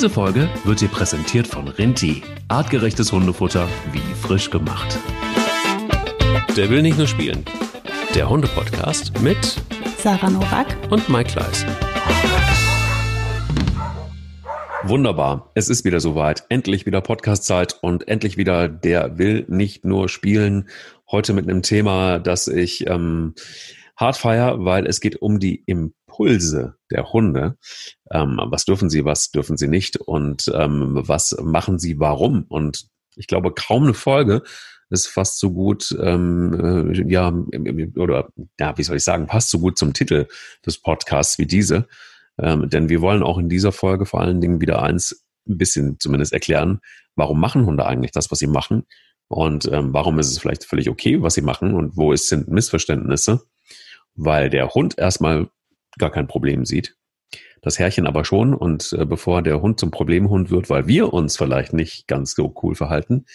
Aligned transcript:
Diese 0.00 0.08
Folge 0.08 0.48
wird 0.64 0.80
dir 0.80 0.88
präsentiert 0.88 1.46
von 1.46 1.68
Rinti. 1.68 2.22
Artgerechtes 2.48 3.12
Hundefutter 3.12 3.68
wie 3.92 4.14
frisch 4.14 4.48
gemacht. 4.48 4.98
Der 6.56 6.70
will 6.70 6.80
nicht 6.80 6.96
nur 6.96 7.06
spielen. 7.06 7.44
Der 8.14 8.30
Hunde-Podcast 8.30 9.20
mit 9.20 9.60
Sarah 9.98 10.30
Novak 10.30 10.68
und 10.90 11.06
Mike 11.10 11.32
Kleiss. 11.32 11.66
Wunderbar. 14.84 15.50
Es 15.54 15.68
ist 15.68 15.84
wieder 15.84 16.00
soweit. 16.00 16.44
Endlich 16.48 16.86
wieder 16.86 17.02
Podcast-Zeit 17.02 17.76
und 17.82 18.08
endlich 18.08 18.38
wieder 18.38 18.68
der 18.68 19.18
will 19.18 19.44
nicht 19.48 19.84
nur 19.84 20.08
spielen. 20.08 20.70
Heute 21.10 21.34
mit 21.34 21.46
einem 21.46 21.60
Thema, 21.60 22.18
das 22.18 22.48
ich 22.48 22.86
ähm, 22.88 23.34
hart 23.98 24.16
feier, 24.16 24.64
weil 24.64 24.86
es 24.86 25.02
geht 25.02 25.20
um 25.20 25.40
die 25.40 25.62
Impulse 25.66 25.99
der 26.18 27.12
Hunde. 27.12 27.56
Ähm, 28.10 28.40
was 28.44 28.64
dürfen 28.64 28.90
sie, 28.90 29.04
was 29.04 29.30
dürfen 29.30 29.56
sie 29.56 29.68
nicht 29.68 29.96
und 29.96 30.50
ähm, 30.54 31.00
was 31.06 31.36
machen 31.42 31.78
sie, 31.78 31.98
warum? 31.98 32.44
Und 32.48 32.88
ich 33.16 33.26
glaube, 33.26 33.52
kaum 33.52 33.84
eine 33.84 33.94
Folge 33.94 34.42
ist 34.90 35.06
fast 35.06 35.38
so 35.38 35.52
gut, 35.52 35.96
ähm, 36.00 36.92
äh, 36.92 37.10
ja, 37.10 37.32
oder 37.96 38.28
ja, 38.58 38.76
wie 38.76 38.82
soll 38.82 38.96
ich 38.96 39.04
sagen, 39.04 39.26
passt 39.26 39.50
so 39.50 39.60
gut 39.60 39.78
zum 39.78 39.92
Titel 39.92 40.26
des 40.66 40.78
Podcasts 40.78 41.38
wie 41.38 41.46
diese. 41.46 41.86
Ähm, 42.38 42.68
denn 42.68 42.88
wir 42.88 43.00
wollen 43.00 43.22
auch 43.22 43.38
in 43.38 43.48
dieser 43.48 43.72
Folge 43.72 44.06
vor 44.06 44.20
allen 44.20 44.40
Dingen 44.40 44.60
wieder 44.60 44.82
eins 44.82 45.24
ein 45.48 45.58
bisschen 45.58 45.98
zumindest 46.00 46.32
erklären, 46.32 46.80
warum 47.14 47.40
machen 47.40 47.66
Hunde 47.66 47.86
eigentlich 47.86 48.12
das, 48.12 48.30
was 48.30 48.38
sie 48.38 48.46
machen 48.46 48.84
und 49.28 49.70
ähm, 49.70 49.92
warum 49.92 50.18
ist 50.18 50.30
es 50.30 50.38
vielleicht 50.38 50.64
völlig 50.64 50.88
okay, 50.90 51.22
was 51.22 51.34
sie 51.34 51.42
machen 51.42 51.74
und 51.74 51.96
wo 51.96 52.12
es 52.12 52.28
sind 52.28 52.48
Missverständnisse, 52.48 53.42
weil 54.14 54.50
der 54.50 54.70
Hund 54.70 54.98
erstmal 54.98 55.48
gar 55.98 56.10
kein 56.10 56.26
Problem 56.26 56.64
sieht, 56.64 56.96
das 57.62 57.78
Herrchen 57.78 58.06
aber 58.06 58.24
schon 58.24 58.54
und 58.54 58.92
äh, 58.92 59.04
bevor 59.04 59.42
der 59.42 59.60
Hund 59.60 59.80
zum 59.80 59.90
Problemhund 59.90 60.50
wird, 60.50 60.70
weil 60.70 60.86
wir 60.86 61.12
uns 61.12 61.36
vielleicht 61.36 61.72
nicht 61.72 62.06
ganz 62.06 62.34
so 62.34 62.54
cool 62.62 62.74
verhalten, 62.74 63.26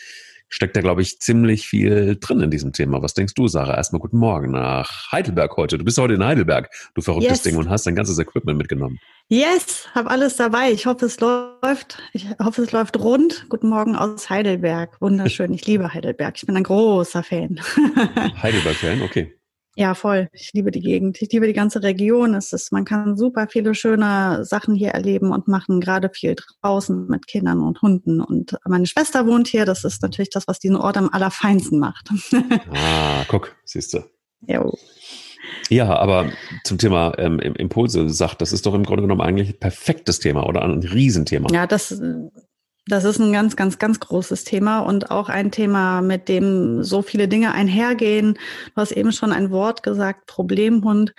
steckt 0.48 0.76
da, 0.76 0.82
glaube 0.82 1.02
ich, 1.02 1.20
ziemlich 1.20 1.68
viel 1.68 2.18
drin 2.20 2.40
in 2.40 2.52
diesem 2.52 2.72
Thema. 2.72 3.02
Was 3.02 3.14
denkst 3.14 3.34
du, 3.34 3.48
Sarah? 3.48 3.76
Erstmal 3.76 4.00
guten 4.00 4.18
Morgen 4.18 4.52
nach 4.52 5.12
Heidelberg 5.12 5.56
heute. 5.58 5.78
Du 5.78 5.84
bist 5.84 5.98
heute 5.98 6.14
in 6.14 6.24
Heidelberg, 6.24 6.70
du 6.94 7.02
verrücktes 7.02 7.30
yes. 7.30 7.42
Ding, 7.42 7.58
und 7.58 7.70
hast 7.70 7.86
dein 7.86 7.96
ganzes 7.96 8.18
Equipment 8.20 8.58
mitgenommen. 8.58 9.00
Yes, 9.28 9.88
habe 9.94 10.10
alles 10.10 10.36
dabei. 10.36 10.72
Ich 10.72 10.86
hoffe, 10.86 11.08
es 11.08 11.20
läuft. 11.20 11.98
Ich 12.14 12.28
hoffe, 12.42 12.62
es 12.62 12.72
läuft 12.72 12.98
rund. 13.00 13.48
Guten 13.50 13.70
Morgen 13.70 13.96
aus 13.96 14.30
Heidelberg. 14.30 14.96
Wunderschön. 15.02 15.54
Ich 15.54 15.66
liebe 15.66 15.94
Heidelberg. 15.94 16.36
Ich 16.38 16.46
bin 16.46 16.56
ein 16.56 16.64
großer 16.64 17.24
Fan. 17.24 17.60
Heidelberg-Fan, 18.42 19.02
okay. 19.02 19.35
Ja, 19.78 19.94
voll. 19.94 20.30
Ich 20.32 20.54
liebe 20.54 20.72
die 20.72 20.80
Gegend. 20.80 21.22
Ich 21.22 21.30
liebe 21.34 21.48
die 21.48 21.54
ganze 21.54 21.84
Region. 21.84 22.34
Es 22.34 22.54
ist, 22.54 22.72
man 22.72 22.86
kann 22.86 23.18
super 23.18 23.48
viele 23.50 23.76
schöne 23.76 24.46
Sachen 24.46 24.74
hier 24.74 24.92
erleben 24.92 25.34
und 25.34 25.50
machen, 25.50 25.82
gerade 25.82 26.10
viel 26.10 26.36
draußen 26.62 27.08
mit 27.08 27.28
Kindern 27.28 27.62
und 27.62 27.82
Hunden. 27.82 28.22
Und 28.22 28.58
meine 28.66 28.86
Schwester 28.86 29.28
wohnt 29.28 29.50
hier. 29.50 29.66
Das 29.66 29.84
ist 29.84 30.02
natürlich 30.02 30.30
das, 30.30 30.48
was 30.48 30.60
diesen 30.60 30.78
Ort 30.78 30.96
am 30.96 31.10
allerfeinsten 31.10 31.78
macht. 31.78 32.10
ah, 32.74 33.26
guck, 33.28 33.54
siehst 33.66 33.94
du. 33.94 34.00
Jo. 34.48 34.78
Ja, 35.70 35.94
aber 35.94 36.32
zum 36.64 36.78
Thema 36.78 37.14
ähm, 37.18 37.40
Impulse 37.40 38.10
sagt, 38.10 38.42
das 38.42 38.54
ist 38.54 38.66
doch 38.66 38.74
im 38.74 38.84
Grunde 38.84 39.04
genommen 39.04 39.22
eigentlich 39.22 39.50
ein 39.50 39.60
perfektes 39.60 40.20
Thema 40.20 40.48
oder 40.48 40.64
ein 40.64 40.80
Riesenthema. 40.84 41.50
Ja, 41.52 41.68
das 41.68 42.02
das 42.88 43.04
ist 43.04 43.20
ein 43.20 43.34
ganz, 43.34 43.56
ganz, 43.56 43.80
ganz 43.80 44.00
großes 44.00 44.44
Thema 44.44 44.80
und 44.80 45.10
auch 45.10 45.30
ein 45.30 45.52
Thema, 45.52 46.02
mit 46.02 46.30
dem 46.30 46.84
so 46.84 47.02
viele 47.02 47.28
Dinge 47.28 47.54
einhergehen. 47.54 48.34
Du 48.34 48.76
hast 48.76 48.92
eben 48.92 49.12
schon 49.12 49.32
ein 49.32 49.50
Wort 49.50 49.82
gesagt, 49.82 50.28
Problemhund. 50.28 51.14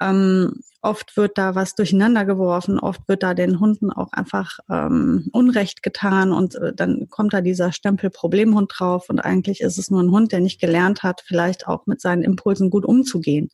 Ähm, 0.00 0.60
oft 0.82 1.16
wird 1.16 1.38
da 1.38 1.54
was 1.54 1.76
durcheinander 1.76 2.24
geworfen, 2.24 2.80
oft 2.80 3.00
wird 3.06 3.22
da 3.22 3.32
den 3.32 3.60
Hunden 3.60 3.90
auch 3.92 4.12
einfach 4.12 4.58
ähm, 4.68 5.28
Unrecht 5.32 5.82
getan 5.82 6.32
und 6.32 6.56
äh, 6.56 6.74
dann 6.74 7.08
kommt 7.08 7.32
da 7.32 7.40
dieser 7.40 7.72
Stempel 7.72 8.10
Problemhund 8.10 8.72
drauf 8.76 9.08
und 9.08 9.20
eigentlich 9.20 9.60
ist 9.60 9.78
es 9.78 9.90
nur 9.90 10.02
ein 10.02 10.10
Hund, 10.10 10.32
der 10.32 10.40
nicht 10.40 10.60
gelernt 10.60 11.04
hat, 11.04 11.22
vielleicht 11.24 11.68
auch 11.68 11.86
mit 11.86 12.00
seinen 12.00 12.22
Impulsen 12.22 12.70
gut 12.70 12.84
umzugehen. 12.84 13.50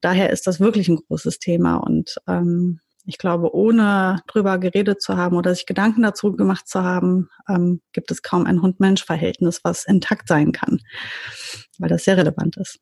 Daher 0.00 0.30
ist 0.30 0.46
das 0.46 0.60
wirklich 0.60 0.88
ein 0.88 0.96
großes 0.96 1.38
Thema 1.40 1.76
und 1.76 2.16
ähm, 2.28 2.80
ich 3.06 3.18
glaube, 3.18 3.54
ohne 3.54 4.22
drüber 4.26 4.58
geredet 4.58 5.02
zu 5.02 5.16
haben 5.16 5.36
oder 5.36 5.54
sich 5.54 5.66
Gedanken 5.66 6.02
dazu 6.02 6.32
gemacht 6.32 6.66
zu 6.68 6.82
haben, 6.82 7.28
ähm, 7.48 7.80
gibt 7.92 8.10
es 8.10 8.22
kaum 8.22 8.46
ein 8.46 8.62
Hund-Mensch-Verhältnis, 8.62 9.60
was 9.62 9.84
intakt 9.84 10.28
sein 10.28 10.52
kann, 10.52 10.80
weil 11.78 11.88
das 11.88 12.04
sehr 12.04 12.16
relevant 12.16 12.56
ist. 12.56 12.78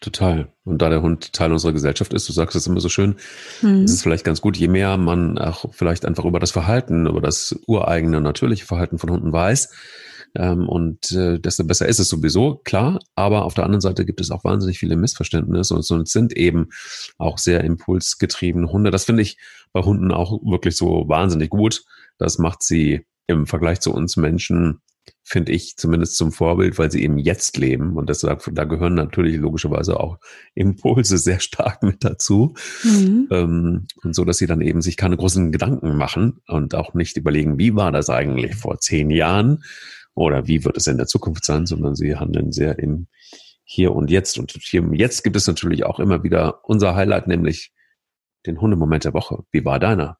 Total. 0.00 0.52
Und 0.64 0.82
da 0.82 0.90
der 0.90 1.02
Hund 1.02 1.32
Teil 1.32 1.50
unserer 1.50 1.72
Gesellschaft 1.72 2.12
ist, 2.12 2.28
du 2.28 2.32
sagst 2.32 2.54
es 2.56 2.66
immer 2.66 2.80
so 2.80 2.88
schön, 2.88 3.16
mhm. 3.62 3.84
ist 3.84 3.92
es 3.92 4.02
vielleicht 4.02 4.24
ganz 4.24 4.40
gut, 4.40 4.56
je 4.56 4.68
mehr 4.68 4.96
man 4.98 5.38
auch 5.38 5.72
vielleicht 5.72 6.04
einfach 6.04 6.24
über 6.24 6.40
das 6.40 6.50
Verhalten, 6.50 7.06
über 7.06 7.20
das 7.20 7.58
ureigene, 7.66 8.20
natürliche 8.20 8.66
Verhalten 8.66 8.98
von 8.98 9.10
Hunden 9.10 9.32
weiß, 9.32 9.70
ähm, 10.34 10.68
und 10.68 11.12
äh, 11.12 11.38
desto 11.38 11.64
besser 11.64 11.86
ist 11.86 12.00
es 12.00 12.08
sowieso, 12.08 12.56
klar. 12.64 12.98
Aber 13.14 13.44
auf 13.44 13.54
der 13.54 13.64
anderen 13.64 13.80
Seite 13.80 14.04
gibt 14.04 14.20
es 14.20 14.30
auch 14.30 14.44
wahnsinnig 14.44 14.78
viele 14.78 14.96
Missverständnisse 14.96 15.74
und, 15.74 15.88
und 15.90 16.08
sind 16.08 16.36
eben 16.36 16.68
auch 17.18 17.38
sehr 17.38 17.62
impulsgetriebene 17.62 18.70
Hunde. 18.70 18.90
Das 18.90 19.04
finde 19.04 19.22
ich 19.22 19.38
bei 19.72 19.82
Hunden 19.82 20.10
auch 20.10 20.40
wirklich 20.44 20.76
so 20.76 21.08
wahnsinnig 21.08 21.50
gut. 21.50 21.84
Das 22.18 22.38
macht 22.38 22.62
sie 22.62 23.06
im 23.26 23.46
Vergleich 23.46 23.80
zu 23.80 23.92
uns 23.92 24.16
Menschen 24.16 24.80
finde 25.22 25.52
ich 25.52 25.76
zumindest 25.76 26.16
zum 26.16 26.32
Vorbild, 26.32 26.78
weil 26.78 26.90
sie 26.90 27.02
eben 27.02 27.18
jetzt 27.18 27.56
leben. 27.56 27.96
Und 27.96 28.10
deshalb, 28.10 28.42
da 28.52 28.64
gehören 28.64 28.94
natürlich 28.94 29.36
logischerweise 29.36 29.98
auch 29.98 30.18
Impulse 30.54 31.16
sehr 31.18 31.40
stark 31.40 31.82
mit 31.82 32.04
dazu. 32.04 32.54
Mhm. 32.82 33.28
Ähm, 33.30 33.86
und 34.02 34.14
so, 34.14 34.24
dass 34.24 34.38
sie 34.38 34.46
dann 34.46 34.60
eben 34.60 34.82
sich 34.82 34.96
keine 34.96 35.16
großen 35.16 35.50
Gedanken 35.50 35.96
machen 35.96 36.40
und 36.46 36.74
auch 36.74 36.92
nicht 36.92 37.16
überlegen, 37.16 37.58
wie 37.58 37.74
war 37.74 37.90
das 37.90 38.10
eigentlich 38.10 38.54
vor 38.54 38.78
zehn 38.78 39.10
Jahren, 39.10 39.64
oder 40.14 40.46
wie 40.46 40.64
wird 40.64 40.76
es 40.76 40.86
in 40.86 40.96
der 40.96 41.06
Zukunft 41.06 41.44
sein, 41.44 41.66
sondern 41.66 41.94
sie 41.94 42.16
handeln 42.16 42.52
sehr 42.52 42.78
im 42.78 43.08
Hier 43.64 43.94
und 43.94 44.10
Jetzt. 44.10 44.38
Und 44.38 44.52
hier 44.52 44.82
und 44.82 44.94
Jetzt 44.94 45.24
gibt 45.24 45.36
es 45.36 45.46
natürlich 45.46 45.84
auch 45.84 45.98
immer 45.98 46.22
wieder 46.22 46.60
unser 46.64 46.94
Highlight, 46.94 47.26
nämlich 47.26 47.72
den 48.46 48.60
Hundemoment 48.60 49.04
der 49.04 49.14
Woche. 49.14 49.44
Wie 49.50 49.64
war 49.64 49.78
deiner? 49.78 50.18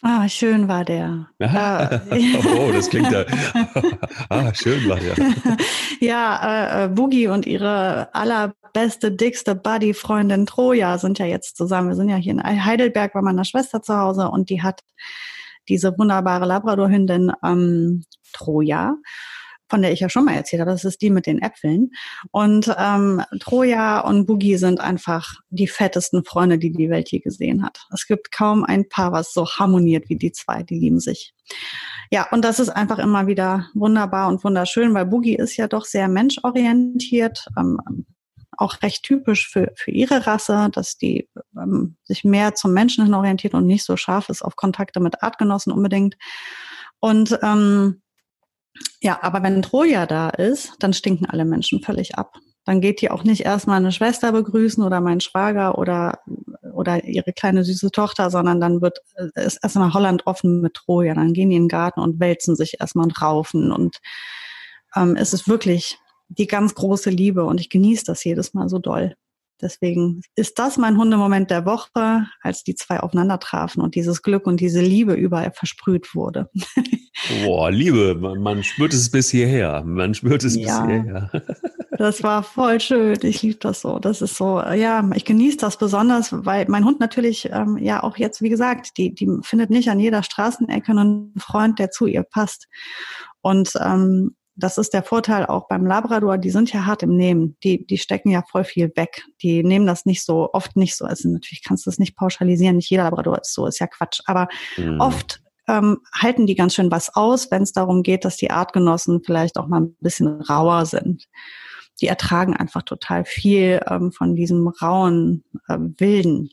Ah, 0.00 0.28
schön 0.28 0.68
war 0.68 0.84
der. 0.84 1.26
oh, 1.40 2.72
das 2.72 2.88
klingt 2.88 3.10
ja. 3.10 3.24
ah, 4.28 4.54
schön 4.54 4.88
war 4.88 4.98
der. 4.98 5.16
ja, 6.00 6.82
äh, 6.82 6.84
äh, 6.84 6.88
Boogie 6.88 7.26
und 7.26 7.46
ihre 7.46 8.14
allerbeste, 8.14 9.10
dickste 9.10 9.56
Buddy-Freundin 9.56 10.46
Troja 10.46 10.98
sind 10.98 11.18
ja 11.18 11.26
jetzt 11.26 11.56
zusammen. 11.56 11.88
Wir 11.88 11.96
sind 11.96 12.10
ja 12.10 12.16
hier 12.16 12.32
in 12.32 12.64
Heidelberg 12.64 13.12
bei 13.12 13.22
meiner 13.22 13.44
Schwester 13.44 13.82
zu 13.82 13.96
Hause 13.96 14.28
und 14.28 14.50
die 14.50 14.62
hat 14.62 14.82
diese 15.68 15.98
wunderbare 15.98 16.46
Labrador-Hündin 16.46 17.32
ähm, 17.44 18.04
Troja 18.32 18.96
von 19.68 19.82
der 19.82 19.92
ich 19.92 20.00
ja 20.00 20.08
schon 20.08 20.24
mal 20.24 20.34
erzählt 20.34 20.60
habe, 20.60 20.70
das 20.70 20.84
ist 20.84 21.02
die 21.02 21.10
mit 21.10 21.26
den 21.26 21.40
Äpfeln. 21.40 21.90
Und 22.30 22.74
ähm, 22.78 23.22
Troja 23.40 24.00
und 24.00 24.26
Boogie 24.26 24.56
sind 24.56 24.80
einfach 24.80 25.34
die 25.50 25.68
fettesten 25.68 26.24
Freunde, 26.24 26.58
die 26.58 26.72
die 26.72 26.90
Welt 26.90 27.10
je 27.10 27.18
gesehen 27.18 27.62
hat. 27.62 27.86
Es 27.92 28.06
gibt 28.06 28.32
kaum 28.32 28.64
ein 28.64 28.88
Paar, 28.88 29.12
was 29.12 29.32
so 29.32 29.46
harmoniert 29.46 30.08
wie 30.08 30.16
die 30.16 30.32
zwei, 30.32 30.62
die 30.62 30.78
lieben 30.78 31.00
sich. 31.00 31.34
Ja, 32.10 32.26
und 32.30 32.44
das 32.44 32.58
ist 32.58 32.70
einfach 32.70 32.98
immer 32.98 33.26
wieder 33.26 33.68
wunderbar 33.74 34.28
und 34.28 34.42
wunderschön, 34.42 34.94
weil 34.94 35.06
Boogie 35.06 35.36
ist 35.36 35.56
ja 35.56 35.68
doch 35.68 35.84
sehr 35.84 36.08
menschorientiert, 36.08 37.46
ähm, 37.58 37.78
auch 38.56 38.82
recht 38.82 39.04
typisch 39.04 39.48
für, 39.48 39.72
für 39.76 39.90
ihre 39.90 40.26
Rasse, 40.26 40.70
dass 40.72 40.96
die 40.96 41.28
ähm, 41.56 41.96
sich 42.04 42.24
mehr 42.24 42.54
zum 42.54 42.72
Menschen 42.72 43.04
hin 43.04 43.14
orientiert 43.14 43.54
und 43.54 43.66
nicht 43.66 43.84
so 43.84 43.96
scharf 43.96 44.30
ist 44.30 44.42
auf 44.42 44.56
Kontakte 44.56 44.98
mit 44.98 45.22
Artgenossen 45.22 45.72
unbedingt. 45.72 46.16
Und 46.98 47.38
ähm, 47.42 48.02
ja, 49.00 49.18
aber 49.22 49.42
wenn 49.42 49.62
Troja 49.62 50.06
da 50.06 50.30
ist, 50.30 50.72
dann 50.80 50.92
stinken 50.92 51.26
alle 51.26 51.44
Menschen 51.44 51.80
völlig 51.80 52.16
ab. 52.16 52.36
Dann 52.64 52.80
geht 52.80 53.00
die 53.00 53.10
auch 53.10 53.24
nicht 53.24 53.46
erst 53.46 53.66
meine 53.66 53.92
Schwester 53.92 54.32
begrüßen 54.32 54.84
oder 54.84 55.00
meinen 55.00 55.20
Schwager 55.20 55.78
oder, 55.78 56.18
oder 56.74 57.04
ihre 57.04 57.32
kleine 57.32 57.64
süße 57.64 57.90
Tochter, 57.90 58.30
sondern 58.30 58.60
dann 58.60 58.82
wird, 58.82 58.98
äh, 59.14 59.46
ist 59.46 59.60
erstmal 59.62 59.94
Holland 59.94 60.26
offen 60.26 60.60
mit 60.60 60.74
Troja. 60.74 61.14
Dann 61.14 61.32
gehen 61.32 61.48
die 61.50 61.56
in 61.56 61.62
den 61.62 61.68
Garten 61.68 62.00
und 62.00 62.20
wälzen 62.20 62.56
sich 62.56 62.80
erstmal 62.80 63.04
und 63.04 63.22
raufen. 63.22 63.72
Und 63.72 63.98
ähm, 64.94 65.16
es 65.16 65.32
ist 65.32 65.48
wirklich 65.48 65.98
die 66.28 66.46
ganz 66.46 66.74
große 66.74 67.08
Liebe 67.08 67.44
und 67.44 67.60
ich 67.60 67.70
genieße 67.70 68.04
das 68.04 68.22
jedes 68.24 68.52
Mal 68.52 68.68
so 68.68 68.78
doll. 68.78 69.14
Deswegen 69.60 70.22
ist 70.36 70.58
das 70.58 70.76
mein 70.76 70.96
Hundemoment 70.96 71.50
der 71.50 71.64
Woche, 71.66 72.26
als 72.42 72.62
die 72.62 72.74
zwei 72.74 73.00
aufeinander 73.00 73.38
trafen 73.40 73.80
und 73.80 73.94
dieses 73.94 74.22
Glück 74.22 74.46
und 74.46 74.60
diese 74.60 74.80
Liebe 74.80 75.14
überall 75.14 75.52
versprüht 75.52 76.14
wurde. 76.14 76.48
Boah, 77.44 77.70
Liebe, 77.70 78.14
man, 78.14 78.40
man 78.40 78.62
spürt 78.62 78.94
es 78.94 79.10
bis 79.10 79.30
hierher. 79.30 79.82
Man 79.84 80.14
spürt 80.14 80.44
es 80.44 80.54
ja, 80.54 80.80
bis 80.82 80.90
hierher. 80.90 81.30
das 81.98 82.22
war 82.22 82.42
voll 82.44 82.80
schön. 82.80 83.18
Ich 83.22 83.42
liebe 83.42 83.58
das 83.58 83.80
so. 83.80 83.98
Das 83.98 84.22
ist 84.22 84.36
so, 84.36 84.60
ja, 84.60 85.08
ich 85.14 85.24
genieße 85.24 85.56
das 85.56 85.76
besonders, 85.76 86.28
weil 86.32 86.66
mein 86.68 86.84
Hund 86.84 87.00
natürlich 87.00 87.50
ähm, 87.52 87.76
ja 87.78 88.02
auch 88.02 88.16
jetzt, 88.16 88.40
wie 88.40 88.48
gesagt, 88.48 88.96
die, 88.96 89.14
die 89.14 89.28
findet 89.42 89.70
nicht 89.70 89.90
an 89.90 89.98
jeder 89.98 90.22
Straßenecke 90.22 90.92
einen 90.92 91.34
Freund, 91.38 91.78
der 91.80 91.90
zu 91.90 92.06
ihr 92.06 92.22
passt. 92.22 92.68
Und 93.40 93.72
ähm, 93.80 94.36
das 94.58 94.76
ist 94.76 94.92
der 94.92 95.04
Vorteil 95.04 95.46
auch 95.46 95.68
beim 95.68 95.86
Labrador, 95.86 96.36
die 96.36 96.50
sind 96.50 96.72
ja 96.72 96.84
hart 96.84 97.04
im 97.04 97.16
Nehmen. 97.16 97.56
Die, 97.62 97.86
die 97.86 97.96
stecken 97.96 98.30
ja 98.30 98.42
voll 98.42 98.64
viel 98.64 98.90
weg. 98.96 99.24
Die 99.40 99.62
nehmen 99.62 99.86
das 99.86 100.04
nicht 100.04 100.24
so, 100.24 100.50
oft 100.52 100.76
nicht 100.76 100.96
so. 100.96 101.04
Also 101.04 101.28
natürlich 101.28 101.62
kannst 101.62 101.86
du 101.86 101.90
es 101.90 101.98
nicht 101.98 102.16
pauschalisieren, 102.16 102.76
nicht 102.76 102.90
jeder 102.90 103.04
Labrador 103.04 103.40
ist 103.40 103.54
so, 103.54 103.66
ist 103.66 103.78
ja 103.78 103.86
Quatsch. 103.86 104.20
Aber 104.26 104.48
mhm. 104.76 105.00
oft 105.00 105.40
ähm, 105.68 105.98
halten 106.12 106.46
die 106.46 106.56
ganz 106.56 106.74
schön 106.74 106.90
was 106.90 107.14
aus, 107.14 107.50
wenn 107.52 107.62
es 107.62 107.72
darum 107.72 108.02
geht, 108.02 108.24
dass 108.24 108.36
die 108.36 108.50
Artgenossen 108.50 109.22
vielleicht 109.24 109.58
auch 109.58 109.68
mal 109.68 109.82
ein 109.82 109.96
bisschen 110.00 110.40
rauer 110.42 110.86
sind. 110.86 111.28
Die 112.00 112.06
ertragen 112.06 112.56
einfach 112.56 112.82
total 112.82 113.24
viel 113.24 113.80
ähm, 113.88 114.10
von 114.10 114.34
diesem 114.34 114.66
rauen, 114.68 115.44
äh, 115.68 115.78
wilden. 115.78 116.50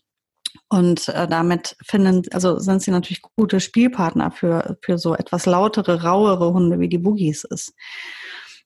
Und 0.69 1.09
äh, 1.09 1.27
damit 1.27 1.75
finden, 1.83 2.23
also 2.31 2.59
sind 2.59 2.81
sie 2.81 2.91
natürlich 2.91 3.21
gute 3.21 3.59
Spielpartner 3.59 4.31
für, 4.31 4.77
für 4.81 4.97
so 4.97 5.15
etwas 5.15 5.45
lautere, 5.45 6.03
rauere 6.03 6.53
Hunde, 6.53 6.79
wie 6.79 6.89
die 6.89 6.97
Boogies 6.97 7.43
ist. 7.43 7.73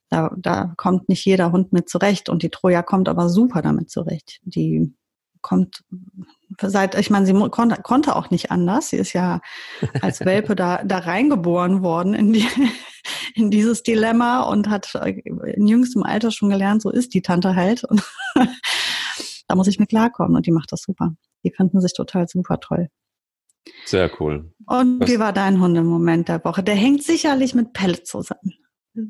Da, 0.09 0.31
da 0.37 0.73
kommt 0.77 1.07
nicht 1.09 1.25
jeder 1.25 1.51
Hund 1.51 1.71
mit 1.71 1.89
zurecht 1.89 2.29
und 2.29 2.41
die 2.41 2.49
Troja 2.49 2.81
kommt 2.81 3.09
aber 3.09 3.29
super 3.29 3.61
damit 3.61 3.91
zurecht. 3.91 4.39
Die 4.43 4.93
kommt 5.41 5.83
seit, 6.61 6.95
ich 6.95 7.09
meine, 7.09 7.25
sie 7.25 7.33
konnte, 7.49 7.81
konnte 7.81 8.15
auch 8.15 8.29
nicht 8.29 8.51
anders. 8.51 8.89
Sie 8.89 8.97
ist 8.97 9.13
ja 9.13 9.41
als 10.01 10.21
Welpe 10.21 10.55
da, 10.55 10.83
da 10.83 10.99
reingeboren 10.99 11.81
worden 11.83 12.13
in, 12.13 12.33
die, 12.33 12.47
in 13.35 13.51
dieses 13.51 13.83
Dilemma 13.83 14.41
und 14.41 14.69
hat 14.69 14.95
in 14.95 15.67
jüngstem 15.67 16.03
Alter 16.03 16.31
schon 16.31 16.49
gelernt, 16.49 16.81
so 16.81 16.89
ist 16.89 17.13
die 17.13 17.21
Tante 17.21 17.55
halt. 17.55 17.83
Und 17.83 18.03
da 19.49 19.55
muss 19.55 19.67
ich 19.67 19.79
mit 19.79 19.89
klarkommen 19.89 20.35
und 20.35 20.45
die 20.45 20.51
macht 20.51 20.71
das 20.71 20.83
super. 20.83 21.15
Die 21.43 21.51
finden 21.51 21.81
sich 21.81 21.93
total 21.93 22.27
super 22.27 22.59
toll. 22.59 22.87
Sehr 23.85 24.09
cool. 24.19 24.53
Und 24.67 25.01
Was? 25.01 25.09
wie 25.09 25.19
war 25.19 25.33
dein 25.33 25.59
Hundemoment 25.59 26.29
der 26.29 26.43
Woche? 26.45 26.63
Der 26.63 26.75
hängt 26.75 27.03
sicherlich 27.03 27.55
mit 27.55 27.73
Pelle 27.73 28.03
zusammen. 28.03 28.53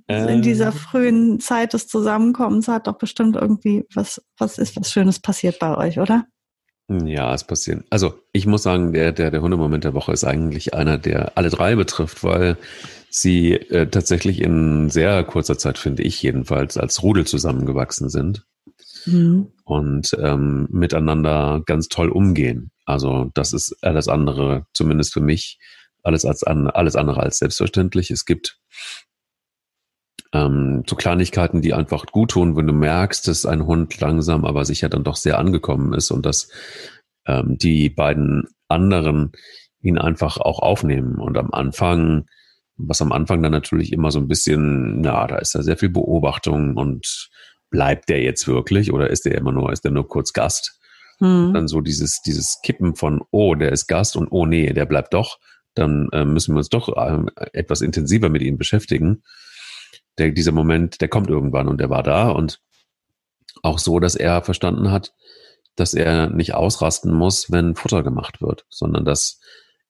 Äh, 0.08 0.34
in 0.34 0.42
dieser 0.42 0.72
frühen 0.72 1.40
Zeit 1.40 1.74
des 1.74 1.88
Zusammenkommens 1.88 2.68
hat 2.68 2.88
doch 2.88 2.98
bestimmt 2.98 3.36
irgendwie 3.36 3.86
was, 3.94 4.22
was 4.38 4.58
ist 4.58 4.76
was 4.78 4.92
Schönes 4.92 5.20
passiert 5.20 5.60
bei 5.60 5.76
euch, 5.76 6.00
oder? 6.00 6.26
Ja, 6.88 7.34
es 7.34 7.44
passiert. 7.44 7.84
Also 7.90 8.14
ich 8.32 8.48
muss 8.48 8.64
sagen, 8.64 8.94
der, 8.94 9.12
der, 9.12 9.32
der 9.32 9.42
Hundemoment 9.42 9.84
der 9.84 9.94
Woche 9.94 10.12
ist 10.12 10.24
eigentlich 10.24 10.74
einer, 10.74 10.98
der 10.98 11.38
alle 11.38 11.50
drei 11.50 11.76
betrifft, 11.76 12.24
weil 12.24 12.58
sie 13.10 13.54
äh, 13.54 13.88
tatsächlich 13.88 14.42
in 14.42 14.90
sehr 14.90 15.24
kurzer 15.24 15.58
Zeit, 15.58 15.78
finde 15.78 16.04
ich 16.04 16.22
jedenfalls, 16.22 16.78
als 16.78 17.04
Rudel 17.04 17.28
zusammengewachsen 17.28 18.10
sind 18.10 18.46
mhm. 19.06 19.52
und 19.64 20.16
ähm, 20.20 20.68
miteinander 20.72 21.62
ganz 21.66 21.88
toll 21.88 22.10
umgehen. 22.10 22.72
Also 22.86 23.30
das 23.34 23.54
ist 23.54 23.78
alles 23.82 24.08
andere, 24.08 24.66
zumindest 24.74 25.14
für 25.14 25.22
mich, 25.22 25.60
alles 26.04 26.26
als 26.26 26.44
alles 26.44 26.96
andere 26.96 27.22
als 27.22 27.38
selbstverständlich. 27.40 28.10
Es 28.10 28.26
gibt 28.26 28.60
ähm, 30.34 30.84
so 30.88 30.96
Kleinigkeiten, 30.96 31.62
die 31.62 31.74
einfach 31.74 32.06
gut 32.08 32.32
tun, 32.32 32.56
wenn 32.56 32.68
du 32.68 32.74
merkst, 32.74 33.28
dass 33.28 33.46
ein 33.46 33.66
Hund 33.66 34.00
langsam, 34.00 34.46
aber 34.46 34.66
sicher 34.66 34.90
dann 34.90 35.04
doch 35.04 35.16
sehr 35.16 35.40
angekommen 35.40 35.94
ist 35.94 36.12
und 36.12 36.26
dass 36.26 36.50
ähm, 37.26 37.58
die 37.58 37.90
beiden 37.90 38.48
anderen 38.68 39.32
ihn 39.82 39.98
einfach 39.98 40.38
auch 40.38 40.60
aufnehmen. 40.60 41.16
Und 41.16 41.38
am 41.38 41.52
Anfang, 41.52 42.26
was 42.78 43.02
am 43.02 43.12
Anfang 43.12 43.42
dann 43.42 43.52
natürlich 43.52 43.92
immer 43.92 44.12
so 44.12 44.20
ein 44.20 44.28
bisschen, 44.28 45.02
na, 45.02 45.26
da 45.28 45.38
ist 45.38 45.56
da 45.56 45.64
sehr 45.64 45.78
viel 45.78 45.90
Beobachtung 45.90 46.76
und 46.78 47.29
bleibt 47.70 48.10
der 48.10 48.22
jetzt 48.22 48.48
wirklich 48.48 48.92
oder 48.92 49.10
ist 49.10 49.26
der 49.26 49.36
immer 49.36 49.52
nur, 49.52 49.72
ist 49.72 49.84
der 49.84 49.92
nur 49.92 50.08
kurz 50.08 50.34
Gast? 50.34 50.80
Mhm. 51.20 51.54
Dann 51.54 51.68
so 51.68 51.82
dieses, 51.82 52.22
dieses 52.22 52.60
Kippen 52.64 52.96
von, 52.96 53.22
oh, 53.32 53.56
der 53.56 53.72
ist 53.72 53.88
Gast 53.88 54.16
und 54.16 54.28
oh 54.32 54.46
nee, 54.46 54.72
der 54.74 54.86
bleibt 54.86 55.14
doch, 55.14 55.40
dann 55.76 56.10
äh, 56.12 56.26
müssen 56.26 56.54
wir 56.56 56.60
uns 56.60 56.70
doch 56.70 56.96
äh, 56.96 57.26
etwas 57.54 57.82
intensiver 57.82 58.30
mit 58.30 58.42
ihm 58.42 58.58
beschäftigen 58.58 59.24
der, 60.20 60.32
dieser 60.32 60.52
Moment, 60.52 61.02
der 61.02 61.08
kommt 61.08 61.30
irgendwann 61.30 61.68
und 61.68 61.80
der 61.80 61.90
war 61.90 62.04
da 62.04 62.30
und 62.30 62.60
auch 63.64 63.80
so, 63.80 64.00
dass 64.00 64.16
er 64.16 64.44
verstanden 64.44 64.92
hat, 64.92 65.14
dass 65.76 65.94
er 65.94 66.30
nicht 66.30 66.54
ausrasten 66.54 67.14
muss, 67.14 67.52
wenn 67.52 67.76
Futter 67.76 68.04
gemacht 68.04 68.42
wird, 68.42 68.66
sondern 68.70 69.06
dass 69.06 69.40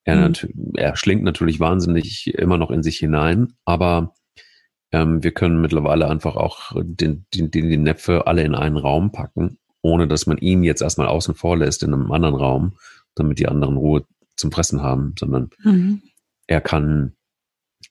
er, 0.04 0.30
mhm. 0.30 0.74
er 0.76 0.96
schlingt 0.96 1.24
natürlich 1.24 1.60
wahnsinnig 1.60 2.34
immer 2.36 2.58
noch 2.58 2.72
in 2.72 2.84
sich 2.84 2.98
hinein, 2.98 3.54
aber 3.66 4.14
ähm, 4.92 5.24
wir 5.24 5.32
können 5.32 5.62
mittlerweile 5.62 6.08
einfach 6.08 6.36
auch 6.36 6.72
den, 6.76 7.26
den, 7.34 7.52
den, 7.52 7.70
die 7.70 7.78
Näpfe 7.78 8.28
alle 8.28 8.44
in 8.44 8.56
einen 8.56 8.78
Raum 8.78 9.12
packen, 9.12 9.58
ohne 9.82 10.08
dass 10.08 10.26
man 10.26 10.38
ihn 10.38 10.64
jetzt 10.64 10.82
erstmal 10.82 11.08
außen 11.08 11.36
vor 11.36 11.58
lässt 11.58 11.84
in 11.84 11.94
einem 11.94 12.12
anderen 12.12 12.36
Raum, 12.36 12.78
damit 13.16 13.40
die 13.40 13.48
anderen 13.48 13.78
Ruhe 13.78 14.06
zum 14.36 14.52
Fressen 14.52 14.82
haben, 14.82 15.16
sondern 15.18 15.50
mhm. 15.64 16.02
er 16.48 16.62
kann 16.62 17.14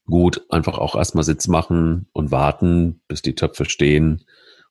gut 0.06 0.44
einfach 0.50 0.78
auch 0.78 0.96
erstmal 0.96 1.24
Sitz 1.24 1.48
machen 1.48 2.08
und 2.12 2.30
warten, 2.30 3.00
bis 3.08 3.22
die 3.22 3.34
Töpfe 3.34 3.66
stehen 3.66 4.24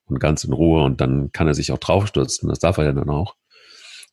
und 0.05 0.19
ganz 0.19 0.43
in 0.43 0.53
Ruhe 0.53 0.83
und 0.83 1.01
dann 1.01 1.31
kann 1.31 1.47
er 1.47 1.53
sich 1.53 1.71
auch 1.71 1.77
draufstürzen. 1.77 2.49
Das 2.49 2.59
darf 2.59 2.77
er 2.77 2.85
ja 2.85 2.93
dann 2.93 3.09
auch. 3.09 3.35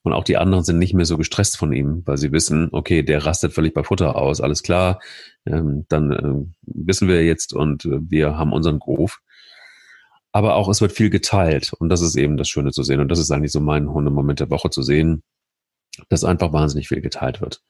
Und 0.04 0.12
auch 0.12 0.22
die 0.22 0.36
anderen 0.36 0.64
sind 0.64 0.78
nicht 0.78 0.92
mehr 0.92 1.06
so 1.06 1.16
gestresst 1.16 1.56
von 1.56 1.72
ihm, 1.72 2.02
weil 2.04 2.18
sie 2.18 2.30
wissen, 2.30 2.68
okay, 2.72 3.02
der 3.02 3.24
rastet 3.24 3.54
völlig 3.54 3.72
bei 3.72 3.82
Futter 3.82 4.16
aus, 4.16 4.42
alles 4.42 4.62
klar, 4.62 5.00
ähm, 5.46 5.86
dann 5.88 6.12
äh, 6.12 6.46
wissen 6.66 7.08
wir 7.08 7.24
jetzt 7.24 7.54
und 7.54 7.86
äh, 7.86 7.98
wir 8.10 8.36
haben 8.36 8.52
unseren 8.52 8.78
Groove. 8.78 9.20
Aber 10.30 10.56
auch 10.56 10.68
es 10.68 10.82
wird 10.82 10.92
viel 10.92 11.08
geteilt 11.08 11.72
und 11.72 11.88
das 11.88 12.02
ist 12.02 12.16
eben 12.16 12.36
das 12.36 12.48
Schöne 12.48 12.70
zu 12.70 12.82
sehen 12.82 13.00
und 13.00 13.08
das 13.08 13.18
ist 13.18 13.30
eigentlich 13.30 13.52
so 13.52 13.60
mein 13.60 13.88
Hundemoment 13.88 14.40
der 14.40 14.50
Woche 14.50 14.68
zu 14.68 14.82
sehen, 14.82 15.22
dass 16.10 16.22
einfach 16.22 16.52
wahnsinnig 16.52 16.88
viel 16.88 17.00
geteilt 17.00 17.40
wird. 17.40 17.62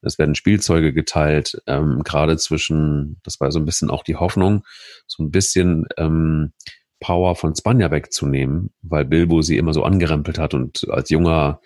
Es 0.00 0.18
werden 0.18 0.34
Spielzeuge 0.34 0.94
geteilt, 0.94 1.60
ähm, 1.66 2.02
gerade 2.02 2.38
zwischen, 2.38 3.20
das 3.24 3.40
war 3.40 3.52
so 3.52 3.58
ein 3.58 3.66
bisschen 3.66 3.90
auch 3.90 4.04
die 4.04 4.16
Hoffnung, 4.16 4.64
so 5.06 5.22
ein 5.22 5.30
bisschen 5.30 5.86
ähm, 5.98 6.52
Power 7.00 7.34
von 7.34 7.54
Spanja 7.54 7.90
wegzunehmen, 7.90 8.70
weil 8.82 9.04
Bilbo 9.04 9.42
sie 9.42 9.58
immer 9.58 9.72
so 9.72 9.82
angerempelt 9.82 10.38
hat 10.38 10.54
und 10.54 10.88
als 10.90 11.10
junger, 11.10 11.60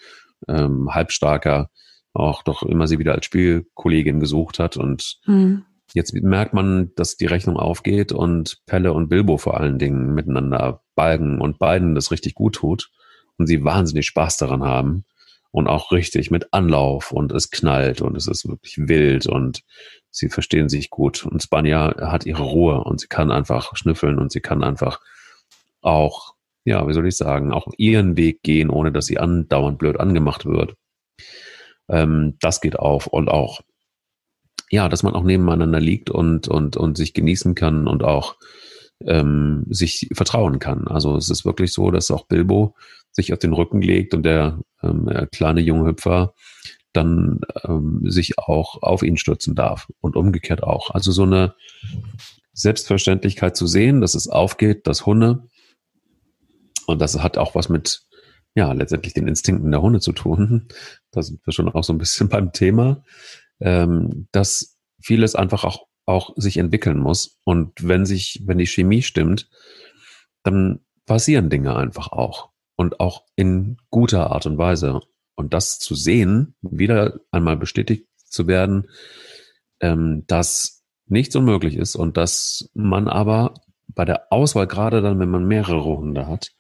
ähm, 0.49 0.89
halbstarker 0.93 1.71
auch 2.13 2.43
doch 2.43 2.63
immer 2.63 2.87
sie 2.87 2.99
wieder 2.99 3.15
als 3.15 3.27
Spielkollegin 3.27 4.21
gesucht 4.21 4.59
hat. 4.59 4.77
Und 4.77 5.19
mhm. 5.27 5.65
jetzt 5.95 6.13
merkt 6.15 6.55
man, 6.55 6.91
dass 6.97 7.17
die 7.17 7.27
Rechnung 7.27 7.57
aufgeht 7.57 8.13
und 8.13 8.59
Pelle 8.67 8.93
und 8.93 9.09
Bilbo 9.09 9.39
vor 9.39 9.59
allen 9.59 9.79
Dingen 9.79 10.15
miteinander 10.15 10.83
balgen 10.95 11.41
und 11.41 11.59
beiden 11.59 11.95
das 11.95 12.11
richtig 12.11 12.35
gut 12.35 12.57
tut 12.57 12.91
und 13.37 13.47
sie 13.47 13.65
wahnsinnig 13.65 14.07
Spaß 14.07 14.37
daran 14.39 14.65
haben 14.65 15.05
und 15.51 15.69
auch 15.69 15.93
richtig 15.93 16.31
mit 16.31 16.53
Anlauf 16.53 17.13
und 17.13 17.33
es 17.33 17.51
knallt 17.51 18.01
und 18.03 18.17
es 18.17 18.27
ist 18.27 18.49
wirklich 18.49 18.77
wild 18.79 19.27
und 19.27 19.63
sie 20.11 20.29
verstehen 20.29 20.69
sich 20.69 20.91
gut 20.91 21.25
und 21.25 21.43
Spanja 21.43 21.95
hat 22.11 22.27
ihre 22.27 22.43
Ruhe 22.43 22.83
und 22.83 23.01
sie 23.01 23.07
kann 23.07 23.31
einfach 23.31 23.77
schnüffeln 23.77 24.19
und 24.19 24.33
sie 24.33 24.41
kann 24.41 24.63
einfach 24.63 25.01
auch, 25.81 26.35
ja, 26.65 26.87
wie 26.87 26.93
soll 26.93 27.07
ich 27.07 27.17
sagen, 27.17 27.53
auch 27.53 27.67
ihren 27.77 28.17
Weg 28.17 28.43
gehen, 28.43 28.71
ohne 28.71 28.93
dass 28.93 29.07
sie 29.07 29.19
andauernd 29.19 29.79
blöd 29.79 29.99
angemacht 29.99 30.47
wird. 30.47 30.75
Ähm, 31.89 32.37
das 32.41 32.61
geht 32.61 32.79
auf 32.79 33.07
und 33.07 33.29
auch, 33.29 33.61
ja, 34.71 34.89
dass 34.89 35.03
man 35.03 35.15
auch 35.15 35.23
nebeneinander 35.23 35.81
liegt 35.81 36.11
und, 36.11 36.49
und, 36.49 36.77
und 36.77 36.97
sich 36.97 37.15
genießen 37.15 37.55
kann 37.55 37.87
und 37.87 38.03
auch 38.03 38.37
ähm, 39.07 39.65
sich 39.71 40.09
vertrauen 40.13 40.59
kann. 40.59 40.89
Also 40.89 41.17
es 41.17 41.31
ist 41.31 41.45
wirklich 41.45 41.73
so, 41.73 41.91
dass 41.91 42.11
auch 42.11 42.27
Bilbo 42.27 42.75
sich 43.13 43.33
auf 43.33 43.39
den 43.39 43.53
Rücken 43.53 43.81
legt 43.81 44.15
und 44.15 44.25
der, 44.25 44.61
ähm, 44.83 45.07
der 45.07 45.27
kleine 45.27 45.61
junge 45.61 45.89
Hüpfer 45.89 46.35
dann 46.93 47.41
ähm, 47.65 48.03
sich 48.05 48.39
auch 48.39 48.83
auf 48.83 49.03
ihn 49.03 49.17
stürzen 49.17 49.55
darf 49.55 49.89
und 50.01 50.17
umgekehrt 50.17 50.63
auch. 50.63 50.91
Also 50.91 51.13
so 51.13 51.23
eine 51.23 51.55
Selbstverständlichkeit 52.53 53.57
zu 53.57 53.67
sehen, 53.67 54.01
dass 54.01 54.15
es 54.15 54.29
aufgeht, 54.29 54.87
dass 54.87 55.07
Hunde 55.07 55.45
und 56.89 57.01
das 57.01 57.23
hat 57.23 57.37
auch 57.37 57.55
was 57.55 57.69
mit 57.69 58.07
ja 58.55 58.73
letztendlich 58.73 59.13
den 59.13 59.29
Instinkten 59.29 59.71
der 59.71 59.83
Hunde 59.83 60.01
zu 60.01 60.13
tun. 60.13 60.69
Da 61.11 61.23
sind 61.23 61.45
wir 61.47 61.53
schon 61.53 61.69
auch 61.69 61.85
so 61.85 61.93
ein 61.93 61.99
bisschen 61.99 62.29
beim 62.31 62.53
Thema, 62.53 63.05
ähm, 63.61 64.29
dass 64.33 64.79
vieles 65.01 65.35
einfach 65.35 65.65
auch 65.65 65.87
auch 66.07 66.33
sich 66.37 66.57
entwickeln 66.57 66.99
muss 66.99 67.39
und 67.45 67.87
wenn 67.87 68.07
sich 68.07 68.43
wenn 68.47 68.57
die 68.57 68.67
Chemie 68.67 69.03
stimmt, 69.03 69.51
dann 70.43 70.81
passieren 71.05 71.51
Dinge 71.51 71.77
einfach 71.77 72.11
auch 72.13 72.51
und 72.77 73.01
auch 73.01 73.25
in 73.37 73.77
guter 73.91 74.31
Art 74.31 74.47
und 74.47 74.57
Weise. 74.57 75.01
Und 75.35 75.53
das 75.53 75.79
zu 75.79 75.95
sehen, 75.95 76.55
wieder 76.63 77.21
einmal 77.31 77.57
bestätigt 77.57 78.09
zu 78.25 78.47
werden, 78.47 78.89
ähm, 79.81 80.25
dass 80.27 80.85
nichts 81.07 81.37
unmöglich 81.37 81.77
ist 81.77 81.97
und 81.97 82.17
dass 82.17 82.71
man 82.75 83.09
aber 83.09 83.55
bei 83.89 84.05
der 84.05 84.33
Auswahl, 84.33 84.67
gerade 84.67 85.03
dann, 85.03 85.19
wenn 85.19 85.31
man 85.31 85.47
mehrere 85.47 85.85
Hunde 85.85 86.27
hat, 86.27 86.53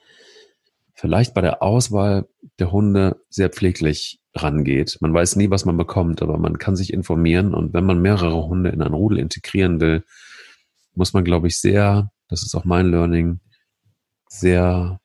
vielleicht 0.98 1.32
bei 1.32 1.40
der 1.40 1.62
Auswahl 1.62 2.28
der 2.58 2.72
Hunde 2.72 3.22
sehr 3.30 3.50
pfleglich 3.50 4.20
rangeht. 4.34 4.98
Man 5.00 5.14
weiß 5.14 5.36
nie, 5.36 5.48
was 5.48 5.64
man 5.64 5.76
bekommt, 5.76 6.22
aber 6.22 6.38
man 6.38 6.58
kann 6.58 6.74
sich 6.74 6.92
informieren 6.92 7.54
und 7.54 7.72
wenn 7.72 7.84
man 7.84 8.02
mehrere 8.02 8.46
Hunde 8.46 8.70
in 8.70 8.82
ein 8.82 8.92
Rudel 8.92 9.18
integrieren 9.18 9.80
will, 9.80 10.04
muss 10.94 11.12
man, 11.12 11.24
glaube 11.24 11.46
ich, 11.46 11.60
sehr, 11.60 12.10
das 12.28 12.42
ist 12.42 12.54
auch 12.56 12.64
mein 12.64 12.90
Learning, 12.90 13.38
sehr 14.28 15.00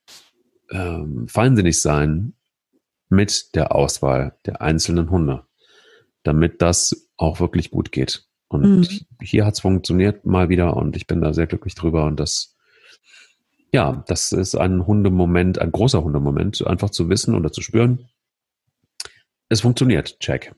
ähm, 0.72 1.28
feinsinnig 1.28 1.80
sein 1.80 2.34
mit 3.10 3.54
der 3.54 3.76
Auswahl 3.76 4.36
der 4.48 4.62
einzelnen 4.62 5.12
Hunde, 5.12 5.44
damit 6.24 6.62
das 6.64 7.08
auch 7.18 7.40
wirklich 7.40 7.70
gut 7.70 7.92
geht. 7.92 8.26
Und 8.48 8.64
mhm. 8.64 8.88
hier 9.22 9.46
hat 9.46 9.54
es 9.54 9.60
funktioniert 9.60 10.26
mal 10.26 10.50
wieder 10.50 10.76
und 10.76 10.96
ich 10.96 11.06
bin 11.06 11.22
da 11.22 11.34
sehr 11.34 11.46
glücklich 11.46 11.76
drüber 11.76 12.06
und 12.06 12.20
das, 12.20 12.53
ja, 13.74 14.04
das 14.08 14.32
ist 14.32 14.56
ein 14.56 14.86
Hundemoment, 14.86 15.60
ein 15.60 15.72
großer 15.72 16.04
Hundemoment, 16.04 16.66
einfach 16.66 16.92
zu 16.92 17.10
wissen 17.10 17.36
oder 17.36 17.52
zu 17.52 17.62
spüren. 17.62 18.08
Es 19.50 19.62
funktioniert, 19.62 20.20
check. 20.20 20.54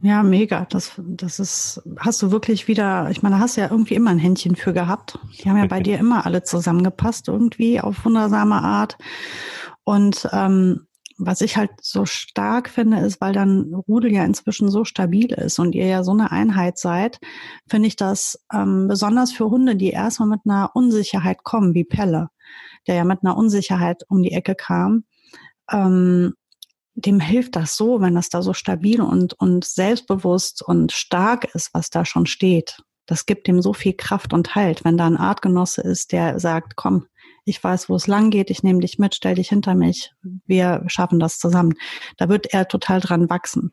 Ja, 0.00 0.22
mega. 0.22 0.64
Das, 0.70 0.92
das 0.96 1.40
ist, 1.40 1.82
hast 1.98 2.22
du 2.22 2.30
wirklich 2.30 2.68
wieder, 2.68 3.10
ich 3.10 3.22
meine, 3.22 3.34
da 3.34 3.40
hast 3.40 3.56
du 3.56 3.60
ja 3.60 3.70
irgendwie 3.70 3.94
immer 3.94 4.10
ein 4.10 4.18
Händchen 4.18 4.56
für 4.56 4.72
gehabt. 4.72 5.18
Die 5.42 5.50
haben 5.50 5.58
ja 5.58 5.66
bei 5.66 5.80
dir 5.80 5.98
immer 5.98 6.24
alle 6.24 6.42
zusammengepasst, 6.42 7.28
irgendwie 7.28 7.80
auf 7.80 8.04
wundersame 8.04 8.62
Art. 8.62 8.96
Und 9.84 10.28
ähm, 10.32 10.86
was 11.20 11.42
ich 11.42 11.56
halt 11.56 11.70
so 11.82 12.06
stark 12.06 12.70
finde, 12.70 13.00
ist, 13.00 13.20
weil 13.20 13.32
dann 13.32 13.74
Rudel 13.74 14.12
ja 14.12 14.24
inzwischen 14.24 14.70
so 14.70 14.84
stabil 14.84 15.32
ist 15.32 15.58
und 15.58 15.74
ihr 15.74 15.86
ja 15.86 16.02
so 16.02 16.12
eine 16.12 16.32
Einheit 16.32 16.78
seid, 16.78 17.18
finde 17.68 17.88
ich 17.88 17.96
das 17.96 18.42
ähm, 18.52 18.88
besonders 18.88 19.30
für 19.30 19.50
Hunde, 19.50 19.76
die 19.76 19.90
erstmal 19.90 20.28
mit 20.28 20.40
einer 20.44 20.70
Unsicherheit 20.74 21.44
kommen, 21.44 21.74
wie 21.74 21.84
Pelle, 21.84 22.30
der 22.86 22.94
ja 22.94 23.04
mit 23.04 23.20
einer 23.22 23.36
Unsicherheit 23.36 24.02
um 24.08 24.22
die 24.22 24.32
Ecke 24.32 24.54
kam. 24.54 25.04
Ähm, 25.70 26.32
dem 26.94 27.20
hilft 27.20 27.54
das 27.56 27.76
so, 27.76 28.00
wenn 28.00 28.14
das 28.14 28.30
da 28.30 28.42
so 28.42 28.52
stabil 28.52 29.00
und, 29.00 29.34
und 29.34 29.64
selbstbewusst 29.64 30.62
und 30.62 30.92
stark 30.92 31.54
ist, 31.54 31.70
was 31.72 31.90
da 31.90 32.04
schon 32.04 32.26
steht. 32.26 32.82
Das 33.06 33.26
gibt 33.26 33.46
dem 33.46 33.60
so 33.60 33.72
viel 33.72 33.94
Kraft 33.94 34.32
und 34.32 34.54
Halt, 34.54 34.84
wenn 34.84 34.96
da 34.96 35.06
ein 35.06 35.16
Artgenosse 35.16 35.82
ist, 35.82 36.12
der 36.12 36.38
sagt, 36.38 36.76
komm, 36.76 37.06
ich 37.44 37.62
weiß, 37.62 37.88
wo 37.88 37.96
es 37.96 38.06
lang 38.06 38.30
geht, 38.30 38.50
ich 38.50 38.62
nehme 38.62 38.80
dich 38.80 38.98
mit, 38.98 39.14
stell 39.14 39.34
dich 39.34 39.48
hinter 39.48 39.74
mich, 39.74 40.12
wir 40.46 40.84
schaffen 40.86 41.18
das 41.18 41.38
zusammen. 41.38 41.74
Da 42.16 42.28
wird 42.28 42.52
er 42.52 42.68
total 42.68 43.00
dran 43.00 43.30
wachsen. 43.30 43.72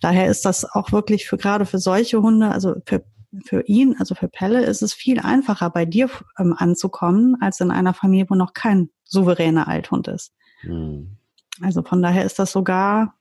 Daher 0.00 0.26
ist 0.26 0.44
das 0.44 0.64
auch 0.64 0.92
wirklich 0.92 1.26
für 1.26 1.36
gerade 1.36 1.66
für 1.66 1.78
solche 1.78 2.22
Hunde, 2.22 2.50
also 2.50 2.74
für 2.84 3.04
für 3.44 3.62
ihn, 3.62 3.96
also 3.98 4.14
für 4.14 4.28
Pelle, 4.28 4.64
ist 4.64 4.82
es 4.82 4.94
viel 4.94 5.20
einfacher, 5.20 5.70
bei 5.70 5.84
dir 5.84 6.08
ähm, 6.38 6.54
anzukommen, 6.56 7.36
als 7.40 7.60
in 7.60 7.70
einer 7.70 7.94
Familie, 7.94 8.26
wo 8.30 8.34
noch 8.34 8.54
kein 8.54 8.90
souveräner 9.04 9.68
Althund 9.68 10.08
ist. 10.08 10.32
Mhm. 10.62 11.18
Also 11.60 11.82
von 11.82 12.02
daher 12.02 12.24
ist 12.24 12.38
das 12.38 12.52
sogar, 12.52 13.14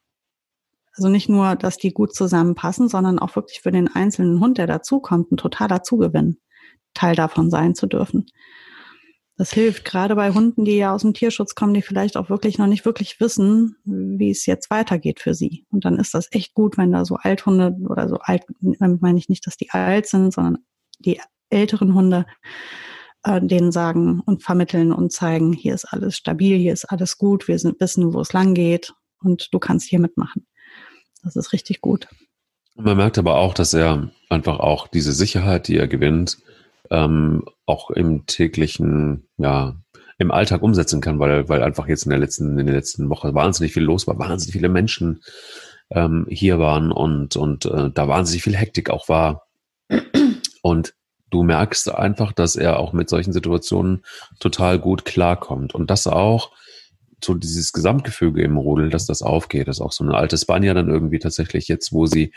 also 0.95 1.09
nicht 1.09 1.29
nur, 1.29 1.55
dass 1.55 1.77
die 1.77 1.91
gut 1.91 2.13
zusammenpassen, 2.15 2.87
sondern 2.87 3.19
auch 3.19 3.35
wirklich 3.35 3.61
für 3.61 3.71
den 3.71 3.93
einzelnen 3.93 4.39
Hund, 4.39 4.57
der 4.57 4.67
dazukommt, 4.67 5.31
ein 5.31 5.37
totaler 5.37 5.83
Zugewinn, 5.83 6.37
Teil 6.93 7.15
davon 7.15 7.49
sein 7.49 7.75
zu 7.75 7.87
dürfen. 7.87 8.27
Das 9.37 9.51
hilft 9.51 9.83
gerade 9.83 10.15
bei 10.15 10.31
Hunden, 10.31 10.63
die 10.63 10.77
ja 10.77 10.93
aus 10.93 11.01
dem 11.01 11.13
Tierschutz 11.13 11.55
kommen, 11.55 11.73
die 11.73 11.81
vielleicht 11.81 12.15
auch 12.15 12.29
wirklich 12.29 12.57
noch 12.57 12.67
nicht 12.67 12.85
wirklich 12.85 13.19
wissen, 13.19 13.75
wie 13.83 14.29
es 14.29 14.45
jetzt 14.45 14.69
weitergeht 14.69 15.19
für 15.19 15.33
sie. 15.33 15.65
Und 15.71 15.83
dann 15.83 15.97
ist 15.97 16.13
das 16.13 16.29
echt 16.31 16.53
gut, 16.53 16.77
wenn 16.77 16.91
da 16.91 17.03
so 17.03 17.15
Althunde 17.15 17.75
oder 17.89 18.07
so 18.07 18.17
alt, 18.19 18.43
damit 18.61 19.01
meine 19.01 19.19
ich 19.19 19.27
nicht, 19.27 19.45
dass 19.45 19.57
die 19.57 19.71
alt 19.71 20.07
sind, 20.07 20.33
sondern 20.33 20.59
die 20.99 21.19
älteren 21.49 21.93
Hunde 21.93 22.25
äh, 23.25 23.41
denen 23.41 23.71
sagen 23.73 24.21
und 24.21 24.41
vermitteln 24.41 24.93
und 24.93 25.11
zeigen, 25.11 25.51
hier 25.51 25.73
ist 25.73 25.85
alles 25.85 26.15
stabil, 26.15 26.57
hier 26.57 26.73
ist 26.73 26.85
alles 26.85 27.17
gut, 27.17 27.47
wir 27.47 27.59
sind, 27.59 27.79
wissen, 27.81 28.13
wo 28.13 28.21
es 28.21 28.31
lang 28.31 28.53
geht 28.53 28.93
und 29.21 29.53
du 29.53 29.59
kannst 29.59 29.89
hier 29.89 29.99
mitmachen. 29.99 30.47
Das 31.23 31.35
ist 31.35 31.51
richtig 31.51 31.81
gut. 31.81 32.07
Man 32.75 32.97
merkt 32.97 33.17
aber 33.17 33.35
auch, 33.35 33.53
dass 33.53 33.73
er 33.73 34.11
einfach 34.29 34.59
auch 34.59 34.87
diese 34.87 35.11
Sicherheit, 35.11 35.67
die 35.67 35.77
er 35.77 35.87
gewinnt, 35.87 36.37
ähm, 36.91 37.43
auch 37.65 37.89
im 37.91 38.25
täglichen, 38.25 39.27
ja, 39.37 39.75
im 40.17 40.31
Alltag 40.31 40.61
umsetzen 40.61 41.01
kann, 41.01 41.19
weil, 41.19 41.49
weil 41.49 41.61
einfach 41.61 41.87
jetzt 41.87 42.05
in 42.05 42.09
der 42.09 42.19
letzten, 42.19 42.57
in 42.57 42.65
der 42.65 42.75
letzten 42.75 43.09
Woche 43.09 43.33
wahnsinnig 43.33 43.73
viel 43.73 43.83
los 43.83 44.07
war, 44.07 44.17
wahnsinnig 44.17 44.53
viele 44.53 44.69
Menschen 44.69 45.21
ähm, 45.89 46.25
hier 46.29 46.59
waren 46.59 46.91
und, 46.91 47.35
und 47.35 47.65
äh, 47.65 47.89
da 47.93 48.07
wahnsinnig 48.07 48.43
viel 48.43 48.55
Hektik 48.55 48.89
auch 48.89 49.09
war. 49.09 49.47
Und 50.61 50.93
du 51.29 51.43
merkst 51.43 51.93
einfach, 51.93 52.31
dass 52.31 52.55
er 52.55 52.79
auch 52.79 52.93
mit 52.93 53.09
solchen 53.09 53.33
Situationen 53.33 54.03
total 54.39 54.79
gut 54.79 55.05
klarkommt. 55.05 55.75
Und 55.75 55.89
das 55.89 56.07
auch, 56.07 56.51
so 57.23 57.33
dieses 57.33 57.73
Gesamtgefüge 57.73 58.41
im 58.41 58.57
Rudel, 58.57 58.89
dass 58.89 59.05
das 59.05 59.21
aufgeht, 59.21 59.67
dass 59.67 59.81
auch 59.81 59.91
so 59.91 60.03
eine 60.03 60.15
alte 60.15 60.37
Spanier 60.37 60.73
dann 60.73 60.89
irgendwie 60.89 61.19
tatsächlich 61.19 61.67
jetzt, 61.67 61.91
wo 61.91 62.05
sie 62.05 62.33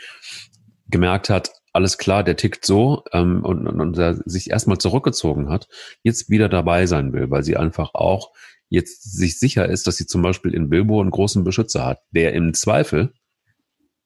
gemerkt 0.87 1.29
hat, 1.29 1.51
alles 1.79 1.97
klar, 1.97 2.25
der 2.25 2.35
tickt 2.35 2.65
so 2.65 3.05
ähm, 3.13 3.45
und, 3.45 3.65
und, 3.65 3.79
und 3.79 3.97
er 3.97 4.15
sich 4.25 4.49
erstmal 4.49 4.79
zurückgezogen 4.79 5.49
hat, 5.49 5.69
jetzt 6.03 6.29
wieder 6.29 6.49
dabei 6.49 6.85
sein 6.87 7.13
will, 7.13 7.31
weil 7.31 7.41
sie 7.41 7.55
einfach 7.55 7.93
auch 7.93 8.33
jetzt 8.67 9.13
sich 9.15 9.39
sicher 9.39 9.69
ist, 9.69 9.87
dass 9.87 9.95
sie 9.95 10.05
zum 10.05 10.21
Beispiel 10.21 10.53
in 10.53 10.69
Bilbo 10.69 10.99
einen 10.99 11.09
großen 11.09 11.45
Beschützer 11.45 11.85
hat, 11.85 12.01
der 12.11 12.33
im 12.33 12.53
Zweifel 12.53 13.13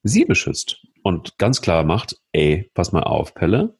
sie 0.03 0.23
beschützt 0.23 0.85
und 1.01 1.39
ganz 1.39 1.61
klar 1.61 1.83
macht, 1.83 2.15
ey, 2.31 2.69
pass 2.75 2.91
mal 2.91 3.01
auf, 3.01 3.33
Pelle, 3.33 3.75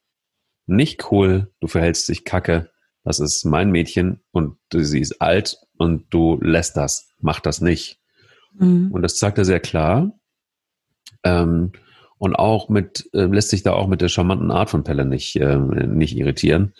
nicht 0.65 1.11
cool, 1.11 1.53
du 1.59 1.67
verhältst 1.67 2.09
dich 2.09 2.25
kacke, 2.25 2.71
das 3.03 3.19
ist 3.19 3.45
mein 3.45 3.69
Mädchen 3.69 4.23
und 4.31 4.57
sie 4.73 5.01
ist 5.01 5.21
alt 5.21 5.59
und 5.77 6.11
du 6.11 6.39
lässt 6.41 6.77
das, 6.77 7.09
mach 7.19 7.41
das 7.41 7.61
nicht. 7.61 7.99
Mhm. 8.53 8.91
Und 8.91 9.03
das 9.03 9.17
zeigt 9.17 9.37
er 9.37 9.45
sehr 9.45 9.59
klar. 9.59 10.17
Ähm, 11.23 11.73
und 12.17 12.35
auch 12.35 12.69
mit, 12.69 13.09
äh, 13.13 13.25
lässt 13.25 13.49
sich 13.49 13.63
da 13.63 13.73
auch 13.73 13.87
mit 13.87 14.01
der 14.01 14.09
charmanten 14.09 14.51
Art 14.51 14.69
von 14.69 14.83
Pelle 14.83 15.05
nicht, 15.05 15.35
äh, 15.35 15.57
nicht 15.57 16.15
irritieren. 16.17 16.73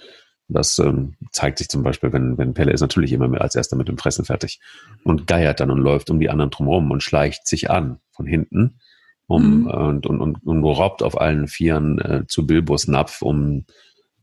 Das 0.47 0.77
ähm, 0.79 1.15
zeigt 1.31 1.57
sich 1.57 1.69
zum 1.69 1.83
Beispiel, 1.83 2.11
wenn, 2.13 2.37
wenn 2.37 2.53
Pelle 2.53 2.71
ist 2.71 2.81
natürlich 2.81 3.13
immer 3.13 3.27
mehr 3.27 3.41
als 3.41 3.55
erster 3.55 3.75
mit 3.75 3.87
dem 3.87 3.97
Fressen 3.97 4.25
fertig 4.25 4.59
und 5.03 5.25
geiert 5.25 5.59
dann 5.59 5.71
und 5.71 5.79
läuft 5.79 6.09
um 6.09 6.19
die 6.19 6.29
anderen 6.29 6.51
drumherum 6.51 6.91
und 6.91 7.01
schleicht 7.01 7.47
sich 7.47 7.69
an 7.71 7.99
von 8.11 8.25
hinten 8.25 8.79
um, 9.27 9.61
mhm. 9.61 9.67
und, 9.67 10.05
und, 10.05 10.21
und, 10.21 10.43
und 10.43 10.63
raubt 10.63 11.01
auf 11.01 11.19
allen 11.19 11.47
Vieren 11.47 11.99
äh, 11.99 12.23
zu 12.27 12.45
Bilbos 12.45 12.87
Napf, 12.87 13.21
um 13.21 13.65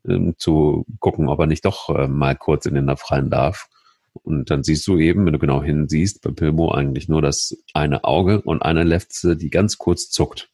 ähm, 0.06 0.34
zu 0.38 0.86
gucken, 0.98 1.28
ob 1.28 1.40
er 1.40 1.46
nicht 1.46 1.64
doch 1.64 1.88
äh, 1.90 2.06
mal 2.06 2.36
kurz 2.36 2.66
in 2.66 2.74
den 2.74 2.86
Napf 2.86 3.10
rein 3.10 3.30
darf. 3.30 3.68
Und 4.12 4.50
dann 4.50 4.62
siehst 4.62 4.86
du 4.86 4.98
eben, 4.98 5.24
wenn 5.24 5.32
du 5.32 5.38
genau 5.38 5.62
hinsiehst, 5.62 6.20
bei 6.22 6.30
Bilbo 6.30 6.72
eigentlich 6.72 7.08
nur 7.08 7.22
das 7.22 7.56
eine 7.74 8.04
Auge 8.04 8.40
und 8.40 8.62
eine 8.62 8.82
Lefze, 8.82 9.36
die 9.36 9.50
ganz 9.50 9.78
kurz 9.78 10.10
zuckt. 10.10 10.50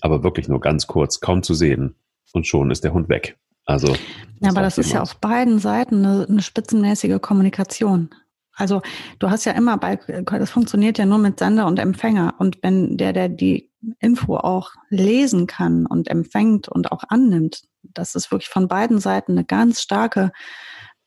Aber 0.00 0.22
wirklich 0.22 0.48
nur 0.48 0.60
ganz 0.60 0.86
kurz, 0.86 1.20
kaum 1.20 1.42
zu 1.42 1.54
sehen. 1.54 1.96
Und 2.32 2.46
schon 2.46 2.70
ist 2.70 2.84
der 2.84 2.92
Hund 2.92 3.08
weg. 3.08 3.38
Also. 3.64 3.96
Ja, 4.40 4.50
aber 4.50 4.62
das 4.62 4.78
ist 4.78 4.92
ja 4.92 5.02
auf 5.02 5.16
beiden 5.16 5.58
Seiten 5.58 6.04
eine, 6.04 6.26
eine 6.28 6.42
spitzenmäßige 6.42 7.20
Kommunikation. 7.20 8.10
Also 8.56 8.80
du 9.18 9.28
hast 9.28 9.44
ja 9.44 9.52
immer 9.52 9.76
bei, 9.76 9.96
das 9.96 10.50
funktioniert 10.50 10.98
ja 10.98 11.04
nur 11.04 11.18
mit 11.18 11.38
Sender 11.38 11.66
und 11.66 11.78
Empfänger. 11.78 12.34
Und 12.38 12.58
wenn 12.62 12.96
der, 12.96 13.12
der 13.12 13.28
die 13.28 13.70
Info 13.98 14.36
auch 14.36 14.70
lesen 14.88 15.46
kann 15.46 15.84
und 15.84 16.08
empfängt 16.08 16.68
und 16.68 16.90
auch 16.90 17.04
annimmt, 17.08 17.64
das 17.82 18.14
ist 18.14 18.30
wirklich 18.30 18.48
von 18.48 18.66
beiden 18.66 18.98
Seiten 18.98 19.32
eine 19.32 19.44
ganz 19.44 19.82
starke 19.82 20.32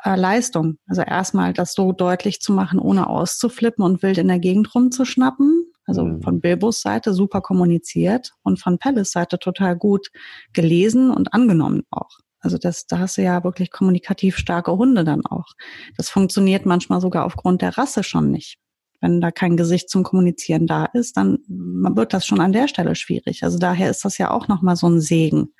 äh, 0.03 0.15
Leistung. 0.15 0.77
Also 0.87 1.01
erstmal 1.01 1.53
das 1.53 1.73
so 1.73 1.91
deutlich 1.91 2.39
zu 2.39 2.53
machen, 2.53 2.77
ohne 2.77 3.07
auszuflippen 3.07 3.83
und 3.83 4.03
wild 4.03 4.19
in 4.19 4.27
der 4.27 4.39
Gegend 4.39 4.73
rumzuschnappen. 4.75 5.68
Also 5.89 6.05
mhm. 6.05 6.21
von 6.21 6.39
Bilbos 6.39 6.81
Seite 6.81 7.13
super 7.15 7.41
kommuniziert 7.41 8.33
und 8.43 8.59
von 8.59 8.77
Pelles 8.77 9.11
Seite 9.11 9.39
total 9.39 9.75
gut 9.75 10.09
gelesen 10.53 11.09
und 11.09 11.33
angenommen 11.33 11.81
auch. 11.89 12.19
Also 12.41 12.59
das, 12.59 12.85
da 12.85 12.99
hast 12.99 13.17
du 13.17 13.23
ja 13.23 13.43
wirklich 13.43 13.71
kommunikativ 13.71 14.37
starke 14.37 14.71
Hunde 14.71 15.03
dann 15.03 15.25
auch. 15.25 15.47
Das 15.97 16.09
funktioniert 16.09 16.67
manchmal 16.67 17.01
sogar 17.01 17.25
aufgrund 17.25 17.63
der 17.63 17.75
Rasse 17.75 18.03
schon 18.03 18.29
nicht. 18.29 18.59
Wenn 19.01 19.19
da 19.19 19.31
kein 19.31 19.57
Gesicht 19.57 19.89
zum 19.89 20.03
Kommunizieren 20.03 20.67
da 20.67 20.85
ist, 20.85 21.17
dann 21.17 21.39
wird 21.47 22.13
das 22.13 22.27
schon 22.27 22.39
an 22.39 22.53
der 22.53 22.67
Stelle 22.67 22.93
schwierig. 22.93 23.43
Also 23.43 23.57
daher 23.57 23.89
ist 23.89 24.05
das 24.05 24.19
ja 24.19 24.29
auch 24.29 24.47
nochmal 24.47 24.75
so 24.75 24.87
ein 24.87 25.01
Segen, 25.01 25.53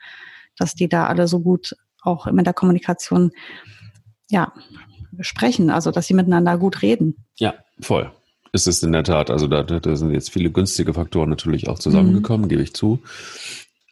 dass 0.57 0.75
die 0.75 0.89
da 0.89 1.07
alle 1.07 1.27
so 1.27 1.39
gut 1.39 1.75
auch 2.03 2.27
mit 2.31 2.45
der 2.45 2.53
Kommunikation, 2.53 3.31
ja, 4.29 4.53
sprechen, 5.21 5.71
also 5.71 5.89
dass 5.89 6.05
sie 6.05 6.13
miteinander 6.13 6.57
gut 6.59 6.83
reden. 6.83 7.25
Ja, 7.37 7.55
voll. 7.81 8.11
Ist 8.51 8.67
es 8.67 8.81
in 8.83 8.91
der 8.91 9.03
Tat. 9.03 9.29
Also 9.29 9.47
da, 9.47 9.63
da 9.63 9.95
sind 9.95 10.11
jetzt 10.11 10.31
viele 10.31 10.51
günstige 10.51 10.93
Faktoren 10.93 11.29
natürlich 11.29 11.67
auch 11.67 11.79
zusammengekommen, 11.79 12.45
mhm. 12.45 12.49
gebe 12.49 12.63
ich 12.63 12.73
zu. 12.73 12.99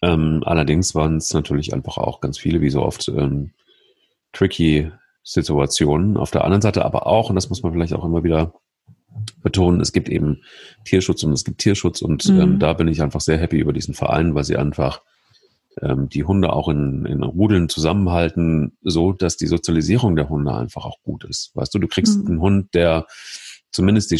Ähm, 0.01 0.41
allerdings 0.45 0.95
waren 0.95 1.17
es 1.17 1.33
natürlich 1.33 1.73
einfach 1.73 1.97
auch 1.97 2.21
ganz 2.21 2.37
viele, 2.37 2.61
wie 2.61 2.69
so 2.69 2.81
oft, 2.81 3.07
ähm, 3.09 3.51
tricky 4.33 4.91
Situationen. 5.23 6.17
Auf 6.17 6.31
der 6.31 6.43
anderen 6.43 6.61
Seite 6.61 6.85
aber 6.85 7.07
auch, 7.07 7.29
und 7.29 7.35
das 7.35 7.49
muss 7.49 7.63
man 7.63 7.73
vielleicht 7.73 7.93
auch 7.93 8.05
immer 8.05 8.23
wieder 8.23 8.53
betonen, 9.41 9.81
es 9.81 9.91
gibt 9.91 10.09
eben 10.09 10.41
Tierschutz 10.85 11.23
und 11.23 11.33
es 11.33 11.43
gibt 11.43 11.59
Tierschutz 11.59 12.01
und 12.01 12.27
mhm. 12.29 12.39
ähm, 12.39 12.59
da 12.59 12.73
bin 12.73 12.87
ich 12.87 13.01
einfach 13.01 13.21
sehr 13.21 13.37
happy 13.37 13.57
über 13.59 13.73
diesen 13.73 13.93
Verein, 13.93 14.35
weil 14.35 14.43
sie 14.43 14.57
einfach 14.57 15.01
ähm, 15.81 16.07
die 16.09 16.23
Hunde 16.23 16.53
auch 16.53 16.69
in, 16.69 17.05
in 17.05 17.23
Rudeln 17.23 17.67
zusammenhalten, 17.67 18.77
so 18.81 19.11
dass 19.11 19.37
die 19.37 19.47
Sozialisierung 19.47 20.15
der 20.15 20.29
Hunde 20.29 20.53
einfach 20.53 20.85
auch 20.85 21.01
gut 21.03 21.23
ist. 21.25 21.51
Weißt 21.55 21.73
du, 21.73 21.79
du 21.79 21.87
kriegst 21.87 22.19
mhm. 22.19 22.27
einen 22.27 22.41
Hund, 22.41 22.73
der 22.73 23.05
zumindest 23.71 24.11
die, 24.11 24.19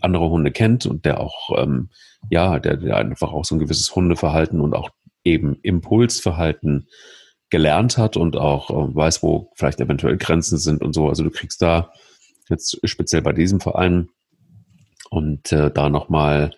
andere 0.00 0.28
Hunde 0.28 0.50
kennt 0.50 0.86
und 0.86 1.04
der 1.04 1.20
auch, 1.20 1.50
ähm, 1.56 1.90
ja, 2.30 2.58
der, 2.58 2.76
der 2.76 2.96
einfach 2.96 3.32
auch 3.32 3.44
so 3.44 3.54
ein 3.54 3.60
gewisses 3.60 3.94
Hundeverhalten 3.94 4.60
und 4.60 4.74
auch 4.74 4.90
eben 5.24 5.56
Impulsverhalten 5.62 6.88
gelernt 7.50 7.96
hat 7.96 8.16
und 8.16 8.36
auch 8.36 8.70
äh, 8.70 8.94
weiß, 8.94 9.22
wo 9.22 9.50
vielleicht 9.54 9.80
eventuell 9.80 10.16
Grenzen 10.16 10.58
sind 10.58 10.82
und 10.82 10.92
so. 10.92 11.08
Also 11.08 11.24
du 11.24 11.30
kriegst 11.30 11.62
da 11.62 11.92
jetzt 12.48 12.78
speziell 12.84 13.22
bei 13.22 13.32
diesem 13.32 13.60
Verein 13.60 14.08
und 15.10 15.52
äh, 15.52 15.70
da 15.70 15.88
nochmal 15.88 16.50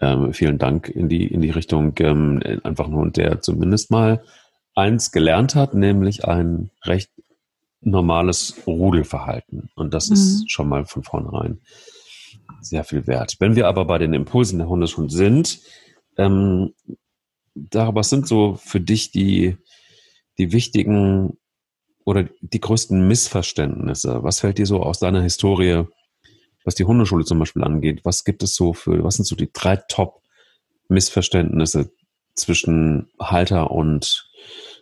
ähm, 0.00 0.32
vielen 0.32 0.58
Dank 0.58 0.88
in 0.88 1.08
die, 1.08 1.26
in 1.26 1.40
die 1.40 1.50
Richtung, 1.50 1.94
ähm, 2.00 2.42
einfach 2.64 2.88
nur, 2.88 3.10
der 3.10 3.40
zumindest 3.40 3.90
mal 3.90 4.22
eins 4.74 5.10
gelernt 5.10 5.54
hat, 5.54 5.74
nämlich 5.74 6.26
ein 6.26 6.70
recht 6.84 7.10
normales 7.80 8.54
Rudelverhalten. 8.66 9.70
Und 9.74 9.94
das 9.94 10.08
mhm. 10.08 10.14
ist 10.14 10.50
schon 10.50 10.68
mal 10.68 10.84
von 10.86 11.02
vornherein 11.02 11.60
sehr 12.60 12.84
viel 12.84 13.06
wert. 13.06 13.36
Wenn 13.38 13.56
wir 13.56 13.68
aber 13.68 13.84
bei 13.84 13.98
den 13.98 14.12
Impulsen 14.12 14.58
der 14.58 14.68
Hunde 14.68 14.88
schon 14.88 15.08
sind, 15.08 15.60
ähm, 16.16 16.74
da, 17.54 17.94
was 17.94 18.10
sind 18.10 18.28
so 18.28 18.56
für 18.56 18.80
dich 18.80 19.12
die, 19.12 19.56
die 20.38 20.52
wichtigen 20.52 21.38
oder 22.04 22.28
die 22.40 22.60
größten 22.60 23.08
Missverständnisse? 23.08 24.22
Was 24.22 24.40
fällt 24.40 24.58
dir 24.58 24.66
so 24.66 24.82
aus 24.82 24.98
deiner 24.98 25.22
Historie, 25.22 25.84
was 26.64 26.74
die 26.74 26.84
Hundeschule 26.84 27.24
zum 27.24 27.38
Beispiel 27.38 27.64
angeht? 27.64 28.02
Was 28.04 28.24
gibt 28.24 28.42
es 28.42 28.54
so 28.54 28.74
für, 28.74 29.02
was 29.02 29.16
sind 29.16 29.24
so 29.24 29.36
die 29.36 29.50
drei 29.52 29.76
Top-Missverständnisse 29.76 31.90
zwischen 32.34 33.08
Halter 33.18 33.70
und, 33.70 34.30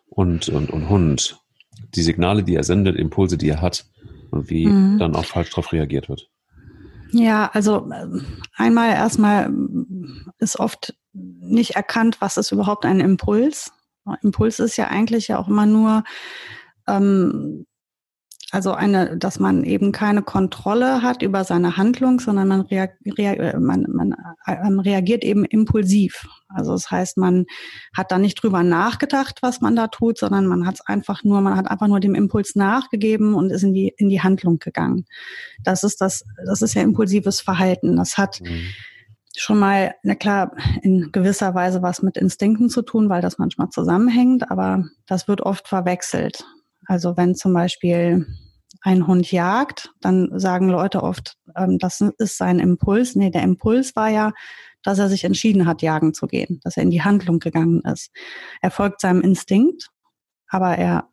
und, 0.06 0.48
und, 0.48 0.70
und 0.70 0.88
Hund? 0.88 1.38
Die 1.94 2.02
Signale, 2.02 2.42
die 2.42 2.56
er 2.56 2.64
sendet, 2.64 2.96
Impulse, 2.96 3.38
die 3.38 3.48
er 3.48 3.60
hat 3.60 3.86
und 4.30 4.50
wie 4.50 4.66
mhm. 4.66 4.98
dann 4.98 5.14
auch 5.14 5.24
falsch 5.24 5.50
darauf 5.50 5.72
reagiert 5.72 6.08
wird. 6.08 6.30
Ja, 7.10 7.48
also 7.52 7.88
einmal 8.56 8.90
erstmal 8.90 9.52
ist 10.38 10.58
oft 10.58 10.96
nicht 11.12 11.76
erkannt, 11.76 12.20
was 12.20 12.36
ist 12.36 12.50
überhaupt 12.50 12.84
ein 12.84 12.98
Impuls. 12.98 13.72
Impuls 14.22 14.58
ist 14.58 14.76
ja 14.76 14.88
eigentlich 14.88 15.28
ja 15.28 15.38
auch 15.38 15.48
immer 15.48 15.66
nur 15.66 16.02
ähm, 16.88 17.66
also 18.54 18.72
eine, 18.72 19.16
dass 19.16 19.40
man 19.40 19.64
eben 19.64 19.90
keine 19.90 20.22
Kontrolle 20.22 21.02
hat 21.02 21.22
über 21.22 21.42
seine 21.42 21.76
Handlung, 21.76 22.20
sondern 22.20 22.46
man, 22.46 22.60
rea 22.60 22.86
rea 23.04 23.58
man, 23.58 23.84
man 23.88 24.14
ähm, 24.46 24.78
reagiert 24.78 25.24
eben 25.24 25.44
impulsiv. 25.44 26.28
Also 26.48 26.70
das 26.70 26.88
heißt, 26.88 27.16
man 27.16 27.46
hat 27.92 28.12
da 28.12 28.18
nicht 28.18 28.40
drüber 28.40 28.62
nachgedacht, 28.62 29.40
was 29.42 29.60
man 29.60 29.74
da 29.74 29.88
tut, 29.88 30.18
sondern 30.18 30.46
man 30.46 30.68
hat 30.68 30.76
es 30.76 30.86
einfach 30.86 31.24
nur, 31.24 31.40
man 31.40 31.56
hat 31.56 31.68
einfach 31.68 31.88
nur 31.88 31.98
dem 31.98 32.14
Impuls 32.14 32.54
nachgegeben 32.54 33.34
und 33.34 33.50
ist 33.50 33.64
in 33.64 33.74
die 33.74 33.92
in 33.96 34.08
die 34.08 34.20
Handlung 34.20 34.60
gegangen. 34.60 35.04
Das 35.64 35.82
ist 35.82 36.00
das, 36.00 36.24
das 36.46 36.62
ist 36.62 36.74
ja 36.74 36.82
impulsives 36.82 37.40
Verhalten. 37.40 37.96
Das 37.96 38.18
hat 38.18 38.40
mhm. 38.40 38.68
schon 39.36 39.58
mal, 39.58 39.96
na 40.04 40.14
klar, 40.14 40.52
in 40.82 41.10
gewisser 41.10 41.56
Weise 41.56 41.82
was 41.82 42.02
mit 42.02 42.16
Instinkten 42.16 42.70
zu 42.70 42.82
tun, 42.82 43.08
weil 43.08 43.20
das 43.20 43.36
manchmal 43.36 43.70
zusammenhängt, 43.70 44.48
aber 44.48 44.84
das 45.08 45.26
wird 45.26 45.40
oft 45.40 45.66
verwechselt. 45.66 46.44
Also 46.86 47.16
wenn 47.16 47.34
zum 47.34 47.52
Beispiel 47.52 48.26
ein 48.84 49.06
Hund 49.06 49.32
jagt, 49.32 49.94
dann 50.00 50.38
sagen 50.38 50.68
Leute 50.68 51.02
oft, 51.02 51.38
ähm, 51.56 51.78
das 51.78 52.02
ist 52.18 52.36
sein 52.36 52.58
Impuls. 52.58 53.16
Nee, 53.16 53.30
der 53.30 53.42
Impuls 53.42 53.96
war 53.96 54.10
ja, 54.10 54.32
dass 54.82 54.98
er 54.98 55.08
sich 55.08 55.24
entschieden 55.24 55.66
hat, 55.66 55.80
jagen 55.80 56.12
zu 56.12 56.26
gehen, 56.26 56.60
dass 56.62 56.76
er 56.76 56.82
in 56.82 56.90
die 56.90 57.02
Handlung 57.02 57.38
gegangen 57.38 57.80
ist. 57.80 58.10
Er 58.60 58.70
folgt 58.70 59.00
seinem 59.00 59.22
Instinkt, 59.22 59.88
aber 60.48 60.76
er, 60.76 61.08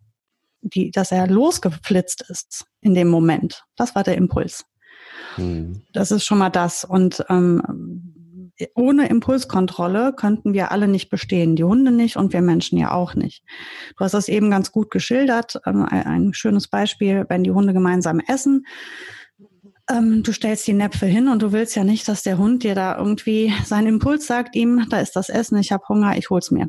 die, 0.62 0.92
dass 0.92 1.14
er 1.14 1.28
losgeflitzt 1.28 2.26
ist 2.28 2.66
in 2.82 2.94
dem 2.94 3.08
Moment, 3.08 3.64
das 3.78 3.96
war 3.96 4.04
der 4.04 4.18
Impuls. 4.18 4.66
Mhm. 5.38 5.82
Das 5.94 6.12
ist 6.12 6.26
schon 6.26 6.40
mal 6.40 6.50
das. 6.50 6.84
Und 6.84 7.24
ähm, 7.30 8.21
ohne 8.76 9.08
Impulskontrolle 9.08 10.14
könnten 10.14 10.54
wir 10.54 10.72
alle 10.72 10.88
nicht 10.88 11.10
bestehen. 11.10 11.56
Die 11.56 11.64
Hunde 11.64 11.92
nicht 11.92 12.18
und 12.18 12.34
wir 12.34 12.42
Menschen 12.42 12.78
ja 12.78 12.92
auch 12.92 13.16
nicht. 13.16 13.44
Du 13.98 14.04
hast 14.04 14.14
das 14.14 14.28
eben 14.28 14.50
ganz 14.50 14.72
gut 14.72 14.92
geschildert. 14.92 15.60
Ähm, 15.66 15.86
ein 15.90 16.34
schönes 16.34 16.68
Beispiel, 16.68 17.26
wenn 17.30 17.44
die 17.44 17.52
Hunde 17.52 17.74
gemeinsam 17.74 18.20
essen. 18.20 18.66
Ähm, 19.90 20.24
du 20.24 20.32
stellst 20.32 20.68
die 20.68 20.74
Näpfe 20.74 21.06
hin 21.06 21.28
und 21.28 21.42
du 21.42 21.52
willst 21.52 21.76
ja 21.76 21.84
nicht, 21.84 22.08
dass 22.08 22.24
der 22.24 22.38
Hund 22.38 22.64
dir 22.64 22.76
da 22.76 22.98
irgendwie 22.98 23.54
seinen 23.66 23.88
Impuls 23.88 24.28
sagt 24.28 24.56
ihm, 24.56 24.86
da 24.90 25.00
ist 25.00 25.16
das 25.16 25.30
Essen, 25.30 25.58
ich 25.58 25.72
habe 25.72 25.88
Hunger, 25.90 26.18
ich 26.18 26.30
hol's 26.30 26.52
mir. 26.52 26.68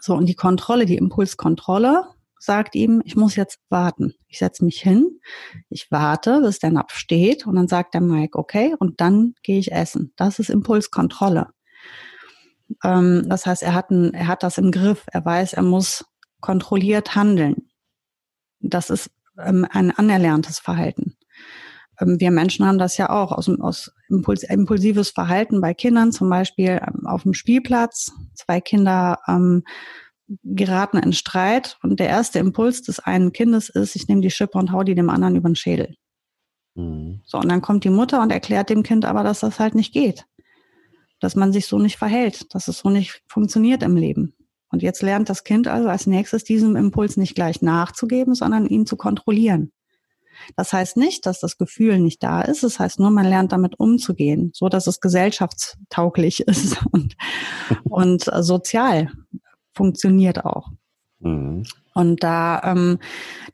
So, 0.00 0.14
und 0.14 0.26
die 0.26 0.34
Kontrolle, 0.34 0.86
die 0.86 0.96
Impulskontrolle 0.96 2.06
sagt 2.42 2.74
ihm, 2.74 3.00
ich 3.04 3.14
muss 3.14 3.36
jetzt 3.36 3.60
warten. 3.68 4.14
Ich 4.26 4.38
setze 4.38 4.64
mich 4.64 4.80
hin, 4.80 5.20
ich 5.68 5.92
warte, 5.92 6.40
bis 6.40 6.58
der 6.58 6.72
Napf 6.72 6.94
steht 6.94 7.46
und 7.46 7.54
dann 7.54 7.68
sagt 7.68 7.94
der 7.94 8.00
Mike, 8.00 8.36
okay, 8.36 8.74
und 8.80 9.00
dann 9.00 9.34
gehe 9.44 9.60
ich 9.60 9.70
essen. 9.70 10.12
Das 10.16 10.40
ist 10.40 10.50
Impulskontrolle. 10.50 11.50
Ähm, 12.82 13.24
das 13.28 13.46
heißt, 13.46 13.62
er 13.62 13.74
hat, 13.74 13.90
ein, 13.90 14.12
er 14.12 14.26
hat 14.26 14.42
das 14.42 14.58
im 14.58 14.72
Griff. 14.72 15.04
Er 15.12 15.24
weiß, 15.24 15.52
er 15.52 15.62
muss 15.62 16.04
kontrolliert 16.40 17.14
handeln. 17.14 17.68
Das 18.58 18.90
ist 18.90 19.10
ähm, 19.38 19.64
ein 19.70 19.92
anerlerntes 19.92 20.58
Verhalten. 20.58 21.16
Ähm, 22.00 22.18
wir 22.18 22.32
Menschen 22.32 22.66
haben 22.66 22.78
das 22.78 22.96
ja 22.96 23.10
auch 23.10 23.30
aus, 23.30 23.48
aus 23.48 23.92
Impuls, 24.08 24.42
impulsives 24.42 25.10
Verhalten 25.10 25.60
bei 25.60 25.74
Kindern, 25.74 26.10
zum 26.10 26.28
Beispiel 26.28 26.80
ähm, 26.82 27.06
auf 27.06 27.22
dem 27.22 27.34
Spielplatz. 27.34 28.10
Zwei 28.34 28.60
Kinder 28.60 29.20
ähm, 29.28 29.62
geraten 30.44 30.98
in 30.98 31.12
Streit 31.12 31.78
und 31.82 32.00
der 32.00 32.08
erste 32.08 32.38
Impuls 32.38 32.82
des 32.82 32.98
einen 33.00 33.32
Kindes 33.32 33.68
ist, 33.68 33.96
ich 33.96 34.08
nehme 34.08 34.20
die 34.20 34.30
Schippe 34.30 34.58
und 34.58 34.72
hau 34.72 34.82
die 34.82 34.94
dem 34.94 35.10
anderen 35.10 35.36
über 35.36 35.48
den 35.48 35.56
Schädel. 35.56 35.96
Mhm. 36.74 37.20
So, 37.24 37.38
und 37.38 37.48
dann 37.48 37.62
kommt 37.62 37.84
die 37.84 37.90
Mutter 37.90 38.22
und 38.22 38.30
erklärt 38.30 38.70
dem 38.70 38.82
Kind 38.82 39.04
aber, 39.04 39.22
dass 39.22 39.40
das 39.40 39.58
halt 39.58 39.74
nicht 39.74 39.92
geht. 39.92 40.26
Dass 41.20 41.36
man 41.36 41.52
sich 41.52 41.66
so 41.66 41.78
nicht 41.78 41.96
verhält, 41.96 42.54
dass 42.54 42.68
es 42.68 42.78
so 42.78 42.90
nicht 42.90 43.22
funktioniert 43.26 43.82
im 43.82 43.96
Leben. 43.96 44.34
Und 44.70 44.82
jetzt 44.82 45.02
lernt 45.02 45.28
das 45.28 45.44
Kind 45.44 45.68
also 45.68 45.88
als 45.88 46.06
nächstes 46.06 46.44
diesem 46.44 46.76
Impuls 46.76 47.16
nicht 47.16 47.34
gleich 47.34 47.60
nachzugeben, 47.60 48.34
sondern 48.34 48.66
ihn 48.66 48.86
zu 48.86 48.96
kontrollieren. 48.96 49.70
Das 50.56 50.72
heißt 50.72 50.96
nicht, 50.96 51.26
dass 51.26 51.40
das 51.40 51.58
Gefühl 51.58 52.00
nicht 52.00 52.22
da 52.22 52.40
ist. 52.40 52.62
Das 52.62 52.78
heißt 52.78 52.98
nur, 52.98 53.10
man 53.10 53.26
lernt 53.26 53.52
damit 53.52 53.78
umzugehen, 53.78 54.50
so 54.54 54.68
dass 54.68 54.86
es 54.86 55.00
gesellschaftstauglich 55.00 56.40
ist 56.48 56.84
und, 56.90 57.16
und 57.84 58.30
sozial 58.40 59.10
funktioniert 59.72 60.44
auch. 60.44 60.70
Mhm. 61.20 61.64
Und 61.94 62.22
da, 62.22 62.62
ähm, 62.64 62.98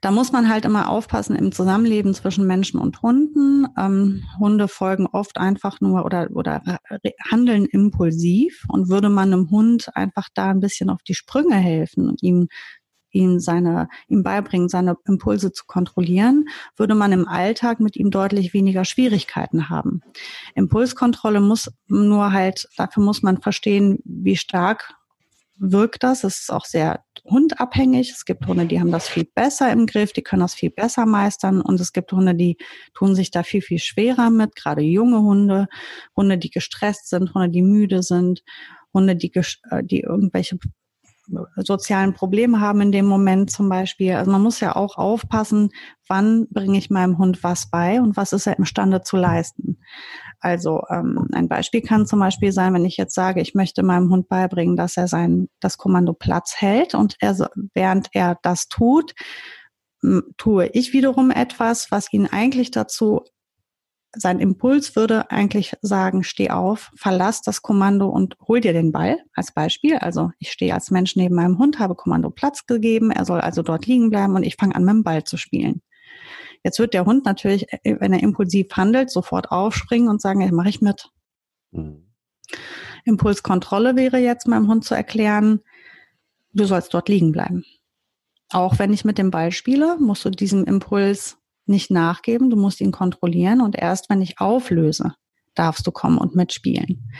da 0.01 0.11
muss 0.11 0.31
man 0.31 0.49
halt 0.49 0.65
immer 0.65 0.89
aufpassen 0.89 1.35
im 1.35 1.51
Zusammenleben 1.51 2.13
zwischen 2.13 2.47
Menschen 2.47 2.79
und 2.79 3.01
Hunden. 3.01 3.67
Ähm, 3.77 4.23
Hunde 4.39 4.67
folgen 4.67 5.07
oft 5.07 5.37
einfach 5.37 5.81
nur 5.81 6.05
oder, 6.05 6.29
oder 6.33 6.61
handeln 7.29 7.65
impulsiv. 7.65 8.63
Und 8.69 8.89
würde 8.89 9.09
man 9.09 9.33
einem 9.33 9.49
Hund 9.51 9.89
einfach 9.95 10.29
da 10.33 10.49
ein 10.51 10.61
bisschen 10.61 10.89
auf 10.89 11.03
die 11.03 11.15
Sprünge 11.15 11.55
helfen 11.55 12.07
und 12.09 12.23
ihm 12.23 12.47
ihn 13.11 13.39
seine, 13.39 13.89
ihm 14.07 14.21
beibringen, 14.21 14.69
seine 14.69 14.95
Impulse 15.05 15.51
zu 15.51 15.65
kontrollieren, 15.65 16.45
würde 16.77 16.93
man 16.93 17.11
im 17.11 17.27
Alltag 17.27 17.79
mit 17.79 17.95
ihm 17.95 18.11
deutlich 18.11 18.53
weniger 18.53 18.85
Schwierigkeiten 18.85 19.67
haben. 19.69 20.01
Impulskontrolle 20.53 21.41
muss 21.41 21.71
nur 21.87 22.31
halt, 22.31 22.67
dafür 22.77 23.01
muss 23.01 23.23
man 23.23 23.41
verstehen, 23.41 23.99
wie 24.05 24.35
stark 24.35 24.93
wirkt 25.59 26.03
das. 26.03 26.23
Es 26.23 26.39
ist 26.39 26.51
auch 26.51 26.65
sehr 26.65 27.03
hundabhängig. 27.25 28.11
Es 28.11 28.25
gibt 28.25 28.47
Hunde, 28.47 28.65
die 28.65 28.79
haben 28.79 28.91
das 28.91 29.07
viel 29.07 29.25
besser 29.25 29.71
im 29.71 29.85
Griff, 29.85 30.13
die 30.13 30.23
können 30.23 30.41
das 30.41 30.53
viel 30.53 30.71
besser 30.71 31.05
meistern. 31.05 31.61
Und 31.61 31.79
es 31.79 31.93
gibt 31.93 32.11
Hunde, 32.11 32.35
die 32.35 32.57
tun 32.93 33.15
sich 33.15 33.31
da 33.31 33.43
viel, 33.43 33.61
viel 33.61 33.79
schwerer 33.79 34.29
mit, 34.29 34.55
gerade 34.55 34.81
junge 34.81 35.21
Hunde, 35.21 35.67
Hunde, 36.15 36.37
die 36.37 36.49
gestresst 36.49 37.09
sind, 37.09 37.33
Hunde, 37.33 37.49
die 37.49 37.61
müde 37.61 38.01
sind, 38.03 38.43
Hunde, 38.93 39.15
die, 39.15 39.31
äh, 39.35 39.83
die 39.83 40.01
irgendwelche 40.01 40.57
sozialen 41.57 42.13
Probleme 42.13 42.59
haben 42.59 42.81
in 42.81 42.91
dem 42.91 43.05
Moment 43.05 43.51
zum 43.51 43.69
Beispiel. 43.69 44.13
Also 44.13 44.31
man 44.31 44.41
muss 44.41 44.59
ja 44.59 44.75
auch 44.75 44.97
aufpassen, 44.97 45.69
wann 46.07 46.47
bringe 46.49 46.77
ich 46.77 46.89
meinem 46.89 47.17
Hund 47.17 47.43
was 47.43 47.69
bei 47.69 48.01
und 48.01 48.17
was 48.17 48.33
ist 48.33 48.47
er 48.47 48.57
imstande 48.57 49.01
zu 49.01 49.17
leisten. 49.17 49.79
Also 50.39 50.83
ähm, 50.89 51.27
ein 51.33 51.47
Beispiel 51.47 51.81
kann 51.81 52.05
zum 52.05 52.19
Beispiel 52.19 52.51
sein, 52.51 52.73
wenn 52.73 52.85
ich 52.85 52.97
jetzt 52.97 53.15
sage, 53.15 53.41
ich 53.41 53.55
möchte 53.55 53.83
meinem 53.83 54.09
Hund 54.09 54.29
beibringen, 54.29 54.75
dass 54.75 54.97
er 54.97 55.07
sein 55.07 55.49
das 55.59 55.77
Kommando 55.77 56.13
Platz 56.13 56.55
hält 56.57 56.95
und 56.95 57.15
er, 57.19 57.49
während 57.73 58.09
er 58.13 58.37
das 58.41 58.67
tut, 58.67 59.13
tue 60.37 60.67
ich 60.67 60.93
wiederum 60.93 61.29
etwas, 61.29 61.91
was 61.91 62.11
ihn 62.13 62.27
eigentlich 62.27 62.71
dazu 62.71 63.23
sein 64.15 64.39
Impuls 64.39 64.95
würde 64.95 65.29
eigentlich 65.29 65.75
sagen, 65.81 66.23
steh 66.23 66.49
auf, 66.49 66.91
verlass 66.95 67.41
das 67.41 67.61
Kommando 67.61 68.09
und 68.09 68.35
hol 68.47 68.59
dir 68.59 68.73
den 68.73 68.91
Ball 68.91 69.19
als 69.33 69.53
Beispiel. 69.53 69.97
Also 69.97 70.31
ich 70.39 70.51
stehe 70.51 70.73
als 70.73 70.89
Mensch 70.89 71.15
neben 71.15 71.35
meinem 71.35 71.59
Hund, 71.59 71.79
habe 71.79 71.95
Kommando 71.95 72.29
Platz 72.31 72.65
gegeben, 72.65 73.11
er 73.11 73.25
soll 73.25 73.41
also 73.41 73.61
dort 73.61 73.85
liegen 73.85 74.09
bleiben 74.09 74.35
und 74.35 74.43
ich 74.43 74.55
fange 74.55 74.75
an 74.75 74.83
mit 74.83 74.93
dem 74.95 75.03
Ball 75.03 75.23
zu 75.23 75.37
spielen. 75.37 75.81
Jetzt 76.63 76.79
wird 76.79 76.93
der 76.93 77.05
Hund 77.05 77.25
natürlich, 77.25 77.71
äh, 77.71 77.95
wenn 77.99 78.13
er 78.13 78.21
impulsiv 78.21 78.67
handelt, 78.73 79.09
sofort 79.09 79.51
aufspringen 79.51 80.09
und 80.09 80.21
sagen, 80.21 80.41
ja, 80.41 80.51
mache 80.51 80.69
ich 80.69 80.81
mit. 80.81 81.09
Mhm. 81.71 82.09
Impulskontrolle 83.05 83.95
wäre 83.95 84.17
jetzt 84.17 84.47
meinem 84.47 84.67
Hund 84.67 84.83
zu 84.83 84.95
erklären, 84.95 85.61
du 86.53 86.65
sollst 86.65 86.93
dort 86.93 87.09
liegen 87.09 87.31
bleiben. 87.31 87.63
Auch 88.51 88.79
wenn 88.79 88.93
ich 88.93 89.05
mit 89.05 89.17
dem 89.17 89.31
Ball 89.31 89.51
spiele, 89.51 89.97
musst 89.99 90.25
du 90.25 90.31
diesem 90.31 90.65
Impuls 90.65 91.37
nicht 91.65 91.91
nachgeben, 91.91 92.49
du 92.49 92.57
musst 92.57 92.81
ihn 92.81 92.91
kontrollieren 92.91 93.61
und 93.61 93.75
erst 93.75 94.09
wenn 94.09 94.21
ich 94.21 94.39
auflöse, 94.39 95.13
darfst 95.59 95.85
du 95.85 95.91
kommen 95.91 96.17
und 96.17 96.35
mitspielen. 96.35 97.11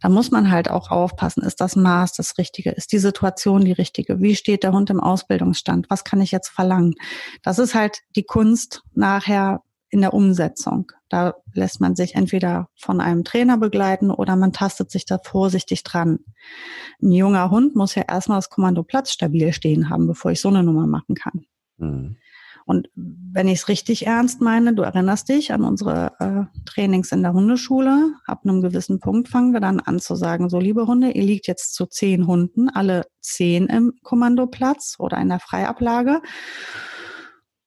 Da 0.00 0.08
muss 0.08 0.30
man 0.30 0.52
halt 0.52 0.70
auch 0.70 0.92
aufpassen, 0.92 1.42
ist 1.42 1.60
das 1.60 1.74
Maß 1.74 2.12
das 2.12 2.38
Richtige? 2.38 2.70
Ist 2.70 2.92
die 2.92 2.98
Situation 2.98 3.64
die 3.64 3.72
richtige? 3.72 4.20
Wie 4.20 4.36
steht 4.36 4.62
der 4.62 4.72
Hund 4.72 4.88
im 4.88 5.00
Ausbildungsstand? 5.00 5.90
Was 5.90 6.04
kann 6.04 6.20
ich 6.20 6.30
jetzt 6.30 6.48
verlangen? 6.48 6.94
Das 7.42 7.58
ist 7.58 7.74
halt 7.74 7.98
die 8.14 8.22
Kunst 8.22 8.84
nachher 8.94 9.62
in 9.90 10.00
der 10.00 10.14
Umsetzung. 10.14 10.92
Da 11.08 11.34
lässt 11.54 11.80
man 11.80 11.96
sich 11.96 12.14
entweder 12.14 12.68
von 12.76 13.00
einem 13.00 13.24
Trainer 13.24 13.58
begleiten 13.58 14.12
oder 14.12 14.36
man 14.36 14.52
tastet 14.52 14.92
sich 14.92 15.04
da 15.04 15.18
vorsichtig 15.18 15.82
dran. 15.82 16.20
Ein 17.02 17.10
junger 17.10 17.50
Hund 17.50 17.74
muss 17.74 17.96
ja 17.96 18.02
erstmal 18.06 18.38
das 18.38 18.50
Kommando 18.50 18.84
Platz 18.84 19.10
stabil 19.10 19.52
stehen 19.52 19.90
haben, 19.90 20.06
bevor 20.06 20.30
ich 20.30 20.40
so 20.40 20.48
eine 20.48 20.62
Nummer 20.62 20.86
machen 20.86 21.16
kann. 21.16 21.46
Mhm. 21.78 22.16
Und 22.68 22.90
wenn 22.94 23.48
ich 23.48 23.60
es 23.60 23.68
richtig 23.68 24.06
ernst 24.06 24.42
meine, 24.42 24.74
du 24.74 24.82
erinnerst 24.82 25.30
dich 25.30 25.54
an 25.54 25.64
unsere 25.64 26.12
äh, 26.18 26.60
Trainings 26.66 27.12
in 27.12 27.22
der 27.22 27.32
Hundeschule, 27.32 28.12
ab 28.26 28.42
einem 28.44 28.60
gewissen 28.60 29.00
Punkt 29.00 29.30
fangen 29.30 29.54
wir 29.54 29.60
dann 29.60 29.80
an 29.80 30.00
zu 30.00 30.14
sagen, 30.16 30.50
so 30.50 30.58
liebe 30.58 30.86
Hunde, 30.86 31.10
ihr 31.12 31.22
liegt 31.22 31.46
jetzt 31.46 31.72
zu 31.72 31.86
zehn 31.86 32.26
Hunden, 32.26 32.68
alle 32.68 33.06
zehn 33.22 33.68
im 33.68 33.94
Kommandoplatz 34.02 34.96
oder 34.98 35.16
in 35.16 35.30
der 35.30 35.40
Freiablage. 35.40 36.20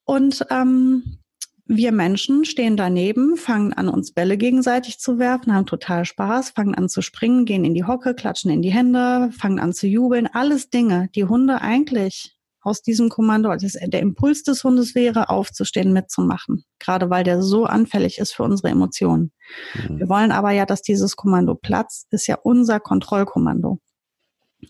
Und 0.06 0.46
ähm, 0.52 1.18
wir 1.66 1.92
Menschen 1.92 2.46
stehen 2.46 2.78
daneben, 2.78 3.38
fangen 3.38 3.74
an, 3.74 3.90
uns 3.90 4.14
Bälle 4.14 4.38
gegenseitig 4.38 5.00
zu 5.00 5.18
werfen, 5.18 5.56
haben 5.56 5.66
total 5.66 6.06
Spaß, 6.06 6.52
fangen 6.52 6.76
an 6.76 6.90
zu 6.90 7.02
springen, 7.02 7.46
gehen 7.46 7.66
in 7.66 7.74
die 7.74 7.86
Hocke, 7.86 8.14
klatschen 8.14 8.52
in 8.52 8.62
die 8.62 8.72
Hände, 8.72 9.32
fangen 9.32 9.60
an 9.60 9.74
zu 9.74 9.88
jubeln. 9.88 10.28
Alles 10.28 10.70
Dinge, 10.70 11.10
die 11.16 11.26
Hunde 11.26 11.60
eigentlich 11.60 12.38
aus 12.62 12.82
diesem 12.82 13.10
Kommando, 13.10 13.50
also 13.50 13.68
der 13.82 14.00
Impuls 14.00 14.44
des 14.44 14.64
Hundes 14.64 14.96
wäre, 14.96 15.30
aufzustehen, 15.30 15.94
mitzumachen. 15.94 16.64
Gerade 16.80 17.10
weil 17.10 17.24
der 17.24 17.42
so 17.42 17.66
anfällig 17.66 18.20
ist 18.20 18.34
für 18.34 18.44
unsere 18.44 18.70
Emotionen. 18.70 19.32
Mhm. 19.74 20.00
Wir 20.00 20.10
wollen 20.10 20.32
aber 20.32 20.52
ja, 20.52 20.66
dass 20.66 20.82
dieses 20.82 21.16
Kommando 21.16 21.56
Platz 21.56 22.06
ist 22.12 22.28
ja 22.28 22.38
unser 22.42 22.80
Kontrollkommando. 22.80 23.80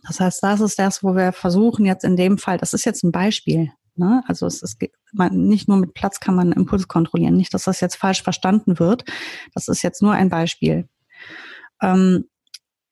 Das 0.08 0.22
heißt, 0.22 0.42
das 0.42 0.62
ist 0.62 0.80
das, 0.80 1.04
wo 1.04 1.16
wir 1.16 1.34
versuchen 1.34 1.86
jetzt 1.86 2.06
in 2.06 2.16
dem 2.16 2.38
Fall, 2.38 2.58
das 2.58 2.74
ist 2.74 2.86
jetzt 2.86 3.04
ein 3.04 3.12
Beispiel, 3.12 3.72
Ne? 3.96 4.24
Also 4.28 4.46
es 4.46 4.62
ist 4.62 4.78
man, 5.12 5.48
nicht 5.48 5.68
nur 5.68 5.78
mit 5.78 5.94
Platz 5.94 6.20
kann 6.20 6.36
man 6.36 6.48
einen 6.48 6.62
Impuls 6.64 6.88
kontrollieren. 6.88 7.36
Nicht, 7.36 7.54
dass 7.54 7.66
das 7.66 7.82
jetzt 7.82 7.96
falsch 7.96 8.24
verstanden 8.24 8.80
wird. 8.80 9.04
Das 9.54 9.68
ist 9.68 9.82
jetzt 9.82 10.02
nur 10.02 10.14
ein 10.14 10.30
Beispiel. 10.30 10.88
Ähm, 11.82 12.26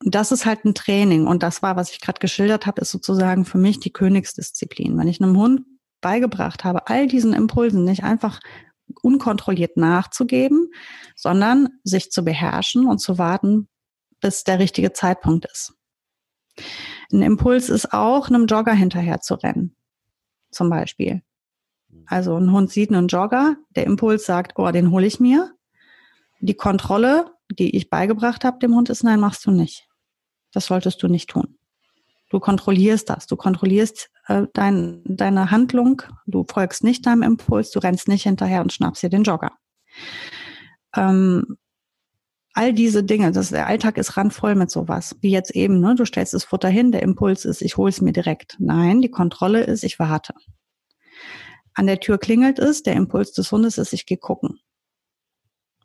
das 0.02 0.32
ist 0.32 0.46
halt 0.46 0.66
ein 0.66 0.74
Training 0.74 1.28
und 1.28 1.44
das 1.44 1.62
war, 1.62 1.76
was 1.76 1.92
ich 1.92 2.00
gerade 2.00 2.20
geschildert 2.20 2.66
habe, 2.66 2.82
ist 2.82 2.92
sozusagen 2.92 3.46
für 3.46 3.58
mich 3.58 3.80
die 3.80 3.92
Königsdisziplin. 3.92 4.98
Wenn 4.98 5.08
ich 5.08 5.22
einem 5.22 5.38
Hund 5.38 5.62
beigebracht 6.02 6.64
habe, 6.64 6.88
all 6.88 7.08
diesen 7.08 7.34
Impulsen 7.34 7.84
nicht 7.84 8.04
einfach 8.04 8.40
unkontrolliert 9.02 9.78
nachzugeben, 9.78 10.72
sondern 11.16 11.70
sich 11.84 12.12
zu 12.12 12.24
beherrschen 12.24 12.88
und 12.88 13.00
zu 13.00 13.18
warten, 13.18 13.68
bis 14.22 14.44
der 14.44 14.60
richtige 14.60 14.94
Zeitpunkt 14.94 15.46
ist. 15.46 15.74
Ein 17.12 17.22
Impuls 17.22 17.70
ist 17.70 17.94
auch, 17.94 18.30
einem 18.30 18.46
Jogger 18.46 18.74
hinterher 18.74 19.22
zu 19.22 19.36
rennen 19.36 19.76
zum 20.52 20.70
Beispiel. 20.70 21.22
Also 22.06 22.36
ein 22.36 22.52
Hund 22.52 22.72
sieht 22.72 22.92
einen 22.92 23.08
Jogger, 23.08 23.58
der 23.76 23.86
Impuls 23.86 24.26
sagt, 24.26 24.54
oh, 24.58 24.72
den 24.72 24.92
hole 24.92 25.06
ich 25.06 25.20
mir. 25.20 25.54
Die 26.40 26.54
Kontrolle, 26.54 27.34
die 27.52 27.76
ich 27.76 27.90
beigebracht 27.90 28.46
habe 28.46 28.60
dem 28.60 28.76
Hund, 28.76 28.90
ist, 28.90 29.04
nein, 29.04 29.20
machst 29.20 29.46
du 29.46 29.52
nicht. 29.52 29.89
Das 30.52 30.66
solltest 30.66 31.02
du 31.04 31.08
nicht 31.08 31.30
tun. 31.30 31.58
Du 32.30 32.40
kontrollierst 32.40 33.10
das. 33.10 33.26
Du 33.26 33.36
kontrollierst 33.36 34.10
äh, 34.28 34.44
dein, 34.54 35.02
deine 35.06 35.52
Handlung. 35.52 36.04
Du 36.28 36.46
folgst 36.50 36.84
nicht 36.84 37.06
deinem 37.06 37.24
Impuls. 37.24 37.72
Du 37.72 37.80
rennst 37.80 38.08
nicht 38.08 38.24
hinterher 38.24 38.62
und 38.62 38.72
schnappst 38.72 39.02
dir 39.02 39.10
den 39.10 39.24
Jogger. 39.24 39.52
Ähm, 40.96 41.58
all 42.54 42.74
diese 42.74 43.04
Dinge, 43.04 43.32
das, 43.32 43.50
der 43.50 43.68
Alltag 43.68 43.98
ist 43.98 44.18
randvoll 44.18 44.56
mit 44.56 44.70
sowas. 44.70 45.16
Wie 45.22 45.32
jetzt 45.32 45.56
eben, 45.56 45.80
ne? 45.80 45.96
du 45.96 46.06
stellst 46.06 46.34
das 46.34 46.44
Futter 46.44 46.70
hin, 46.70 46.92
der 46.92 47.04
Impuls 47.04 47.46
ist, 47.46 47.62
ich 47.62 47.78
hole 47.78 47.90
es 47.90 48.02
mir 48.02 48.14
direkt. 48.14 48.58
Nein, 48.60 49.02
die 49.02 49.12
Kontrolle 49.12 49.64
ist, 49.64 49.84
ich 49.84 49.98
warte. 50.00 50.34
An 51.74 51.88
der 51.88 52.00
Tür 52.00 52.18
klingelt 52.18 52.60
es, 52.60 52.84
der 52.84 52.96
Impuls 52.96 53.32
des 53.32 53.52
Hundes 53.52 53.78
ist, 53.78 53.94
ich 53.94 54.06
gehe 54.06 54.18
gucken. 54.18 54.60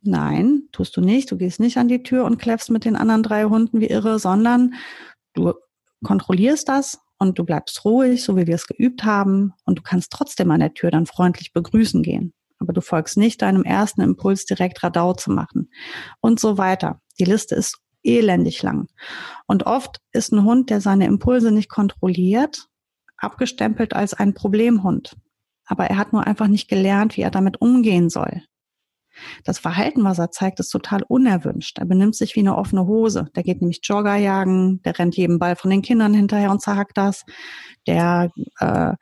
Nein, 0.05 0.69
tust 0.73 0.97
du 0.97 1.01
nicht. 1.01 1.31
Du 1.31 1.37
gehst 1.37 1.61
nicht 1.61 1.79
an 1.79 1.89
die 1.89 2.03
Tür 2.03 2.25
und 2.25 2.39
kläffst 2.39 2.71
mit 2.71 2.85
den 2.85 2.97
anderen 2.97 3.23
drei 3.23 3.45
Hunden 3.45 3.81
wie 3.81 3.89
irre, 3.89 4.19
sondern 4.19 4.75
du 5.33 5.55
kontrollierst 6.05 6.69
das 6.69 7.01
und 7.19 7.39
du 7.39 7.45
bleibst 7.45 7.85
ruhig, 7.85 8.23
so 8.23 8.37
wie 8.37 8.47
wir 8.47 8.55
es 8.55 8.67
geübt 8.67 9.05
haben. 9.05 9.53
Und 9.65 9.79
du 9.79 9.83
kannst 9.83 10.13
trotzdem 10.13 10.51
an 10.51 10.61
der 10.61 10.75
Tür 10.75 10.91
dann 10.91 11.07
freundlich 11.07 11.53
begrüßen 11.53 12.03
gehen 12.03 12.35
aber 12.65 12.73
du 12.73 12.81
folgst 12.81 13.17
nicht 13.17 13.43
deinem 13.43 13.63
ersten 13.63 14.01
Impuls, 14.01 14.47
direkt 14.47 14.83
Radau 14.83 15.13
zu 15.13 15.31
machen 15.31 15.71
und 16.21 16.41
so 16.41 16.59
weiter. 16.59 17.01
Die 17.19 17.25
Liste 17.25 17.55
ist 17.55 17.79
elendig 18.03 18.63
lang. 18.63 18.89
Und 19.47 19.67
oft 19.67 20.01
ist 20.13 20.33
ein 20.33 20.45
Hund, 20.45 20.71
der 20.71 20.81
seine 20.81 21.07
Impulse 21.07 21.51
nicht 21.51 21.69
kontrolliert, 21.69 22.69
abgestempelt 23.17 23.95
als 23.95 24.15
ein 24.15 24.35
Problemhund. 24.35 25.17
Aber 25.67 25.87
er 25.87 25.97
hat 25.97 26.13
nur 26.13 26.27
einfach 26.27 26.49
nicht 26.49 26.69
gelernt, 26.69 27.17
wie 27.17 27.23
er 27.23 27.31
damit 27.31 27.61
umgehen 27.61 28.11
soll. 28.11 28.43
Das 29.45 29.59
Verhalten, 29.59 30.05
was 30.05 30.19
er 30.19 30.31
zeigt, 30.31 30.61
ist 30.61 30.71
total 30.71 31.03
unerwünscht. 31.07 31.79
Er 31.79 31.87
benimmt 31.87 32.17
sich 32.17 32.35
wie 32.35 32.41
eine 32.41 32.57
offene 32.57 32.87
Hose. 32.87 33.29
Der 33.35 33.43
geht 33.43 33.61
nämlich 33.61 33.81
Jogger 33.83 34.17
jagen, 34.17 34.83
der 34.83 34.99
rennt 34.99 35.17
jedem 35.17 35.39
Ball 35.39 35.57
von 35.57 35.71
den 35.71 35.83
Kindern 35.83 36.15
hinterher 36.15 36.51
und 36.51 36.63
zerhackt 36.63 36.97
das. 36.97 37.25
Der 37.87 38.31
äh, 38.59 38.95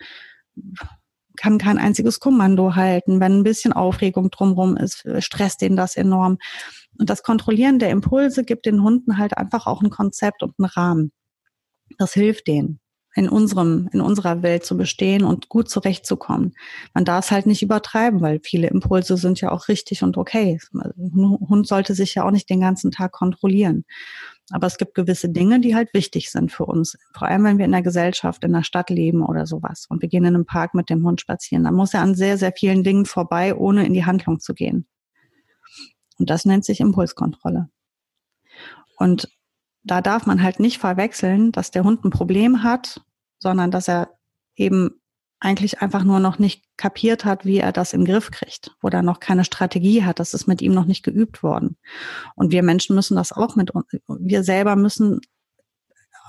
kann 1.37 1.59
kein 1.59 1.79
einziges 1.79 2.21
Kommando 2.21 2.75
halten. 2.75 3.21
Wenn 3.21 3.39
ein 3.39 3.45
bisschen 3.45 3.73
Aufregung 3.73 4.31
drumherum 4.31 4.77
ist, 4.77 5.05
stresst 5.19 5.63
den 5.63 5.77
das 5.77 5.97
enorm. 5.97 6.39
Und 6.99 7.09
das 7.09 7.23
Kontrollieren 7.23 7.79
der 7.79 7.91
Impulse 7.91 8.45
gibt 8.45 8.67
den 8.67 8.83
Hunden 8.83 9.17
halt 9.19 9.37
einfach 9.37 9.67
auch 9.67 9.83
ein 9.83 9.91
Konzept 9.91 10.43
und 10.43 10.55
einen 10.59 10.67
Rahmen. 10.67 11.13
Das 11.99 12.13
hilft 12.13 12.47
denen 12.47 12.82
in 13.15 13.29
unserem, 13.29 13.89
in 13.93 14.01
unserer 14.01 14.43
Welt 14.43 14.65
zu 14.65 14.77
bestehen 14.77 15.25
und 15.25 15.49
gut 15.49 15.69
zurechtzukommen. 15.69 16.55
Man 16.95 17.05
darf 17.05 17.27
es 17.27 17.31
halt 17.31 17.47
nicht 17.47 17.63
übertreiben, 17.63 18.21
weil 18.21 18.41
viele 18.43 18.69
Impulse 18.69 19.17
sind 19.17 19.41
ja 19.41 19.51
auch 19.51 19.69
richtig 19.69 20.03
und 20.03 20.17
okay. 20.17 20.59
Ein 20.73 21.39
Hund 21.49 21.67
sollte 21.67 21.95
sich 21.95 22.15
ja 22.15 22.25
auch 22.25 22.31
nicht 22.31 22.49
den 22.49 22.61
ganzen 22.61 22.91
Tag 22.91 23.13
kontrollieren. 23.13 23.85
Aber 24.51 24.67
es 24.67 24.77
gibt 24.77 24.95
gewisse 24.95 25.29
Dinge, 25.29 25.61
die 25.61 25.75
halt 25.75 25.93
wichtig 25.95 26.31
sind 26.31 26.53
für 26.53 26.67
uns. 26.67 26.99
Vor 27.17 27.29
allem, 27.29 27.45
wenn 27.45 27.59
wir 27.59 27.65
in 27.65 27.73
der 27.73 27.83
Gesellschaft, 27.83 28.45
in 28.45 28.53
der 28.53 28.65
Stadt 28.65 28.91
leben 28.91 29.25
oder 29.25 29.47
sowas. 29.47 29.87
Und 29.89 30.03
wir 30.03 30.09
gehen 30.09 30.25
in 30.25 30.35
einem 30.35 30.47
Park 30.47 30.75
mit 30.75 30.91
dem 30.91 31.07
Hund 31.07 31.21
spazieren. 31.21 31.65
Dann 31.65 31.75
muss 31.75 31.95
er 31.95 32.03
an 32.03 32.15
sehr, 32.15 32.39
sehr 32.39 32.53
vielen 32.53 32.83
Dingen 32.83 33.07
vorbei, 33.07 33.55
ohne 33.55 33.87
in 33.87 33.95
die 33.95 34.05
Handlung 34.05 34.41
zu 34.41 34.55
gehen. 34.55 34.87
Und 36.19 36.31
das 36.31 36.45
nennt 36.45 36.65
sich 36.65 36.81
Impulskontrolle. 36.81 37.69
Und 38.97 39.29
da 39.85 40.01
darf 40.01 40.27
man 40.27 40.43
halt 40.43 40.61
nicht 40.61 40.79
verwechseln, 40.79 41.53
dass 41.53 41.71
der 41.71 41.85
Hund 41.85 42.05
ein 42.05 42.11
Problem 42.11 42.63
hat, 42.63 43.01
sondern 43.39 43.71
dass 43.71 43.89
er 43.89 44.11
eben 44.57 45.03
eigentlich 45.41 45.83
einfach 45.83 46.05
nur 46.05 46.21
noch 46.21 46.39
nicht 46.39 46.65
kapiert 46.77 47.25
hat, 47.25 47.45
wie 47.45 47.59
er 47.59 47.73
das 47.73 47.93
im 47.93 48.05
Griff 48.05 48.31
kriegt 48.31 48.77
oder 48.81 49.03
noch 49.03 49.19
keine 49.19 49.45
Strategie 49.45 50.05
hat. 50.05 50.21
Das 50.21 50.35
ist 50.35 50.47
mit 50.47 50.63
ihm 50.63 50.73
noch 50.73 50.85
nicht 50.85 51.03
geübt 51.03 51.43
worden. 51.43 51.77
Und 52.37 52.53
wir 52.53 52.63
Menschen 52.63 52.95
müssen 52.95 53.17
das 53.17 53.33
auch 53.33 53.57
mit 53.57 53.73
uns, 53.73 53.87
wir 54.07 54.45
selber 54.45 54.77
müssen 54.77 55.21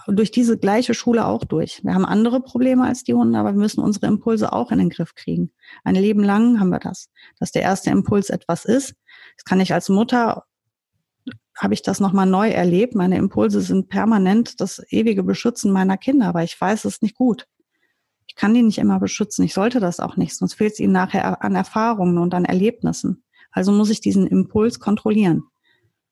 durch 0.07 0.31
diese 0.31 0.57
gleiche 0.57 0.93
Schule 0.93 1.25
auch 1.27 1.45
durch. 1.45 1.81
Wir 1.83 1.93
haben 1.93 2.05
andere 2.05 2.41
Probleme 2.41 2.85
als 2.85 3.03
die 3.03 3.13
Hunde, 3.13 3.37
aber 3.39 3.53
wir 3.53 3.59
müssen 3.59 3.81
unsere 3.81 4.07
Impulse 4.07 4.51
auch 4.51 4.71
in 4.71 4.79
den 4.79 4.89
Griff 4.89 5.15
kriegen. 5.15 5.51
Ein 5.83 5.95
Leben 5.95 6.23
lang 6.23 6.59
haben 6.59 6.69
wir 6.69 6.79
das, 6.79 7.09
dass 7.39 7.51
der 7.51 7.61
erste 7.61 7.91
Impuls 7.91 8.29
etwas 8.29 8.65
ist. 8.65 8.95
Das 9.37 9.45
kann 9.45 9.61
ich 9.61 9.73
als 9.73 9.89
Mutter 9.89 10.43
habe 11.55 11.73
ich 11.73 11.81
das 11.81 11.99
nochmal 11.99 12.25
neu 12.25 12.49
erlebt. 12.49 12.95
Meine 12.95 13.17
Impulse 13.17 13.61
sind 13.61 13.89
permanent 13.89 14.59
das 14.59 14.81
ewige 14.89 15.23
Beschützen 15.23 15.71
meiner 15.71 15.97
Kinder, 15.97 16.27
aber 16.27 16.43
ich 16.43 16.59
weiß 16.59 16.85
es 16.85 17.01
nicht 17.01 17.15
gut. 17.15 17.47
Ich 18.27 18.35
kann 18.35 18.53
die 18.53 18.63
nicht 18.63 18.79
immer 18.79 18.99
beschützen. 18.99 19.45
Ich 19.45 19.53
sollte 19.53 19.79
das 19.79 19.99
auch 19.99 20.17
nicht, 20.17 20.35
sonst 20.35 20.55
fehlt 20.55 20.73
es 20.73 20.79
ihnen 20.79 20.93
nachher 20.93 21.43
an 21.43 21.55
Erfahrungen 21.55 22.17
und 22.17 22.33
an 22.33 22.45
Erlebnissen. 22.45 23.23
Also 23.51 23.71
muss 23.71 23.91
ich 23.91 24.01
diesen 24.01 24.25
Impuls 24.25 24.79
kontrollieren 24.79 25.43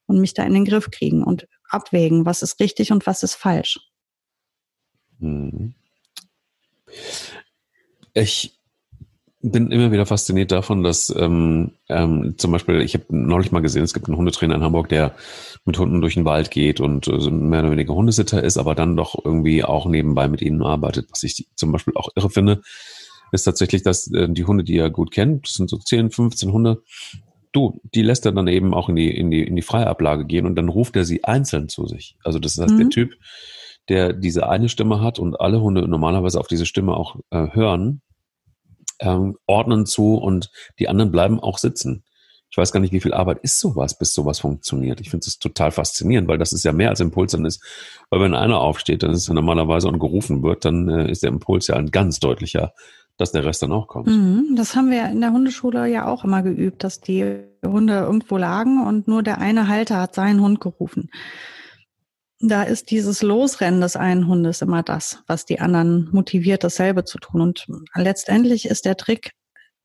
und 0.05 0.19
mich 0.19 0.33
da 0.33 0.43
in 0.43 0.53
den 0.53 0.65
Griff 0.65 0.91
kriegen 0.91 1.23
und 1.23 1.47
abwägen, 1.69 2.25
was 2.25 2.43
ist 2.43 2.59
richtig 2.59 2.91
und 2.91 3.07
was 3.07 3.23
ist 3.23 3.35
falsch. 3.35 3.79
Hm. 5.19 5.73
Ich 8.13 8.60
bin 9.41 9.71
immer 9.71 9.91
wieder 9.91 10.05
fasziniert 10.05 10.51
davon, 10.51 10.83
dass 10.83 11.13
ähm, 11.15 11.71
ähm, 11.89 12.35
zum 12.37 12.51
Beispiel, 12.51 12.81
ich 12.81 12.93
habe 12.93 13.05
neulich 13.09 13.51
mal 13.51 13.61
gesehen, 13.61 13.83
es 13.83 13.93
gibt 13.93 14.07
einen 14.07 14.17
Hundetrainer 14.17 14.55
in 14.55 14.63
Hamburg, 14.63 14.89
der 14.89 15.15
mit 15.65 15.77
Hunden 15.77 16.01
durch 16.01 16.13
den 16.13 16.25
Wald 16.25 16.51
geht 16.51 16.79
und 16.79 17.07
äh, 17.07 17.29
mehr 17.31 17.61
oder 17.61 17.71
weniger 17.71 17.93
Hundesitter 17.93 18.43
ist, 18.43 18.57
aber 18.57 18.75
dann 18.75 18.95
doch 18.95 19.15
irgendwie 19.23 19.63
auch 19.63 19.85
nebenbei 19.87 20.27
mit 20.27 20.41
ihnen 20.41 20.61
arbeitet. 20.61 21.07
Was 21.11 21.23
ich 21.23 21.47
zum 21.55 21.71
Beispiel 21.71 21.93
auch 21.95 22.09
irre 22.15 22.29
finde, 22.29 22.61
ist 23.31 23.43
tatsächlich, 23.43 23.83
dass 23.83 24.11
äh, 24.11 24.27
die 24.29 24.45
Hunde, 24.45 24.63
die 24.63 24.77
er 24.77 24.89
gut 24.89 25.11
kennt, 25.11 25.47
das 25.47 25.53
sind 25.53 25.69
so 25.69 25.77
10, 25.77 26.11
15 26.11 26.51
Hunde, 26.51 26.83
du, 27.51 27.81
die 27.93 28.01
lässt 28.03 28.25
er 28.25 28.31
dann 28.31 28.47
eben 28.47 28.73
auch 28.73 28.89
in 28.89 28.95
die, 28.95 29.09
in 29.09 29.31
die, 29.31 29.43
in 29.43 29.55
die 29.55 29.61
freie 29.61 29.87
Ablage 29.87 30.25
gehen 30.25 30.45
und 30.45 30.55
dann 30.55 30.69
ruft 30.69 30.95
er 30.95 31.05
sie 31.05 31.23
einzeln 31.23 31.69
zu 31.69 31.87
sich. 31.87 32.15
Also 32.23 32.39
das 32.39 32.57
heißt, 32.57 32.73
mhm. 32.73 32.77
der 32.77 32.89
Typ, 32.89 33.13
der 33.89 34.13
diese 34.13 34.47
eine 34.47 34.69
Stimme 34.69 35.01
hat 35.01 35.19
und 35.19 35.39
alle 35.39 35.61
Hunde 35.61 35.87
normalerweise 35.87 36.39
auf 36.39 36.47
diese 36.47 36.65
Stimme 36.65 36.95
auch 36.95 37.17
äh, 37.31 37.47
hören, 37.51 38.01
ähm, 39.01 39.37
ordnen 39.45 39.85
zu 39.85 40.15
und 40.15 40.51
die 40.79 40.87
anderen 40.87 41.11
bleiben 41.11 41.39
auch 41.39 41.57
sitzen. 41.57 42.03
Ich 42.49 42.57
weiß 42.57 42.73
gar 42.73 42.81
nicht, 42.81 42.91
wie 42.91 42.99
viel 42.99 43.13
Arbeit 43.13 43.39
ist 43.43 43.59
sowas, 43.59 43.97
bis 43.97 44.13
sowas 44.13 44.39
funktioniert. 44.39 44.99
Ich 44.99 45.09
finde 45.09 45.25
es 45.25 45.39
total 45.39 45.71
faszinierend, 45.71 46.27
weil 46.27 46.37
das 46.37 46.51
ist 46.51 46.65
ja 46.65 46.73
mehr 46.73 46.89
als 46.89 46.99
Impuls 46.99 47.31
dann 47.31 47.45
ist. 47.45 47.63
Weil 48.09 48.19
wenn 48.19 48.35
einer 48.35 48.59
aufsteht, 48.59 49.03
dann 49.03 49.11
ist 49.11 49.29
er 49.29 49.35
normalerweise 49.35 49.87
und 49.87 49.99
gerufen 49.99 50.43
wird, 50.43 50.65
dann 50.65 50.89
äh, 50.89 51.09
ist 51.09 51.23
der 51.23 51.29
Impuls 51.29 51.67
ja 51.67 51.75
ein 51.75 51.91
ganz 51.91 52.19
deutlicher, 52.19 52.73
dass 53.15 53.31
der 53.31 53.45
Rest 53.45 53.63
dann 53.63 53.71
auch 53.71 53.87
kommt. 53.87 54.07
Mhm, 54.07 54.55
das 54.57 54.75
haben 54.75 54.91
wir 54.91 55.07
in 55.07 55.21
der 55.21 55.31
Hundeschule 55.31 55.87
ja 55.87 56.07
auch 56.07 56.25
immer 56.25 56.41
geübt, 56.41 56.83
dass 56.83 56.99
die 56.99 57.37
Hunde 57.65 57.99
irgendwo 57.99 58.35
lagen 58.35 58.85
und 58.85 59.07
nur 59.07 59.23
der 59.23 59.37
eine 59.37 59.69
Halter 59.69 60.01
hat 60.01 60.15
seinen 60.15 60.41
Hund 60.41 60.59
gerufen 60.59 61.09
da 62.41 62.63
ist 62.63 62.91
dieses 62.91 63.21
Losrennen 63.21 63.81
des 63.81 63.95
einen 63.95 64.27
Hundes 64.27 64.61
immer 64.61 64.83
das, 64.83 65.23
was 65.27 65.45
die 65.45 65.59
anderen 65.59 66.09
motiviert, 66.11 66.63
dasselbe 66.63 67.03
zu 67.03 67.19
tun. 67.19 67.41
Und 67.41 67.67
letztendlich 67.95 68.65
ist 68.65 68.85
der 68.85 68.97
Trick, 68.97 69.31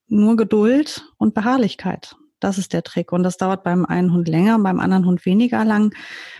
nur 0.09 0.37
Geduld 0.37 1.13
und 1.19 1.35
Beharrlichkeit. 1.35 2.17
Das 2.41 2.59
ist 2.59 2.73
der 2.73 2.83
Trick. 2.83 3.13
Und 3.13 3.23
das 3.23 3.39
dauert 3.39 3.65
beim 3.65 3.85
einen 3.87 4.13
Hund 4.13 4.29
länger, 4.29 4.59
beim 4.59 4.79
anderen 4.79 5.07
Hund 5.07 5.25
weniger 5.27 5.65
lang. 5.65 5.95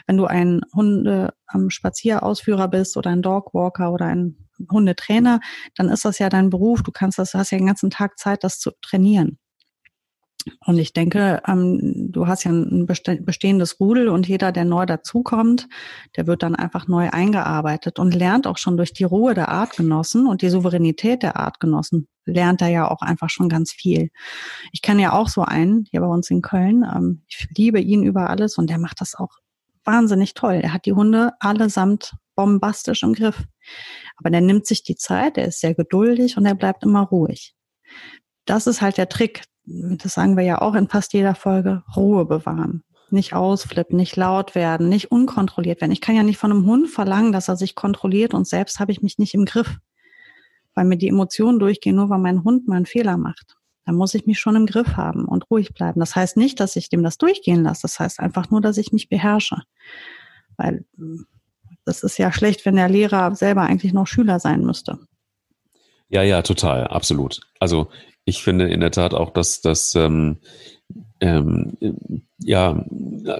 Wenn 0.07 0.17
du 0.17 0.27
ein 0.27 0.61
Hunde 0.75 1.33
am 1.47 1.71
Spazierausführer 1.71 2.69
bist 2.69 2.97
oder 2.97 3.11
ein 3.11 3.23
Dogwalker 3.23 3.93
oder 3.93 4.07
ein 4.07 4.49
Hundetrainer, 4.71 5.41
dann 5.75 5.89
ist 5.89 6.05
das 6.05 6.19
ja 6.19 6.29
dein 6.29 6.51
Beruf. 6.51 6.83
Du 6.83 6.93
kannst 6.93 7.19
das, 7.19 7.35
hast 7.35 7.51
ja 7.51 7.59
den 7.59 7.67
ganzen 7.67 7.91
Tag 7.91 8.19
Zeit, 8.19 8.45
das 8.45 8.59
zu 8.59 8.71
trainieren. 8.83 9.39
Und 10.65 10.79
ich 10.79 10.93
denke, 10.93 11.43
ähm, 11.47 12.13
du 12.13 12.27
hast 12.27 12.45
ja 12.45 12.53
ein 12.53 12.87
bestehendes 12.87 13.81
Rudel 13.81 14.09
und 14.09 14.29
jeder, 14.29 14.53
der 14.53 14.65
neu 14.65 14.87
dazukommt, 14.87 15.69
der 16.17 16.27
wird 16.27 16.43
dann 16.43 16.55
einfach 16.55 16.87
neu 16.87 17.09
eingearbeitet 17.11 17.99
und 17.99 18.15
lernt 18.15 18.47
auch 18.47 18.59
schon 18.59 18.77
durch 18.77 18.93
die 18.93 19.05
Ruhe 19.05 19.35
der 19.35 19.49
Artgenossen 19.49 20.27
und 20.27 20.43
die 20.43 20.49
Souveränität 20.49 21.23
der 21.23 21.37
Artgenossen, 21.37 22.09
lernt 22.25 22.63
er 22.63 22.69
ja 22.69 22.91
auch 22.91 23.03
einfach 23.03 23.31
schon 23.31 23.49
ganz 23.49 23.73
viel. 23.73 24.11
Ich 24.73 24.83
kenne 24.83 25.03
ja 25.03 25.13
auch 25.13 25.29
so 25.29 25.43
einen 25.43 25.85
hier 25.91 26.01
bei 26.01 26.07
uns 26.07 26.31
in 26.31 26.43
Köln. 26.43 26.85
Ähm, 26.85 27.23
ich 27.27 27.49
liebe 27.57 27.81
ihn 27.81 28.03
über 28.03 28.31
alles 28.31 28.57
und 28.59 28.71
der 28.71 28.79
macht 28.79 29.01
das 29.01 29.15
auch 29.15 29.37
wahnsinnig 29.85 30.35
toll. 30.35 30.61
Er 30.63 30.73
hat 30.73 30.87
die 30.87 30.93
Hunde 30.93 31.33
allesamt 31.41 32.15
bombastisch 32.35 33.03
im 33.03 33.15
Griff. 33.15 33.45
Aber 34.17 34.31
der 34.31 34.41
nimmt 34.41 34.67
sich 34.67 34.85
die 34.85 34.97
Zeit, 34.97 35.39
er 35.39 35.47
ist 35.47 35.61
sehr 35.61 35.75
geduldig 35.75 36.37
und 36.37 36.47
er 36.47 36.55
bleibt 36.55 36.85
immer 36.85 37.03
ruhig. 37.03 37.55
Das 38.45 38.67
ist 38.67 38.81
halt 38.81 38.99
der 38.99 39.09
Trick 39.09 39.43
das 39.67 40.15
sagen 40.15 40.37
wir 40.37 40.45
ja 40.45 40.61
auch 40.61 40.75
in 40.75 40.89
fast 40.89 41.13
jeder 41.13 41.35
Folge, 41.35 41.83
Ruhe 41.97 42.25
bewahren. 42.25 42.85
Nicht 43.11 43.35
ausflippen, 43.35 43.97
nicht 43.97 44.17
laut 44.17 44.55
werden, 44.55 44.89
nicht 44.89 45.11
unkontrolliert 45.11 45.81
werden. 45.81 45.93
Ich 45.93 46.01
kann 46.01 46.17
ja 46.17 46.23
nicht 46.23 46.39
von 46.39 46.51
einem 46.51 46.67
Hund 46.67 46.89
verlangen, 46.89 47.33
dass 47.33 47.49
er 47.49 47.57
sich 47.57 47.75
kontrolliert 47.75 48.35
und 48.35 48.47
selbst 48.47 48.81
habe 48.81 48.93
ich 48.93 49.03
mich 49.03 49.19
nicht 49.19 49.35
im 49.35 49.45
Griff, 49.45 49.79
weil 50.75 50.85
mir 50.85 50.97
die 50.97 51.09
Emotionen 51.09 51.59
durchgehen, 51.59 51.97
nur 51.97 52.11
weil 52.11 52.19
mein 52.19 52.45
Hund 52.45 52.67
mal 52.69 52.77
einen 52.77 52.87
Fehler 52.87 53.17
macht. 53.17 53.57
Da 53.85 53.93
muss 53.93 54.15
ich 54.15 54.27
mich 54.27 54.41
schon 54.41 54.57
im 54.57 54.67
Griff 54.67 54.97
haben 54.97 55.27
und 55.27 55.49
ruhig 55.51 55.73
bleiben. 55.73 56.01
Das 56.01 56.17
heißt 56.17 56.37
nicht, 56.37 56.59
dass 56.59 56.75
ich 56.75 56.89
dem 56.89 57.05
das 57.05 57.19
durchgehen 57.19 57.63
lasse. 57.63 57.83
Das 57.83 58.01
heißt 58.01 58.19
einfach 58.19 58.51
nur, 58.51 58.61
dass 58.61 58.79
ich 58.79 58.93
mich 58.93 59.09
beherrsche. 59.09 59.63
Weil 60.57 60.85
das 61.85 62.03
ist 62.03 62.19
ja 62.19 62.33
schlecht, 62.33 62.67
wenn 62.67 62.75
der 62.75 62.89
Lehrer 62.89 63.35
selber 63.37 63.63
eigentlich 63.63 63.93
noch 63.93 64.09
Schüler 64.09 64.41
sein 64.41 64.63
müsste. 64.63 64.99
Ja, 66.09 66.23
ja, 66.23 66.43
total, 66.43 66.89
absolut. 66.89 67.41
Also 67.61 67.89
ich 68.27 68.43
finde 68.43 68.69
in 68.69 68.81
der 68.81 68.91
Tat 68.91 69.15
auch, 69.15 69.31
dass 69.31 69.63
das 69.63 69.95
ähm, 69.95 70.37
ähm, 71.21 71.79
ja, 72.39 72.85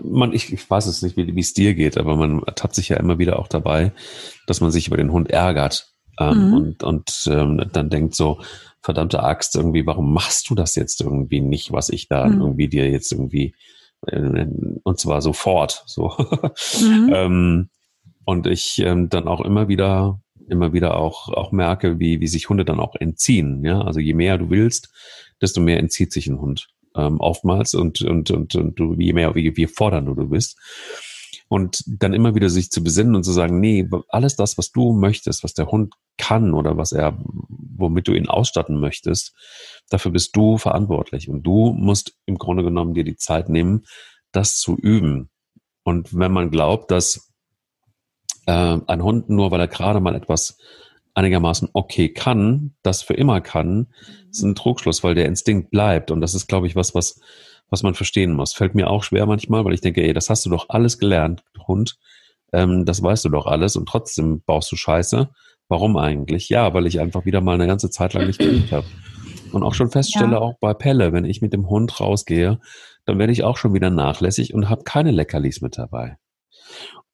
man, 0.03 0.33
ich, 0.33 0.53
ich 0.53 0.69
weiß 0.69 0.87
es 0.87 1.03
nicht, 1.03 1.17
wie 1.17 1.39
es 1.39 1.53
dir 1.53 1.75
geht, 1.75 1.99
aber 1.99 2.17
man 2.17 2.43
ertappt 2.45 2.75
sich 2.75 2.89
ja 2.89 2.97
immer 2.97 3.19
wieder 3.19 3.39
auch 3.39 3.49
dabei, 3.49 3.93
dass 4.47 4.61
man 4.61 4.71
sich 4.71 4.87
über 4.87 4.97
den 4.97 5.13
Hund 5.13 5.31
ärgert 5.31 5.93
ähm, 6.19 6.49
mhm. 6.49 6.55
und, 6.55 6.83
und 6.83 7.29
ähm, 7.31 7.69
dann 7.73 7.91
denkt 7.91 8.15
so, 8.15 8.41
verdammte 8.81 9.23
Axt, 9.23 9.57
irgendwie, 9.57 9.85
warum 9.85 10.13
machst 10.13 10.49
du 10.49 10.55
das 10.55 10.77
jetzt 10.77 11.01
irgendwie 11.01 11.41
nicht, 11.41 11.73
was 11.73 11.89
ich 11.91 12.09
da 12.09 12.27
mhm. 12.27 12.41
irgendwie 12.41 12.69
dir 12.69 12.89
jetzt 12.91 13.13
irgendwie 13.13 13.55
äh, 14.07 14.47
und 14.83 14.99
zwar 14.99 15.21
sofort 15.21 15.83
so. 15.87 16.15
Mhm. 16.81 17.13
ähm, 17.15 17.69
und 18.25 18.47
ich 18.47 18.79
ähm, 18.79 19.09
dann 19.09 19.29
auch 19.29 19.41
immer 19.41 19.69
wieder 19.69 20.21
immer 20.49 20.73
wieder 20.73 20.97
auch, 20.97 21.29
auch 21.29 21.53
merke, 21.53 21.99
wie, 21.99 22.21
wie 22.21 22.27
sich 22.27 22.49
Hunde 22.49 22.65
dann 22.65 22.81
auch 22.81 22.95
entziehen. 22.97 23.65
Ja? 23.65 23.83
Also 23.83 24.01
je 24.01 24.15
mehr 24.15 24.39
du 24.39 24.51
willst, 24.51 24.93
desto 25.41 25.61
mehr 25.61 25.79
entzieht 25.79 26.13
sich 26.13 26.27
ein 26.27 26.41
Hund 26.41 26.69
ähm, 26.95 27.21
oftmals 27.21 27.75
und, 27.75 28.01
und, 28.03 28.31
und, 28.31 28.55
und 28.55 28.79
du, 28.79 28.95
je 28.95 29.13
mehr, 29.13 29.35
wie, 29.35 29.57
wie 29.57 29.67
fordernd 29.67 30.09
du 30.09 30.29
bist. 30.29 30.59
Und 31.49 31.85
dann 31.87 32.13
immer 32.13 32.35
wieder 32.35 32.49
sich 32.49 32.71
zu 32.71 32.83
besinnen 32.83 33.15
und 33.15 33.23
zu 33.23 33.33
sagen, 33.33 33.61
nee, 33.61 33.89
alles 34.09 34.35
das, 34.35 34.59
was 34.59 34.73
du 34.73 34.93
möchtest, 34.93 35.45
was 35.45 35.55
der 35.55 35.69
Hund 35.69 35.95
kann 36.19 36.55
oder 36.55 36.77
was 36.77 36.91
er, 36.91 37.17
womit 37.25 38.09
du 38.09 38.15
ihn 38.15 38.29
ausstatten 38.29 38.81
möchtest, 38.81 39.33
dafür 39.89 40.11
bist 40.11 40.35
du 40.35 40.59
verantwortlich. 40.59 41.29
Und 41.29 41.43
du 41.45 41.73
musst 41.73 42.17
im 42.27 42.37
Grunde 42.37 42.65
genommen 42.65 42.95
dir 42.95 43.05
die 43.05 43.17
Zeit 43.17 43.49
nehmen, 43.49 43.85
das 44.33 44.57
zu 44.57 44.77
üben. 44.77 45.31
Und 45.85 46.19
wenn 46.19 46.33
man 46.33 46.51
glaubt, 46.51 46.91
dass 46.91 47.26
äh, 48.47 48.79
ein 48.87 49.03
Hund, 49.03 49.29
nur 49.29 49.51
weil 49.51 49.61
er 49.61 49.69
gerade 49.69 50.01
mal 50.01 50.15
etwas 50.15 50.59
einigermaßen 51.15 51.71
okay 51.73 52.11
kann, 52.11 52.75
das 52.83 53.03
für 53.03 53.15
immer 53.15 53.41
kann, 53.41 53.89
ist 54.31 54.43
ein 54.43 54.55
Trugschluss, 54.55 55.03
weil 55.03 55.15
der 55.15 55.27
Instinkt 55.27 55.71
bleibt. 55.71 56.11
Und 56.11 56.21
das 56.21 56.35
ist, 56.35 56.47
glaube 56.47 56.67
ich, 56.67 56.77
was, 56.77 56.95
was, 56.95 57.21
was 57.71 57.83
man 57.83 57.95
verstehen 57.95 58.35
muss. 58.35 58.53
Fällt 58.53 58.75
mir 58.75 58.91
auch 58.91 59.03
schwer 59.03 59.27
manchmal, 59.27 59.65
weil 59.65 59.73
ich 59.73 59.81
denke, 59.81 60.03
ey, 60.03 60.13
das 60.13 60.29
hast 60.31 60.45
du 60.45 60.51
doch 60.51 60.69
alles 60.69 60.99
gelernt, 60.99 61.43
Hund. 61.67 61.99
Ähm, 62.53 62.85
das 62.85 63.03
weißt 63.03 63.25
du 63.25 63.29
doch 63.31 63.47
alles 63.47 63.77
und 63.77 63.89
trotzdem 63.89 64.43
baust 64.43 64.71
du 64.71 64.77
Scheiße. 64.77 65.31
Warum 65.69 65.97
eigentlich? 65.97 66.49
Ja, 66.49 66.75
weil 66.75 66.87
ich 66.87 67.01
einfach 67.01 67.25
wieder 67.25 67.41
mal 67.41 67.55
eine 67.55 67.67
ganze 67.67 67.91
Zeit 67.91 68.13
lang 68.13 68.27
nicht 68.27 68.39
geübt 68.39 68.71
habe. 68.71 68.87
Und 69.53 69.63
auch 69.63 69.75
schon 69.75 69.91
feststelle, 69.91 70.33
ja. 70.33 70.39
auch 70.39 70.55
bei 70.61 70.75
Pelle, 70.75 71.13
wenn 71.13 71.25
ich 71.25 71.41
mit 71.41 71.53
dem 71.53 71.69
Hund 71.69 71.99
rausgehe, 71.99 72.61
dann 73.07 73.19
werde 73.19 73.33
ich 73.33 73.43
auch 73.43 73.57
schon 73.57 73.73
wieder 73.75 73.91
nachlässig 73.91 74.53
und 74.53 74.69
habe 74.69 74.85
keine 74.85 75.13
Leckerlis 75.13 75.61
mit 75.63 75.79
dabei 75.79 76.19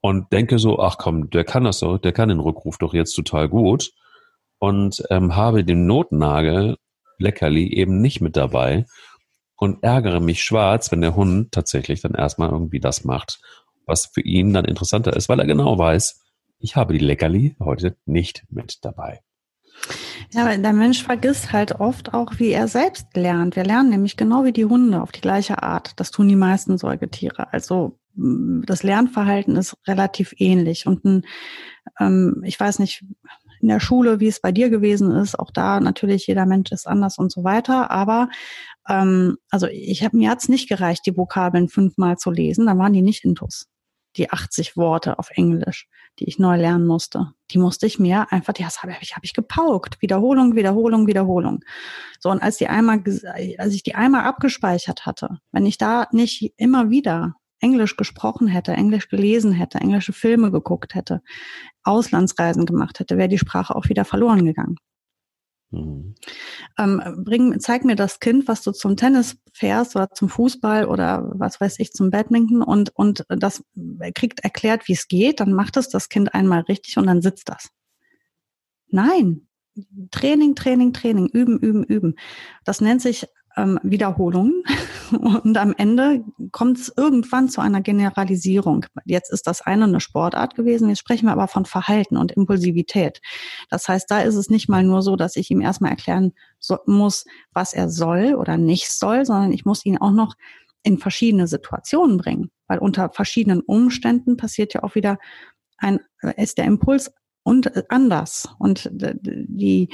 und 0.02 0.32
denke 0.32 0.58
so, 0.58 0.78
ach 0.80 0.98
komm, 0.98 1.30
der 1.30 1.44
kann 1.44 1.64
das 1.64 1.78
so, 1.78 1.96
der 1.96 2.12
kann 2.12 2.28
den 2.28 2.40
Rückruf 2.40 2.76
doch 2.76 2.92
jetzt 2.92 3.14
total 3.14 3.48
gut 3.48 3.92
und 4.58 5.02
ähm, 5.08 5.34
habe 5.36 5.64
den 5.64 5.86
Notnagel 5.86 6.76
Leckerli 7.18 7.72
eben 7.72 8.00
nicht 8.00 8.20
mit 8.20 8.36
dabei 8.36 8.84
und 9.56 9.82
ärgere 9.84 10.20
mich 10.20 10.42
schwarz, 10.42 10.90
wenn 10.90 11.00
der 11.00 11.14
Hund 11.14 11.52
tatsächlich 11.52 12.00
dann 12.00 12.14
erstmal 12.14 12.50
irgendwie 12.50 12.80
das 12.80 13.04
macht, 13.04 13.40
was 13.86 14.06
für 14.06 14.22
ihn 14.22 14.52
dann 14.52 14.64
interessanter 14.64 15.16
ist, 15.16 15.28
weil 15.28 15.38
er 15.38 15.46
genau 15.46 15.78
weiß, 15.78 16.20
ich 16.58 16.74
habe 16.74 16.94
die 16.94 17.04
Leckerli 17.04 17.56
heute 17.60 17.96
nicht 18.04 18.44
mit 18.50 18.84
dabei. 18.84 19.20
Ja, 20.32 20.46
weil 20.46 20.60
der 20.60 20.72
Mensch 20.72 21.02
vergisst 21.02 21.52
halt 21.52 21.80
oft 21.80 22.12
auch, 22.12 22.38
wie 22.38 22.50
er 22.50 22.66
selbst 22.66 23.06
lernt. 23.14 23.54
Wir 23.54 23.64
lernen 23.64 23.90
nämlich 23.90 24.16
genau 24.16 24.44
wie 24.44 24.52
die 24.52 24.64
Hunde 24.64 25.00
auf 25.00 25.12
die 25.12 25.20
gleiche 25.20 25.62
Art. 25.62 25.92
Das 26.00 26.10
tun 26.10 26.28
die 26.28 26.36
meisten 26.36 26.78
Säugetiere. 26.78 27.52
Also 27.52 27.98
das 28.14 28.82
Lernverhalten 28.82 29.56
ist 29.56 29.76
relativ 29.86 30.34
ähnlich. 30.36 30.86
Und 30.86 31.04
ein, 31.04 31.26
ähm, 31.98 32.42
ich 32.44 32.58
weiß 32.58 32.78
nicht, 32.78 33.04
in 33.60 33.68
der 33.68 33.80
Schule, 33.80 34.20
wie 34.20 34.26
es 34.26 34.40
bei 34.40 34.50
dir 34.52 34.70
gewesen 34.70 35.12
ist, 35.12 35.38
auch 35.38 35.50
da 35.50 35.80
natürlich 35.80 36.26
jeder 36.26 36.46
Mensch 36.46 36.72
ist 36.72 36.86
anders 36.86 37.16
und 37.16 37.30
so 37.30 37.44
weiter. 37.44 37.90
Aber 37.90 38.28
ähm, 38.88 39.38
also 39.50 39.68
ich 39.68 40.02
habe 40.02 40.16
mir 40.16 40.30
hat's 40.30 40.48
nicht 40.48 40.68
gereicht, 40.68 41.06
die 41.06 41.16
Vokabeln 41.16 41.68
fünfmal 41.68 42.18
zu 42.18 42.30
lesen. 42.30 42.66
Da 42.66 42.76
waren 42.76 42.92
die 42.92 43.02
nicht 43.02 43.24
intus. 43.24 43.68
Die 44.16 44.30
80 44.30 44.76
Worte 44.76 45.18
auf 45.18 45.30
Englisch, 45.30 45.88
die 46.18 46.24
ich 46.24 46.38
neu 46.38 46.56
lernen 46.56 46.86
musste. 46.86 47.32
Die 47.50 47.58
musste 47.58 47.86
ich 47.86 47.98
mir 47.98 48.30
einfach, 48.30 48.52
die 48.52 48.66
habe 48.66 48.96
ich, 49.00 49.16
hab 49.16 49.24
ich 49.24 49.32
gepaukt. 49.32 50.02
Wiederholung, 50.02 50.54
Wiederholung, 50.54 51.06
Wiederholung. 51.06 51.60
So, 52.18 52.30
und 52.30 52.42
als 52.42 52.58
die 52.58 52.66
einmal, 52.66 53.02
als 53.56 53.74
ich 53.74 53.82
die 53.84 53.94
einmal 53.94 54.24
abgespeichert 54.24 55.06
hatte, 55.06 55.38
wenn 55.52 55.64
ich 55.64 55.78
da 55.78 56.08
nicht 56.10 56.52
immer 56.56 56.90
wieder 56.90 57.36
Englisch 57.62 57.96
gesprochen 57.96 58.48
hätte, 58.48 58.72
Englisch 58.72 59.08
gelesen 59.08 59.52
hätte, 59.52 59.78
englische 59.78 60.12
Filme 60.12 60.50
geguckt 60.50 60.94
hätte, 60.94 61.22
Auslandsreisen 61.84 62.66
gemacht 62.66 63.00
hätte, 63.00 63.16
wäre 63.16 63.28
die 63.28 63.38
Sprache 63.38 63.74
auch 63.74 63.88
wieder 63.88 64.04
verloren 64.04 64.44
gegangen. 64.44 64.76
Mhm. 65.70 66.14
Ähm, 66.78 67.22
bring, 67.24 67.58
zeig 67.60 67.84
mir 67.84 67.96
das 67.96 68.20
Kind, 68.20 68.46
was 68.46 68.62
du 68.62 68.72
zum 68.72 68.96
Tennis 68.96 69.38
fährst 69.54 69.96
oder 69.96 70.10
zum 70.10 70.28
Fußball 70.28 70.86
oder 70.86 71.30
was 71.34 71.60
weiß 71.60 71.78
ich 71.78 71.92
zum 71.92 72.10
Badminton 72.10 72.62
und 72.62 72.90
und 72.94 73.24
das 73.28 73.64
kriegt 74.14 74.40
erklärt, 74.40 74.86
wie 74.88 74.92
es 74.92 75.08
geht, 75.08 75.40
dann 75.40 75.52
macht 75.54 75.76
es 75.78 75.88
das 75.88 76.08
Kind 76.10 76.34
einmal 76.34 76.60
richtig 76.62 76.98
und 76.98 77.06
dann 77.06 77.22
sitzt 77.22 77.48
das. 77.48 77.70
Nein, 78.88 79.48
Training, 80.10 80.54
Training, 80.54 80.92
Training, 80.92 81.28
üben, 81.28 81.58
üben, 81.58 81.84
üben. 81.84 82.16
Das 82.64 82.80
nennt 82.82 83.00
sich 83.00 83.26
ähm, 83.56 83.78
Wiederholungen 83.82 84.62
und 85.42 85.58
am 85.58 85.74
Ende 85.76 86.24
kommt 86.52 86.78
es 86.78 86.92
irgendwann 86.96 87.48
zu 87.48 87.60
einer 87.60 87.80
Generalisierung. 87.80 88.86
Jetzt 89.04 89.32
ist 89.32 89.46
das 89.46 89.60
eine 89.60 89.84
eine 89.84 90.00
Sportart 90.00 90.54
gewesen, 90.54 90.88
jetzt 90.88 91.00
sprechen 91.00 91.26
wir 91.26 91.32
aber 91.32 91.48
von 91.48 91.64
Verhalten 91.64 92.16
und 92.16 92.32
Impulsivität. 92.32 93.20
Das 93.68 93.88
heißt, 93.88 94.10
da 94.10 94.20
ist 94.20 94.36
es 94.36 94.50
nicht 94.50 94.68
mal 94.68 94.84
nur 94.84 95.02
so, 95.02 95.16
dass 95.16 95.36
ich 95.36 95.50
ihm 95.50 95.60
erstmal 95.60 95.90
erklären 95.90 96.32
so, 96.58 96.78
muss, 96.86 97.24
was 97.52 97.74
er 97.74 97.88
soll 97.88 98.34
oder 98.34 98.56
nicht 98.56 98.90
soll, 98.90 99.24
sondern 99.24 99.52
ich 99.52 99.64
muss 99.64 99.84
ihn 99.84 99.98
auch 99.98 100.12
noch 100.12 100.34
in 100.82 100.98
verschiedene 100.98 101.46
Situationen 101.46 102.16
bringen, 102.16 102.50
weil 102.66 102.78
unter 102.78 103.10
verschiedenen 103.10 103.60
Umständen 103.60 104.36
passiert 104.36 104.74
ja 104.74 104.82
auch 104.82 104.94
wieder 104.94 105.18
ein, 105.78 106.00
ist 106.36 106.58
der 106.58 106.64
Impuls 106.64 107.12
und 107.42 107.90
anders. 107.90 108.48
Und 108.58 108.88
die, 108.92 109.88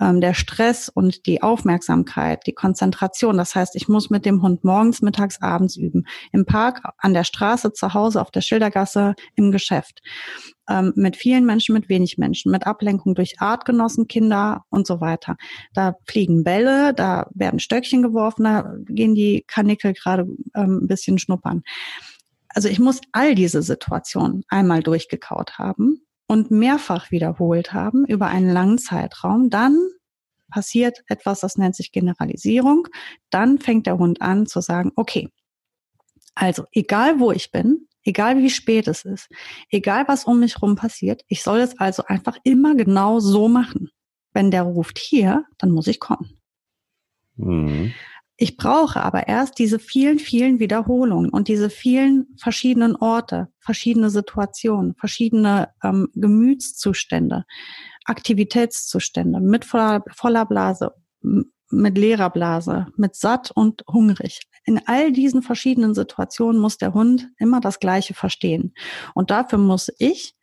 ähm, 0.00 0.20
der 0.20 0.34
Stress 0.34 0.88
und 0.88 1.26
die 1.26 1.42
Aufmerksamkeit, 1.42 2.46
die 2.46 2.52
Konzentration. 2.52 3.36
Das 3.36 3.54
heißt, 3.54 3.76
ich 3.76 3.88
muss 3.88 4.10
mit 4.10 4.24
dem 4.24 4.42
Hund 4.42 4.64
morgens, 4.64 5.02
mittags, 5.02 5.40
abends 5.42 5.76
üben. 5.76 6.06
Im 6.32 6.46
Park, 6.46 6.82
an 6.98 7.14
der 7.14 7.24
Straße, 7.24 7.72
zu 7.72 7.94
Hause, 7.94 8.20
auf 8.20 8.30
der 8.30 8.40
Schildergasse, 8.40 9.14
im 9.34 9.52
Geschäft. 9.52 10.00
Ähm, 10.68 10.92
mit 10.96 11.16
vielen 11.16 11.44
Menschen, 11.44 11.74
mit 11.74 11.88
wenig 11.88 12.16
Menschen, 12.16 12.50
mit 12.50 12.66
Ablenkung 12.66 13.14
durch 13.14 13.40
Artgenossen, 13.40 14.08
Kinder 14.08 14.64
und 14.70 14.86
so 14.86 15.00
weiter. 15.00 15.36
Da 15.74 15.94
fliegen 16.06 16.44
Bälle, 16.44 16.94
da 16.94 17.28
werden 17.34 17.60
Stöckchen 17.60 18.02
geworfen, 18.02 18.44
da 18.44 18.74
gehen 18.86 19.14
die 19.14 19.44
Kanickel 19.46 19.92
gerade 19.92 20.26
ähm, 20.54 20.80
ein 20.82 20.86
bisschen 20.86 21.18
schnuppern. 21.18 21.62
Also 22.48 22.68
ich 22.68 22.80
muss 22.80 23.00
all 23.12 23.34
diese 23.34 23.62
Situationen 23.62 24.42
einmal 24.48 24.82
durchgekaut 24.82 25.58
haben 25.58 26.02
und 26.30 26.52
mehrfach 26.52 27.10
wiederholt 27.10 27.72
haben 27.72 28.06
über 28.06 28.28
einen 28.28 28.52
langen 28.52 28.78
Zeitraum, 28.78 29.50
dann 29.50 29.76
passiert 30.48 31.02
etwas, 31.08 31.40
das 31.40 31.58
nennt 31.58 31.74
sich 31.74 31.90
Generalisierung. 31.90 32.86
Dann 33.30 33.58
fängt 33.58 33.88
der 33.88 33.98
Hund 33.98 34.22
an 34.22 34.46
zu 34.46 34.60
sagen, 34.60 34.92
okay, 34.94 35.28
also 36.36 36.66
egal 36.70 37.18
wo 37.18 37.32
ich 37.32 37.50
bin, 37.50 37.88
egal 38.04 38.38
wie 38.38 38.48
spät 38.48 38.86
es 38.86 39.04
ist, 39.04 39.28
egal 39.70 40.06
was 40.06 40.24
um 40.24 40.38
mich 40.38 40.62
rum 40.62 40.76
passiert, 40.76 41.24
ich 41.26 41.42
soll 41.42 41.58
es 41.58 41.76
also 41.80 42.04
einfach 42.06 42.38
immer 42.44 42.76
genau 42.76 43.18
so 43.18 43.48
machen. 43.48 43.90
Wenn 44.32 44.52
der 44.52 44.62
ruft 44.62 45.00
hier, 45.00 45.46
dann 45.58 45.72
muss 45.72 45.88
ich 45.88 45.98
kommen. 45.98 46.38
Mhm. 47.34 47.92
Ich 48.42 48.56
brauche 48.56 49.02
aber 49.02 49.28
erst 49.28 49.58
diese 49.58 49.78
vielen, 49.78 50.18
vielen 50.18 50.60
Wiederholungen 50.60 51.28
und 51.28 51.46
diese 51.48 51.68
vielen 51.68 52.26
verschiedenen 52.38 52.96
Orte, 52.96 53.48
verschiedene 53.58 54.08
Situationen, 54.08 54.94
verschiedene 54.94 55.68
ähm, 55.84 56.08
Gemütszustände, 56.14 57.44
Aktivitätszustände 58.06 59.40
mit 59.40 59.66
voller, 59.66 60.02
voller 60.16 60.46
Blase, 60.46 60.94
mit 61.20 61.98
leerer 61.98 62.30
Blase, 62.30 62.86
mit 62.96 63.14
satt 63.14 63.50
und 63.50 63.84
hungrig. 63.86 64.40
In 64.64 64.80
all 64.86 65.12
diesen 65.12 65.42
verschiedenen 65.42 65.92
Situationen 65.92 66.62
muss 66.62 66.78
der 66.78 66.94
Hund 66.94 67.28
immer 67.36 67.60
das 67.60 67.78
Gleiche 67.78 68.14
verstehen. 68.14 68.72
Und 69.12 69.30
dafür 69.30 69.58
muss 69.58 69.92
ich 69.98 70.34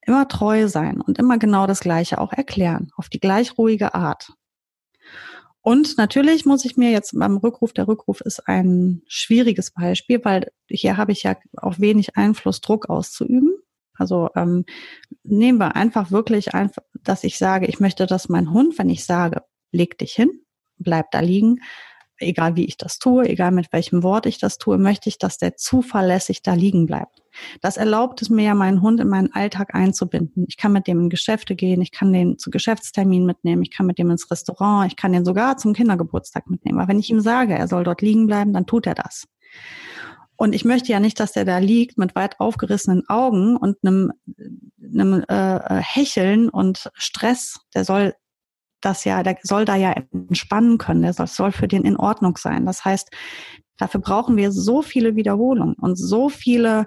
immer 0.00 0.26
treu 0.26 0.66
sein 0.66 1.00
und 1.00 1.16
immer 1.16 1.38
genau 1.38 1.68
das 1.68 1.78
Gleiche 1.78 2.20
auch 2.20 2.32
erklären, 2.32 2.90
auf 2.96 3.08
die 3.08 3.20
gleich 3.20 3.56
ruhige 3.56 3.94
Art. 3.94 4.32
Und 5.66 5.98
natürlich 5.98 6.46
muss 6.46 6.64
ich 6.64 6.76
mir 6.76 6.92
jetzt 6.92 7.18
beim 7.18 7.38
Rückruf, 7.38 7.72
der 7.72 7.88
Rückruf 7.88 8.20
ist 8.20 8.46
ein 8.46 9.02
schwieriges 9.08 9.72
Beispiel, 9.72 10.24
weil 10.24 10.52
hier 10.68 10.96
habe 10.96 11.10
ich 11.10 11.24
ja 11.24 11.34
auch 11.56 11.80
wenig 11.80 12.16
Einfluss, 12.16 12.60
Druck 12.60 12.88
auszuüben. 12.88 13.52
Also 13.94 14.28
ähm, 14.36 14.64
nehmen 15.24 15.58
wir 15.58 15.74
einfach 15.74 16.12
wirklich 16.12 16.54
einfach, 16.54 16.84
dass 17.02 17.24
ich 17.24 17.36
sage, 17.36 17.66
ich 17.66 17.80
möchte, 17.80 18.06
dass 18.06 18.28
mein 18.28 18.52
Hund, 18.52 18.78
wenn 18.78 18.88
ich 18.88 19.04
sage, 19.04 19.42
leg 19.72 19.98
dich 19.98 20.12
hin, 20.12 20.30
bleib 20.78 21.10
da 21.10 21.18
liegen, 21.18 21.58
egal 22.18 22.56
wie 22.56 22.64
ich 22.64 22.76
das 22.76 22.98
tue, 22.98 23.28
egal 23.28 23.50
mit 23.50 23.72
welchem 23.72 24.02
Wort 24.02 24.26
ich 24.26 24.38
das 24.38 24.58
tue, 24.58 24.78
möchte 24.78 25.08
ich, 25.08 25.18
dass 25.18 25.38
der 25.38 25.56
zuverlässig 25.56 26.42
da 26.42 26.54
liegen 26.54 26.86
bleibt. 26.86 27.22
Das 27.60 27.76
erlaubt 27.76 28.22
es 28.22 28.30
mir 28.30 28.44
ja, 28.44 28.54
meinen 28.54 28.80
Hund 28.80 29.00
in 29.00 29.08
meinen 29.08 29.32
Alltag 29.32 29.74
einzubinden. 29.74 30.46
Ich 30.48 30.56
kann 30.56 30.72
mit 30.72 30.86
dem 30.86 31.00
in 31.00 31.10
Geschäfte 31.10 31.54
gehen, 31.54 31.82
ich 31.82 31.92
kann 31.92 32.12
den 32.12 32.38
zu 32.38 32.50
Geschäftsterminen 32.50 33.26
mitnehmen, 33.26 33.62
ich 33.62 33.70
kann 33.70 33.86
mit 33.86 33.98
dem 33.98 34.10
ins 34.10 34.30
Restaurant, 34.30 34.90
ich 34.90 34.96
kann 34.96 35.12
den 35.12 35.24
sogar 35.24 35.56
zum 35.56 35.74
Kindergeburtstag 35.74 36.48
mitnehmen. 36.48 36.78
Aber 36.78 36.88
wenn 36.88 36.98
ich 36.98 37.10
ihm 37.10 37.20
sage, 37.20 37.54
er 37.54 37.68
soll 37.68 37.84
dort 37.84 38.02
liegen 38.02 38.26
bleiben, 38.26 38.52
dann 38.52 38.66
tut 38.66 38.86
er 38.86 38.94
das. 38.94 39.26
Und 40.36 40.54
ich 40.54 40.64
möchte 40.64 40.92
ja 40.92 41.00
nicht, 41.00 41.18
dass 41.18 41.32
der 41.32 41.46
da 41.46 41.58
liegt 41.58 41.96
mit 41.96 42.14
weit 42.14 42.40
aufgerissenen 42.40 43.08
Augen 43.08 43.56
und 43.56 43.78
einem, 43.82 44.12
einem 44.82 45.24
äh, 45.28 45.80
Hecheln 45.80 46.50
und 46.50 46.90
Stress. 46.94 47.60
Der 47.74 47.84
soll 47.84 48.14
das 48.86 49.04
ja, 49.04 49.22
der 49.22 49.36
soll 49.42 49.64
da 49.64 49.76
ja 49.76 49.94
entspannen 50.12 50.78
können, 50.78 51.02
der 51.02 51.12
soll, 51.12 51.26
soll 51.26 51.52
für 51.52 51.68
den 51.68 51.84
in 51.84 51.96
Ordnung 51.96 52.36
sein. 52.36 52.64
Das 52.64 52.84
heißt, 52.84 53.10
dafür 53.76 54.00
brauchen 54.00 54.36
wir 54.36 54.52
so 54.52 54.80
viele 54.82 55.16
Wiederholungen 55.16 55.74
und 55.74 55.96
so 55.96 56.28
viele 56.28 56.86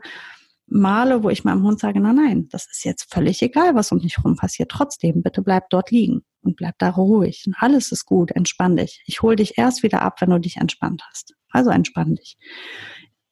Male, 0.65 1.23
wo 1.23 1.29
ich 1.29 1.43
meinem 1.43 1.63
Hund 1.63 1.79
sage, 1.79 1.99
nein, 1.99 2.15
nein, 2.15 2.47
das 2.51 2.67
ist 2.69 2.85
jetzt 2.85 3.11
völlig 3.11 3.41
egal, 3.41 3.75
was 3.75 3.91
um 3.91 3.99
dich 3.99 4.17
herum 4.17 4.35
passiert. 4.35 4.69
Trotzdem, 4.69 5.23
bitte 5.23 5.41
bleib 5.41 5.69
dort 5.71 5.91
liegen 5.91 6.21
und 6.41 6.55
bleib 6.55 6.77
da 6.77 6.91
ruhig. 6.91 7.43
Und 7.47 7.55
alles 7.59 7.91
ist 7.91 8.05
gut, 8.05 8.31
entspann 8.31 8.77
dich. 8.77 9.03
Ich 9.05 9.21
hole 9.21 9.35
dich 9.35 9.57
erst 9.57 9.83
wieder 9.83 10.03
ab, 10.03 10.21
wenn 10.21 10.29
du 10.29 10.39
dich 10.39 10.57
entspannt 10.57 11.03
hast. 11.09 11.33
Also 11.49 11.71
entspann 11.71 12.15
dich. 12.15 12.37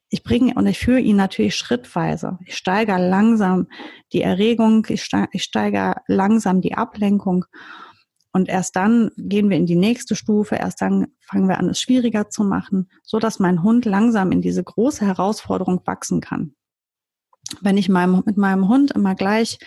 Ich 0.10 0.24
bringe 0.24 0.56
und 0.56 0.66
ich 0.68 0.80
führe 0.80 1.00
ihn 1.00 1.18
natürlich 1.18 1.56
schrittweise. 1.56 2.40
Ich 2.46 2.56
steigere 2.56 2.98
langsam 2.98 3.68
die 4.14 4.22
Erregung, 4.22 4.88
ich 4.90 5.04
steigere 5.04 6.02
langsam 6.08 6.62
die 6.62 6.76
Ablenkung 6.76 7.46
und 8.38 8.50
erst 8.50 8.76
dann 8.76 9.10
gehen 9.18 9.50
wir 9.50 9.58
in 9.58 9.66
die 9.66 9.76
nächste 9.76 10.16
Stufe, 10.16 10.56
erst 10.56 10.82
dann 10.82 11.08
fangen 11.20 11.50
wir 11.50 11.58
an, 11.58 11.70
es 11.70 11.82
schwieriger 11.82 12.30
zu 12.30 12.44
machen, 12.44 12.88
so 13.04 13.18
dass 13.18 13.40
mein 13.40 13.64
Hund 13.64 13.86
langsam 13.86 14.32
in 14.32 14.42
diese 14.42 14.64
große 14.64 15.06
Herausforderung 15.06 15.82
wachsen 15.86 16.22
kann. 16.22 16.54
Wenn 17.62 17.78
ich 17.78 17.90
mit 17.90 18.38
meinem 18.38 18.68
Hund 18.68 18.92
immer 18.92 19.16
gleich 19.16 19.58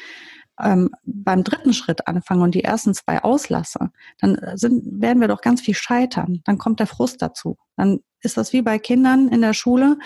ähm, 0.61 0.91
beim 1.05 1.43
dritten 1.43 1.73
Schritt 1.73 2.07
anfange 2.07 2.45
und 2.45 2.55
die 2.55 2.63
ersten 2.63 2.95
zwei 2.95 3.23
auslasse, 3.23 3.91
dann 4.21 4.39
sind, 4.55 5.03
werden 5.03 5.21
wir 5.21 5.29
doch 5.29 5.41
ganz 5.41 5.61
viel 5.61 5.75
scheitern. 5.75 6.43
Dann 6.45 6.59
kommt 6.59 6.79
der 6.79 6.87
Frust 6.87 7.23
dazu. 7.23 7.57
Dann 7.77 8.01
ist 8.23 8.37
das 8.37 8.53
wie 8.53 8.63
bei 8.63 8.79
Kindern 8.79 9.29
in 9.29 9.41
der 9.41 9.55
Schule. 9.55 9.99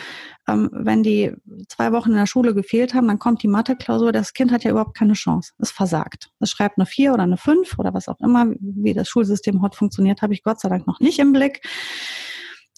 Ähm, 0.48 0.70
wenn 0.72 1.02
die 1.02 1.32
zwei 1.68 1.92
Wochen 1.92 2.10
in 2.10 2.16
der 2.16 2.26
Schule 2.26 2.54
gefehlt 2.54 2.94
haben, 2.94 3.08
dann 3.08 3.18
kommt 3.18 3.42
die 3.42 3.48
Mathe-Klausur. 3.48 4.12
Das 4.12 4.32
Kind 4.32 4.52
hat 4.52 4.64
ja 4.64 4.70
überhaupt 4.70 4.96
keine 4.96 5.14
Chance. 5.14 5.52
Es 5.58 5.70
versagt. 5.70 6.30
Es 6.40 6.50
schreibt 6.50 6.78
eine 6.78 6.86
vier 6.86 7.12
oder 7.12 7.22
eine 7.22 7.36
fünf 7.36 7.78
oder 7.78 7.94
was 7.94 8.08
auch 8.08 8.20
immer. 8.20 8.46
Wie 8.60 8.94
das 8.94 9.08
Schulsystem 9.08 9.62
heute 9.62 9.76
funktioniert, 9.76 10.22
habe 10.22 10.34
ich 10.34 10.42
Gott 10.42 10.60
sei 10.60 10.68
Dank 10.68 10.86
noch 10.86 11.00
nicht 11.00 11.18
im 11.18 11.32
Blick. 11.32 11.60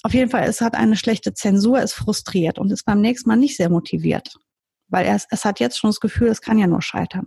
Auf 0.03 0.15
jeden 0.15 0.31
Fall, 0.31 0.45
es 0.45 0.61
hat 0.61 0.75
eine 0.75 0.97
schlechte 0.97 1.35
Zensur, 1.35 1.81
ist 1.81 1.95
frustriert 1.95 2.59
und 2.59 2.71
ist 2.71 2.85
beim 2.85 3.01
nächsten 3.01 3.29
Mal 3.29 3.37
nicht 3.37 3.57
sehr 3.57 3.71
motiviert. 3.71 4.37
Weil 4.89 5.07
er, 5.07 5.21
es 5.31 5.45
hat 5.45 5.59
jetzt 5.59 5.79
schon 5.79 5.91
das 5.91 6.01
Gefühl, 6.01 6.29
es 6.29 6.41
kann 6.41 6.59
ja 6.59 6.67
nur 6.67 6.83
scheitern. 6.83 7.27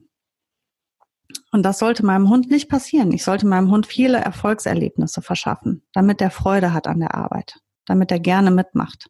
Und 1.51 1.63
das 1.63 1.79
sollte 1.79 2.05
meinem 2.05 2.29
Hund 2.29 2.49
nicht 2.49 2.69
passieren. 2.69 3.11
Ich 3.11 3.23
sollte 3.23 3.45
meinem 3.47 3.69
Hund 3.71 3.85
viele 3.85 4.17
Erfolgserlebnisse 4.17 5.21
verschaffen, 5.21 5.83
damit 5.93 6.21
er 6.21 6.31
Freude 6.31 6.73
hat 6.73 6.87
an 6.87 6.99
der 6.99 7.15
Arbeit, 7.15 7.59
damit 7.89 8.11
er 8.11 8.19
gerne 8.19 8.51
mitmacht. 8.51 9.09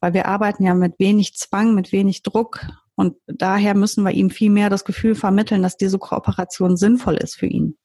Weil 0.00 0.14
wir 0.14 0.26
arbeiten 0.26 0.64
ja 0.64 0.74
mit 0.74 0.98
wenig 0.98 1.34
Zwang, 1.34 1.74
mit 1.74 1.92
wenig 1.92 2.22
Druck. 2.22 2.66
Und 2.94 3.16
daher 3.26 3.74
müssen 3.74 4.04
wir 4.04 4.12
ihm 4.12 4.30
viel 4.30 4.50
mehr 4.50 4.70
das 4.70 4.84
Gefühl 4.84 5.14
vermitteln, 5.14 5.62
dass 5.62 5.76
diese 5.76 5.98
Kooperation 5.98 6.76
sinnvoll 6.76 7.16
ist 7.16 7.34
für 7.34 7.46
ihn. 7.46 7.76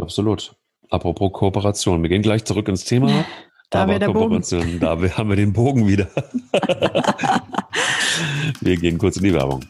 Absolut. 0.00 0.54
Apropos 0.88 1.32
Kooperation, 1.32 2.02
wir 2.02 2.08
gehen 2.08 2.22
gleich 2.22 2.44
zurück 2.44 2.68
ins 2.68 2.84
Thema. 2.84 3.24
Da 3.70 3.82
Aber 3.82 3.98
Kooperation, 3.98 4.78
da 4.78 4.90
haben 4.90 5.28
wir 5.28 5.36
den 5.36 5.52
Bogen 5.52 5.88
wieder. 5.88 6.08
wir 8.60 8.76
gehen 8.76 8.98
kurz 8.98 9.16
in 9.16 9.24
die 9.24 9.34
Werbung. 9.34 9.64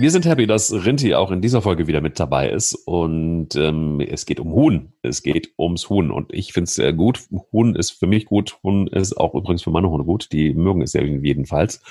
Wir 0.00 0.10
sind 0.10 0.24
happy, 0.24 0.46
dass 0.46 0.72
Rinti 0.72 1.14
auch 1.14 1.30
in 1.30 1.42
dieser 1.42 1.60
Folge 1.60 1.86
wieder 1.86 2.00
mit 2.00 2.18
dabei 2.18 2.48
ist. 2.48 2.72
Und 2.72 3.54
ähm, 3.54 4.00
es 4.00 4.24
geht 4.24 4.40
um 4.40 4.50
Huhn. 4.54 4.94
Es 5.02 5.22
geht 5.22 5.50
ums 5.58 5.90
Huhn. 5.90 6.10
Und 6.10 6.32
ich 6.32 6.54
finde 6.54 6.68
es 6.68 6.74
sehr 6.74 6.94
gut. 6.94 7.26
Huhn 7.52 7.76
ist 7.76 7.90
für 7.90 8.06
mich 8.06 8.24
gut. 8.24 8.56
Huhn 8.62 8.86
ist 8.86 9.12
auch 9.18 9.34
übrigens 9.34 9.62
für 9.62 9.70
meine 9.70 9.90
Hunde 9.90 10.06
gut. 10.06 10.32
Die 10.32 10.54
mögen 10.54 10.80
es 10.80 10.94
ja 10.94 11.02
jedenfalls. 11.02 11.82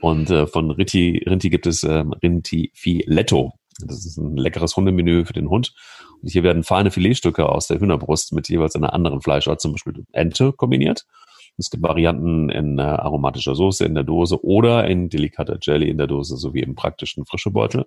Und 0.00 0.30
äh, 0.30 0.46
von 0.46 0.70
Rinti, 0.70 1.24
Rinti 1.28 1.50
gibt 1.50 1.66
es 1.66 1.84
ähm, 1.84 2.14
Rinti 2.22 2.70
Filetto. 2.72 3.52
Das 3.84 4.06
ist 4.06 4.16
ein 4.16 4.38
leckeres 4.38 4.74
Hundemenü 4.74 5.26
für 5.26 5.34
den 5.34 5.50
Hund. 5.50 5.74
Und 6.22 6.30
hier 6.30 6.44
werden 6.44 6.62
feine 6.62 6.90
Filetstücke 6.90 7.46
aus 7.46 7.66
der 7.66 7.80
Hühnerbrust 7.80 8.32
mit 8.32 8.48
jeweils 8.48 8.76
einer 8.76 8.94
anderen 8.94 9.20
Fleischart, 9.20 9.60
zum 9.60 9.72
Beispiel 9.72 10.06
Ente, 10.12 10.54
kombiniert. 10.54 11.04
Es 11.58 11.70
gibt 11.70 11.82
Varianten 11.82 12.48
in 12.50 12.78
äh, 12.78 12.82
aromatischer 12.82 13.54
Soße 13.54 13.84
in 13.84 13.94
der 13.94 14.04
Dose 14.04 14.44
oder 14.44 14.86
in 14.86 15.08
delikater 15.08 15.58
Jelly 15.60 15.88
in 15.88 15.98
der 15.98 16.06
Dose 16.06 16.36
sowie 16.36 16.60
im 16.60 16.74
praktischen 16.74 17.24
Frischebeutel. 17.24 17.86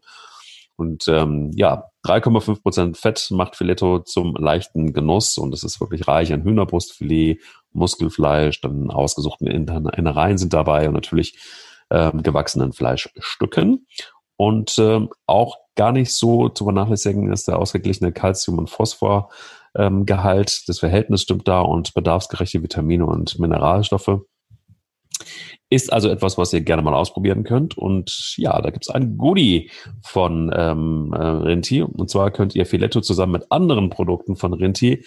Und 0.78 1.08
ähm, 1.08 1.51
ja, 1.56 1.86
3,5 2.06 2.62
Prozent 2.62 2.97
Fett 2.97 3.28
macht 3.32 3.56
Filetto 3.56 3.99
zum 3.99 4.36
leichten 4.36 4.91
Genuss 4.91 5.38
und 5.38 5.54
es 5.54 5.63
ist 5.63 5.80
wirklich 5.80 6.08
reich 6.08 6.34
an 6.34 6.43
Hühnerbrustfilet, 6.43 7.39
Muskelfleisch, 7.71 8.60
dann 8.62 8.91
ausgesuchten 8.91 9.47
Innereien 9.47 10.38
sind 10.38 10.54
dabei 10.54 10.88
und 10.88 10.93
natürlich 10.93 11.38
ähm, 11.89 12.23
gewachsenen 12.23 12.73
Fleischstücken. 12.73 13.88
Und 14.38 14.78
ähm, 14.80 15.10
auch 15.28 15.58
gar 15.75 15.93
nicht 15.93 16.13
so 16.13 16.49
zu 16.49 16.65
vernachlässigen 16.65 17.32
ist 17.32 17.47
der 17.47 17.58
ausgeglichene 17.58 18.12
Calcium- 18.12 18.58
und 18.58 18.69
Phosphor 18.69 19.30
ähm, 19.75 20.05
Gehalt, 20.05 20.63
das 20.67 20.79
Verhältnis 20.79 21.21
stimmt 21.21 21.47
da 21.47 21.61
und 21.61 21.93
bedarfsgerechte 21.93 22.61
Vitamine 22.61 23.05
und 23.05 23.39
Mineralstoffe. 23.39 24.21
Ist 25.69 25.91
also 25.91 26.09
etwas, 26.09 26.38
was 26.38 26.53
ihr 26.53 26.61
gerne 26.61 26.81
mal 26.81 26.93
ausprobieren 26.93 27.43
könnt. 27.43 27.77
Und 27.77 28.35
ja, 28.38 28.61
da 28.61 28.69
gibt's 28.69 28.89
ein 28.89 29.17
Goodie 29.17 29.71
von 30.03 30.51
ähm, 30.55 31.13
äh, 31.13 31.23
Rinti. 31.25 31.81
Und 31.81 32.09
zwar 32.09 32.31
könnt 32.31 32.55
ihr 32.55 32.65
Filetto 32.65 33.01
zusammen 33.01 33.33
mit 33.33 33.51
anderen 33.51 33.89
Produkten 33.89 34.35
von 34.35 34.53
Rinti 34.53 35.03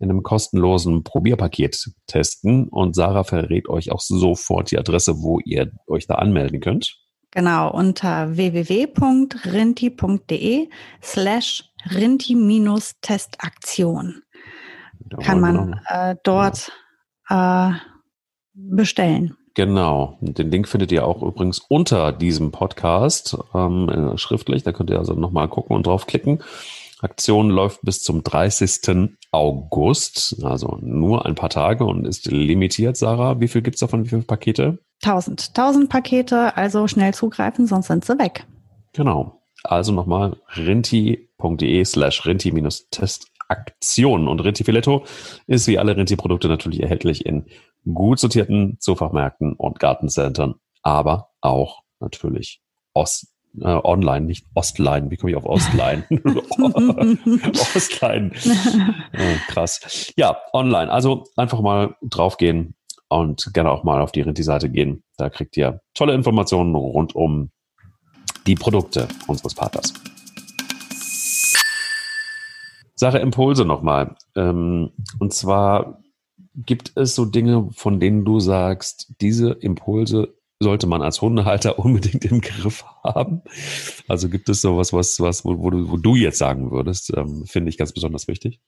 in 0.00 0.10
einem 0.10 0.22
kostenlosen 0.22 1.04
Probierpaket 1.04 1.90
testen. 2.06 2.68
Und 2.68 2.96
Sarah 2.96 3.24
verrät 3.24 3.68
euch 3.68 3.92
auch 3.92 4.00
sofort 4.00 4.70
die 4.70 4.78
Adresse, 4.78 5.22
wo 5.22 5.38
ihr 5.44 5.70
euch 5.86 6.06
da 6.06 6.14
anmelden 6.16 6.60
könnt. 6.60 6.96
Genau, 7.32 7.70
unter 7.70 8.36
www.rinti.de 8.36 10.68
slash 11.02 11.64
Rinti-Testaktion 11.94 14.22
kann 15.22 15.40
man 15.40 15.80
äh, 15.88 16.16
dort 16.22 16.70
äh, 17.28 17.70
bestellen. 18.52 19.36
Genau. 19.54 20.18
Den 20.20 20.50
Link 20.50 20.68
findet 20.68 20.92
ihr 20.92 21.06
auch 21.06 21.22
übrigens 21.22 21.58
unter 21.58 22.12
diesem 22.12 22.52
Podcast 22.52 23.36
ähm, 23.54 23.88
äh, 23.88 24.18
schriftlich. 24.18 24.62
Da 24.62 24.72
könnt 24.72 24.90
ihr 24.90 24.98
also 24.98 25.14
nochmal 25.14 25.48
gucken 25.48 25.76
und 25.76 25.86
draufklicken. 25.86 26.42
Aktion 27.00 27.50
läuft 27.50 27.80
bis 27.82 28.02
zum 28.02 28.22
30. 28.22 29.16
August, 29.32 30.44
also 30.44 30.78
nur 30.82 31.26
ein 31.26 31.34
paar 31.34 31.48
Tage 31.48 31.84
und 31.84 32.06
ist 32.06 32.26
limitiert, 32.26 32.96
Sarah. 32.96 33.40
Wie 33.40 33.48
viel 33.48 33.62
gibt 33.62 33.76
es 33.76 33.80
davon? 33.80 34.04
Wie 34.04 34.10
viele 34.10 34.22
Pakete? 34.22 34.78
1000. 35.02 35.50
1000 35.50 35.88
Pakete, 35.88 36.56
also 36.56 36.86
schnell 36.86 37.14
zugreifen, 37.14 37.66
sonst 37.66 37.88
sind 37.88 38.04
sie 38.04 38.18
weg. 38.18 38.46
Genau. 38.92 39.40
Also 39.62 39.92
nochmal 39.92 40.36
rinti.de 40.56 41.84
slash 41.84 42.26
rinti-testaktion. 42.26 44.28
Und 44.28 44.40
Rinti 44.40 44.64
Filetto 44.64 45.04
ist 45.46 45.66
wie 45.66 45.78
alle 45.78 45.96
Rinti-Produkte 45.96 46.48
natürlich 46.48 46.82
erhältlich 46.82 47.26
in 47.26 47.46
gut 47.92 48.18
sortierten 48.18 48.76
Zoofachmärkten 48.78 49.54
und 49.54 49.80
Gartencentern, 49.80 50.54
aber 50.82 51.30
auch 51.40 51.82
natürlich 51.98 52.60
Ost 52.92 53.28
äh, 53.60 53.66
online, 53.66 54.26
nicht 54.26 54.46
Ostline. 54.54 55.10
Wie 55.10 55.16
komme 55.16 55.32
ich 55.32 55.36
auf 55.36 55.44
Ostline? 55.44 56.04
Ostline. 57.74 58.30
Äh, 59.12 59.36
krass. 59.48 60.12
Ja, 60.16 60.38
online. 60.52 60.90
Also 60.90 61.24
einfach 61.36 61.60
mal 61.60 61.96
draufgehen 62.02 62.74
und 63.10 63.52
gerne 63.52 63.70
auch 63.70 63.84
mal 63.84 64.00
auf 64.00 64.12
die 64.12 64.22
Rinti-Seite 64.22 64.70
gehen. 64.70 65.02
Da 65.18 65.28
kriegt 65.28 65.56
ihr 65.56 65.82
tolle 65.94 66.14
Informationen 66.14 66.74
rund 66.74 67.14
um 67.14 67.50
die 68.46 68.54
Produkte 68.54 69.08
unseres 69.26 69.54
Partners. 69.54 69.92
Sache 72.94 73.18
Impulse 73.18 73.64
nochmal. 73.64 74.16
Ähm, 74.36 74.92
und 75.18 75.34
zwar 75.34 76.02
gibt 76.54 76.92
es 76.96 77.14
so 77.14 77.24
Dinge, 77.24 77.68
von 77.72 77.98
denen 77.98 78.24
du 78.24 78.40
sagst, 78.40 79.14
diese 79.20 79.52
Impulse 79.52 80.34
sollte 80.60 80.86
man 80.86 81.02
als 81.02 81.20
Hundehalter 81.20 81.78
unbedingt 81.84 82.24
im 82.26 82.40
Griff 82.40 82.84
haben? 83.02 83.42
Also 84.06 84.28
gibt 84.28 84.48
es 84.48 84.60
sowas, 84.60 84.92
was, 84.92 85.18
was, 85.18 85.44
wo, 85.44 85.58
wo, 85.58 85.70
du, 85.70 85.90
wo 85.90 85.96
du 85.96 86.14
jetzt 86.14 86.38
sagen 86.38 86.70
würdest, 86.70 87.12
ähm, 87.16 87.44
finde 87.46 87.70
ich 87.70 87.78
ganz 87.78 87.92
besonders 87.92 88.28
wichtig? 88.28 88.60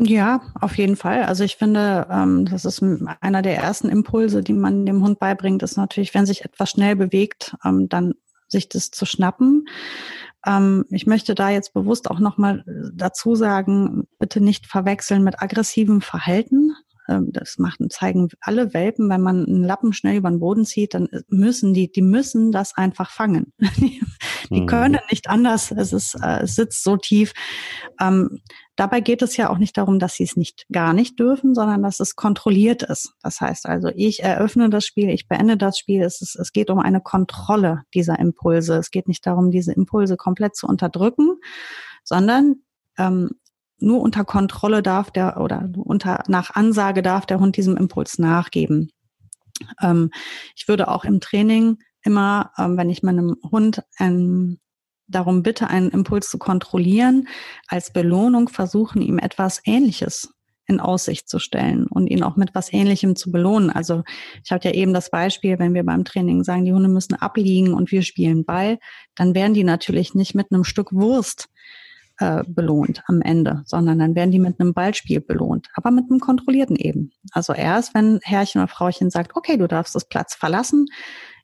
Ja, 0.00 0.42
auf 0.60 0.78
jeden 0.78 0.94
Fall. 0.94 1.24
Also 1.24 1.42
ich 1.42 1.56
finde, 1.56 2.06
ähm, 2.08 2.44
das 2.44 2.64
ist 2.64 2.80
einer 3.20 3.42
der 3.42 3.56
ersten 3.56 3.88
Impulse, 3.88 4.44
die 4.44 4.52
man 4.52 4.86
dem 4.86 5.02
Hund 5.02 5.18
beibringt, 5.18 5.62
ist 5.64 5.76
natürlich, 5.76 6.14
wenn 6.14 6.24
sich 6.24 6.44
etwas 6.44 6.70
schnell 6.70 6.94
bewegt, 6.94 7.56
ähm, 7.64 7.88
dann 7.88 8.14
sich 8.46 8.68
das 8.68 8.92
zu 8.92 9.06
schnappen. 9.06 9.66
Ähm, 10.46 10.84
ich 10.90 11.06
möchte 11.06 11.34
da 11.34 11.50
jetzt 11.50 11.74
bewusst 11.74 12.08
auch 12.10 12.20
nochmal 12.20 12.64
dazu 12.94 13.34
sagen, 13.34 14.04
bitte 14.20 14.40
nicht 14.40 14.66
verwechseln 14.66 15.24
mit 15.24 15.42
aggressivem 15.42 16.00
Verhalten. 16.00 16.74
Das 17.10 17.56
machen, 17.56 17.88
zeigen 17.88 18.28
alle 18.42 18.74
Welpen, 18.74 19.08
wenn 19.08 19.22
man 19.22 19.46
einen 19.46 19.64
Lappen 19.64 19.94
schnell 19.94 20.18
über 20.18 20.28
den 20.28 20.40
Boden 20.40 20.66
zieht, 20.66 20.92
dann 20.92 21.08
müssen 21.28 21.72
die, 21.72 21.90
die 21.90 22.02
müssen 22.02 22.52
das 22.52 22.76
einfach 22.76 23.10
fangen. 23.10 23.54
die 24.50 24.60
mhm. 24.60 24.66
können 24.66 24.98
nicht 25.10 25.30
anders. 25.30 25.70
Es 25.70 25.94
ist, 25.94 26.16
äh, 26.22 26.42
es 26.42 26.54
sitzt 26.54 26.84
so 26.84 26.98
tief. 26.98 27.32
Ähm, 27.98 28.40
dabei 28.78 29.00
geht 29.00 29.22
es 29.22 29.36
ja 29.36 29.50
auch 29.50 29.58
nicht 29.58 29.76
darum, 29.76 29.98
dass 29.98 30.14
sie 30.14 30.22
es 30.22 30.36
nicht 30.36 30.64
gar 30.70 30.92
nicht 30.92 31.18
dürfen, 31.18 31.52
sondern 31.52 31.82
dass 31.82 31.98
es 31.98 32.14
kontrolliert 32.14 32.84
ist. 32.84 33.12
Das 33.22 33.40
heißt 33.40 33.66
also, 33.66 33.90
ich 33.96 34.22
eröffne 34.22 34.70
das 34.70 34.86
Spiel, 34.86 35.10
ich 35.10 35.26
beende 35.26 35.56
das 35.56 35.78
Spiel. 35.78 36.02
Es, 36.02 36.22
ist, 36.22 36.36
es 36.36 36.52
geht 36.52 36.70
um 36.70 36.78
eine 36.78 37.00
Kontrolle 37.00 37.82
dieser 37.92 38.20
Impulse. 38.20 38.76
Es 38.76 38.92
geht 38.92 39.08
nicht 39.08 39.26
darum, 39.26 39.50
diese 39.50 39.72
Impulse 39.72 40.16
komplett 40.16 40.54
zu 40.54 40.68
unterdrücken, 40.68 41.40
sondern 42.04 42.62
ähm, 42.96 43.30
nur 43.80 44.00
unter 44.00 44.24
Kontrolle 44.24 44.80
darf 44.80 45.10
der 45.10 45.40
oder 45.40 45.68
unter 45.76 46.22
nach 46.28 46.54
Ansage 46.54 47.02
darf 47.02 47.26
der 47.26 47.40
Hund 47.40 47.56
diesem 47.56 47.76
Impuls 47.76 48.18
nachgeben. 48.20 48.92
Ähm, 49.82 50.10
ich 50.54 50.68
würde 50.68 50.86
auch 50.86 51.04
im 51.04 51.18
Training 51.18 51.78
immer, 52.02 52.52
ähm, 52.56 52.76
wenn 52.76 52.90
ich 52.90 53.02
meinem 53.02 53.36
Hund 53.50 53.82
ähm, 53.98 54.60
darum 55.08 55.42
bitte, 55.42 55.68
einen 55.68 55.90
Impuls 55.90 56.30
zu 56.30 56.38
kontrollieren, 56.38 57.28
als 57.66 57.92
Belohnung 57.92 58.48
versuchen, 58.48 59.02
ihm 59.02 59.18
etwas 59.18 59.60
Ähnliches 59.64 60.34
in 60.68 60.80
Aussicht 60.80 61.28
zu 61.28 61.38
stellen 61.38 61.86
und 61.86 62.08
ihn 62.08 62.22
auch 62.22 62.36
mit 62.36 62.54
was 62.54 62.72
Ähnlichem 62.72 63.16
zu 63.16 63.32
belohnen. 63.32 63.70
Also 63.70 64.02
ich 64.44 64.52
hatte 64.52 64.68
ja 64.68 64.74
eben 64.74 64.92
das 64.92 65.10
Beispiel, 65.10 65.58
wenn 65.58 65.72
wir 65.72 65.82
beim 65.82 66.04
Training 66.04 66.44
sagen, 66.44 66.66
die 66.66 66.74
Hunde 66.74 66.90
müssen 66.90 67.14
abliegen 67.14 67.72
und 67.72 67.90
wir 67.90 68.02
spielen 68.02 68.44
Ball, 68.44 68.78
dann 69.14 69.34
werden 69.34 69.54
die 69.54 69.64
natürlich 69.64 70.14
nicht 70.14 70.34
mit 70.34 70.52
einem 70.52 70.64
Stück 70.64 70.92
Wurst 70.92 71.48
äh, 72.18 72.42
belohnt 72.46 73.02
am 73.06 73.22
Ende, 73.22 73.62
sondern 73.64 73.98
dann 73.98 74.14
werden 74.14 74.30
die 74.30 74.38
mit 74.38 74.60
einem 74.60 74.74
Ballspiel 74.74 75.20
belohnt, 75.20 75.68
aber 75.74 75.90
mit 75.90 76.10
einem 76.10 76.20
kontrollierten 76.20 76.76
eben. 76.76 77.12
Also 77.32 77.54
erst, 77.54 77.94
wenn 77.94 78.20
Herrchen 78.22 78.60
oder 78.60 78.68
Frauchen 78.68 79.10
sagt, 79.10 79.36
okay, 79.36 79.56
du 79.56 79.68
darfst 79.68 79.94
das 79.94 80.06
Platz 80.06 80.34
verlassen, 80.34 80.86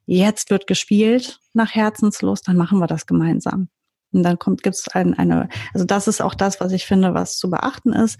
jetzt 0.05 0.49
wird 0.49 0.67
gespielt 0.67 1.39
nach 1.53 1.73
Herzenslust, 1.73 2.47
dann 2.47 2.57
machen 2.57 2.79
wir 2.79 2.87
das 2.87 3.05
gemeinsam. 3.05 3.69
Und 4.11 4.23
dann 4.23 4.39
kommt, 4.39 4.63
gibt 4.63 4.75
es 4.75 4.87
ein, 4.87 5.13
eine, 5.13 5.49
also 5.73 5.85
das 5.85 6.07
ist 6.07 6.21
auch 6.21 6.35
das, 6.35 6.61
was 6.61 6.71
ich 6.71 6.85
finde, 6.85 7.13
was 7.13 7.37
zu 7.37 7.49
beachten 7.49 7.91
ist. 7.91 8.19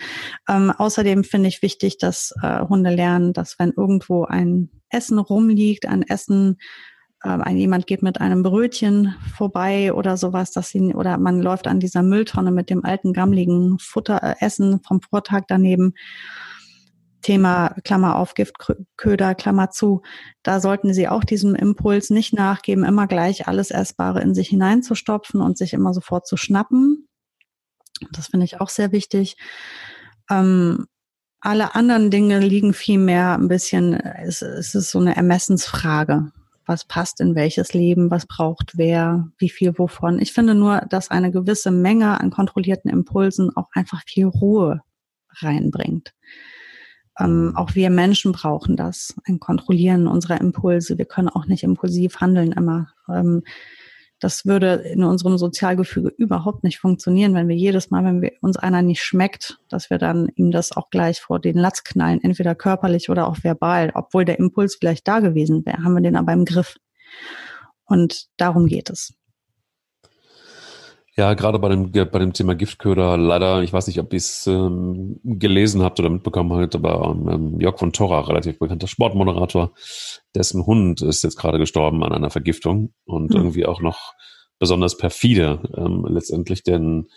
Ähm, 0.50 0.72
außerdem 0.72 1.24
finde 1.24 1.48
ich 1.48 1.62
wichtig, 1.62 1.98
dass 1.98 2.34
äh, 2.42 2.60
Hunde 2.62 2.90
lernen, 2.90 3.32
dass 3.32 3.58
wenn 3.60 3.72
irgendwo 3.72 4.26
ein 4.26 4.70
Essen 4.90 5.20
rumliegt, 5.20 5.86
ein 5.86 6.04
Essen 6.04 6.58
ähm, 7.24 7.42
ein, 7.42 7.58
jemand 7.58 7.88
geht 7.88 8.04
mit 8.04 8.22
einem 8.22 8.44
Brötchen 8.44 9.16
vorbei 9.36 9.94
oder 9.94 10.18
sowas, 10.18 10.52
dass 10.52 10.70
sie, 10.70 10.94
oder 10.94 11.18
man 11.18 11.42
läuft 11.42 11.68
an 11.68 11.80
dieser 11.80 12.04
Mülltonne 12.04 12.52
mit 12.52 12.70
dem 12.70 12.86
alten 12.86 13.14
gammligen 13.14 13.80
Futteressen 13.80 14.82
vom 14.82 15.02
Vortag 15.02 15.44
daneben. 15.48 15.94
Thema 17.26 17.76
Klammer 17.84 18.18
auf 18.18 18.36
Giftköder, 18.36 19.34
Klammer 19.34 19.72
zu. 19.72 20.04
Da 20.44 20.60
sollten 20.60 20.94
Sie 20.94 21.08
auch 21.08 21.24
diesem 21.24 21.56
Impuls 21.56 22.12
nicht 22.12 22.34
nachgeben, 22.34 22.84
immer 22.84 23.08
gleich 23.08 23.48
alles 23.48 23.72
Essbare 23.72 24.22
in 24.22 24.36
sich 24.36 24.50
hineinzustopfen 24.50 25.42
und 25.42 25.58
sich 25.58 25.74
immer 25.74 25.92
sofort 25.92 26.28
zu 26.28 26.38
schnappen. 26.38 27.08
Das 28.12 28.28
finde 28.28 28.46
ich 28.46 28.62
auch 28.62 28.70
sehr 28.70 28.92
wichtig. 28.92 29.38
Ähm, 30.30 30.86
alle 31.40 31.74
anderen 31.74 32.12
Dinge 32.12 32.40
liegen 32.40 32.74
vielmehr 32.74 33.34
ein 33.34 33.48
bisschen, 33.48 33.94
es, 33.94 34.44
es 34.44 34.76
ist 34.76 34.92
so 34.92 35.00
eine 35.00 35.16
Ermessensfrage 35.16 36.32
was 36.68 36.86
passt 36.86 37.22
in 37.22 37.36
welches 37.36 37.74
Leben, 37.74 38.10
was 38.10 38.26
braucht 38.26 38.76
wer, 38.76 39.30
wie 39.38 39.50
viel 39.50 39.78
wovon. 39.78 40.20
Ich 40.20 40.34
finde 40.34 40.56
nur, 40.56 40.82
dass 40.90 41.12
eine 41.12 41.32
gewisse 41.32 41.70
Menge 41.70 42.20
an 42.20 42.32
kontrollierten 42.32 42.90
Impulsen 42.90 43.56
auch 43.56 43.70
einfach 43.74 44.02
viel 44.08 44.26
Ruhe 44.26 44.82
reinbringt. 45.30 46.16
Ähm, 47.20 47.54
auch 47.56 47.76
wir 47.76 47.90
Menschen 47.90 48.32
brauchen 48.32 48.76
das, 48.76 49.16
ein 49.26 49.40
Kontrollieren 49.40 50.08
unserer 50.08 50.42
Impulse. 50.42 50.98
Wir 50.98 51.06
können 51.06 51.30
auch 51.30 51.46
nicht 51.46 51.64
impulsiv 51.64 52.20
handeln 52.20 52.52
immer. 52.52 52.90
Ähm, 53.10 53.44
das 54.20 54.46
würde 54.46 54.76
in 54.76 55.04
unserem 55.04 55.38
Sozialgefüge 55.38 56.10
überhaupt 56.10 56.64
nicht 56.64 56.80
funktionieren, 56.80 57.34
wenn 57.34 57.50
wir 57.50 57.56
jedes 57.56 57.92
Mal, 57.92 58.06
wenn 58.06 58.22
wir 58.22 58.32
uns 58.42 58.58
einer 58.58 58.82
nicht 58.82 59.04
schmeckt, 59.04 59.60
dass 59.70 59.90
wir 59.90 59.98
dann 59.98 60.30
ihm 60.36 60.52
das 60.52 60.72
auch 60.72 60.90
gleich 60.90 61.20
vor 61.20 61.40
den 61.40 61.58
Latz 61.58 61.84
knallen, 61.84 62.24
entweder 62.24 62.56
körperlich 62.56 63.10
oder 63.10 63.28
auch 63.28 63.44
verbal, 63.44 63.92
obwohl 63.94 64.24
der 64.24 64.40
Impuls 64.40 64.78
vielleicht 64.80 65.08
da 65.08 65.20
gewesen 65.20 65.66
wäre, 65.66 65.84
haben 65.84 65.96
wir 65.96 66.02
den 66.02 66.16
aber 66.16 66.34
im 66.34 66.46
Griff. 66.46 66.78
Und 67.86 68.28
darum 68.38 68.68
geht 68.68 68.90
es. 68.90 69.14
Ja, 71.18 71.34
gerade 71.34 71.60
bei 71.60 71.70
dem, 71.70 71.92
bei 71.92 72.20
dem 72.20 72.34
Thema 72.34 72.56
Giftköder, 72.56 73.16
leider, 73.16 73.64
ich 73.64 73.72
weiß 73.72 73.88
nicht, 73.88 74.00
ob 74.00 74.12
ihr 74.12 74.18
es 74.18 74.48
ähm, 74.48 75.18
gelesen 75.24 75.82
habt 75.82 75.98
oder 76.00 76.10
mitbekommen 76.10 76.52
habt, 76.52 76.76
aber 76.76 77.16
ähm, 77.30 77.58
Jörg 77.62 77.80
von 77.80 77.94
Torra, 77.94 78.20
relativ 78.22 78.60
bekannter 78.60 78.88
Sportmoderator, 78.88 79.72
dessen 80.36 80.66
Hund 80.66 81.02
ist 81.02 81.24
jetzt 81.24 81.38
gerade 81.38 81.58
gestorben 81.58 82.04
an 82.04 82.12
einer 82.12 82.32
Vergiftung 82.32 82.94
und 83.06 83.30
mhm. 83.30 83.38
irgendwie 83.38 83.66
auch 83.66 83.80
noch 83.80 84.14
besonders 84.60 84.98
perfide 84.98 85.62
ähm, 85.78 86.06
letztendlich, 86.10 86.64
denn 86.64 87.08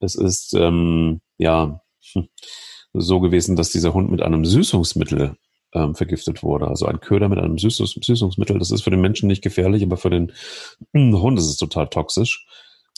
es 0.00 0.14
ist 0.14 0.54
ähm, 0.54 1.20
ja 1.36 1.82
so 2.94 3.20
gewesen, 3.20 3.56
dass 3.56 3.70
dieser 3.70 3.92
Hund 3.92 4.10
mit 4.10 4.22
einem 4.22 4.46
Süßungsmittel 4.46 5.36
ähm, 5.74 5.94
vergiftet 5.94 6.42
wurde. 6.42 6.68
Also 6.68 6.86
ein 6.86 7.00
Köder 7.00 7.28
mit 7.28 7.38
einem 7.38 7.58
Süßungs 7.58 7.98
Süßungsmittel, 8.00 8.58
das 8.58 8.70
ist 8.70 8.82
für 8.82 8.90
den 8.90 9.02
Menschen 9.02 9.26
nicht 9.26 9.42
gefährlich, 9.42 9.82
aber 9.82 9.98
für 9.98 10.10
den 10.10 10.32
Hund 10.94 11.38
ist 11.38 11.48
es 11.48 11.56
total 11.58 11.88
toxisch. 11.88 12.46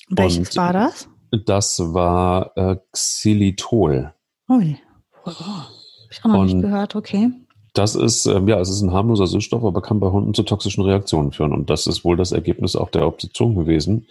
Welches 0.09 0.51
und 0.51 0.57
war 0.57 0.73
das? 0.73 1.09
Das 1.47 1.81
war 1.81 2.53
äh, 2.57 2.77
Xylitol. 2.93 4.13
Ui. 4.49 4.79
Oh, 5.25 5.31
hab 5.31 5.71
ich 6.11 6.25
auch 6.25 6.29
noch 6.29 6.41
und 6.41 6.47
nicht 6.47 6.61
gehört, 6.61 6.95
okay. 6.95 7.31
Das 7.73 7.97
ist, 7.97 8.27
ähm, 8.27 8.47
ja, 8.47 8.61
es 8.61 8.69
ist 8.69 8.83
ein 8.83 8.93
harmloser 8.93 9.27
Süßstoff, 9.27 9.65
aber 9.65 9.83
kann 9.83 9.99
bei 9.99 10.11
Hunden 10.11 10.33
zu 10.33 10.45
toxischen 10.45 10.85
Reaktionen 10.85 11.33
führen. 11.33 11.53
Und 11.53 11.71
das 11.71 11.89
ist 11.89 12.05
wohl 12.05 12.17
das 12.17 12.31
Ergebnis 12.31 12.77
auch 12.77 12.91
der 12.91 13.07
Obduktion 13.07 13.57
gewesen. 13.57 14.07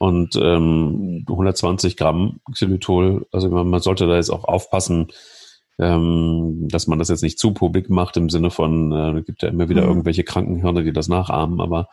Und 0.00 0.36
ähm, 0.36 1.24
120 1.28 1.96
Gramm 1.96 2.40
Xylitol, 2.50 3.26
also 3.30 3.48
man 3.50 3.80
sollte 3.80 4.06
da 4.06 4.16
jetzt 4.16 4.30
auch 4.30 4.44
aufpassen, 4.44 5.08
ähm, 5.78 6.66
dass 6.68 6.88
man 6.88 6.98
das 6.98 7.08
jetzt 7.08 7.22
nicht 7.22 7.38
zu 7.38 7.52
publik 7.52 7.88
macht 7.88 8.16
im 8.16 8.30
Sinne 8.30 8.50
von, 8.50 8.92
äh, 8.92 9.22
gibt 9.22 9.42
ja 9.42 9.48
immer 9.48 9.68
wieder 9.68 9.82
mhm. 9.82 9.88
irgendwelche 9.88 10.24
Krankenhirne, 10.24 10.82
die 10.82 10.92
das 10.92 11.08
nachahmen, 11.08 11.60
aber 11.60 11.88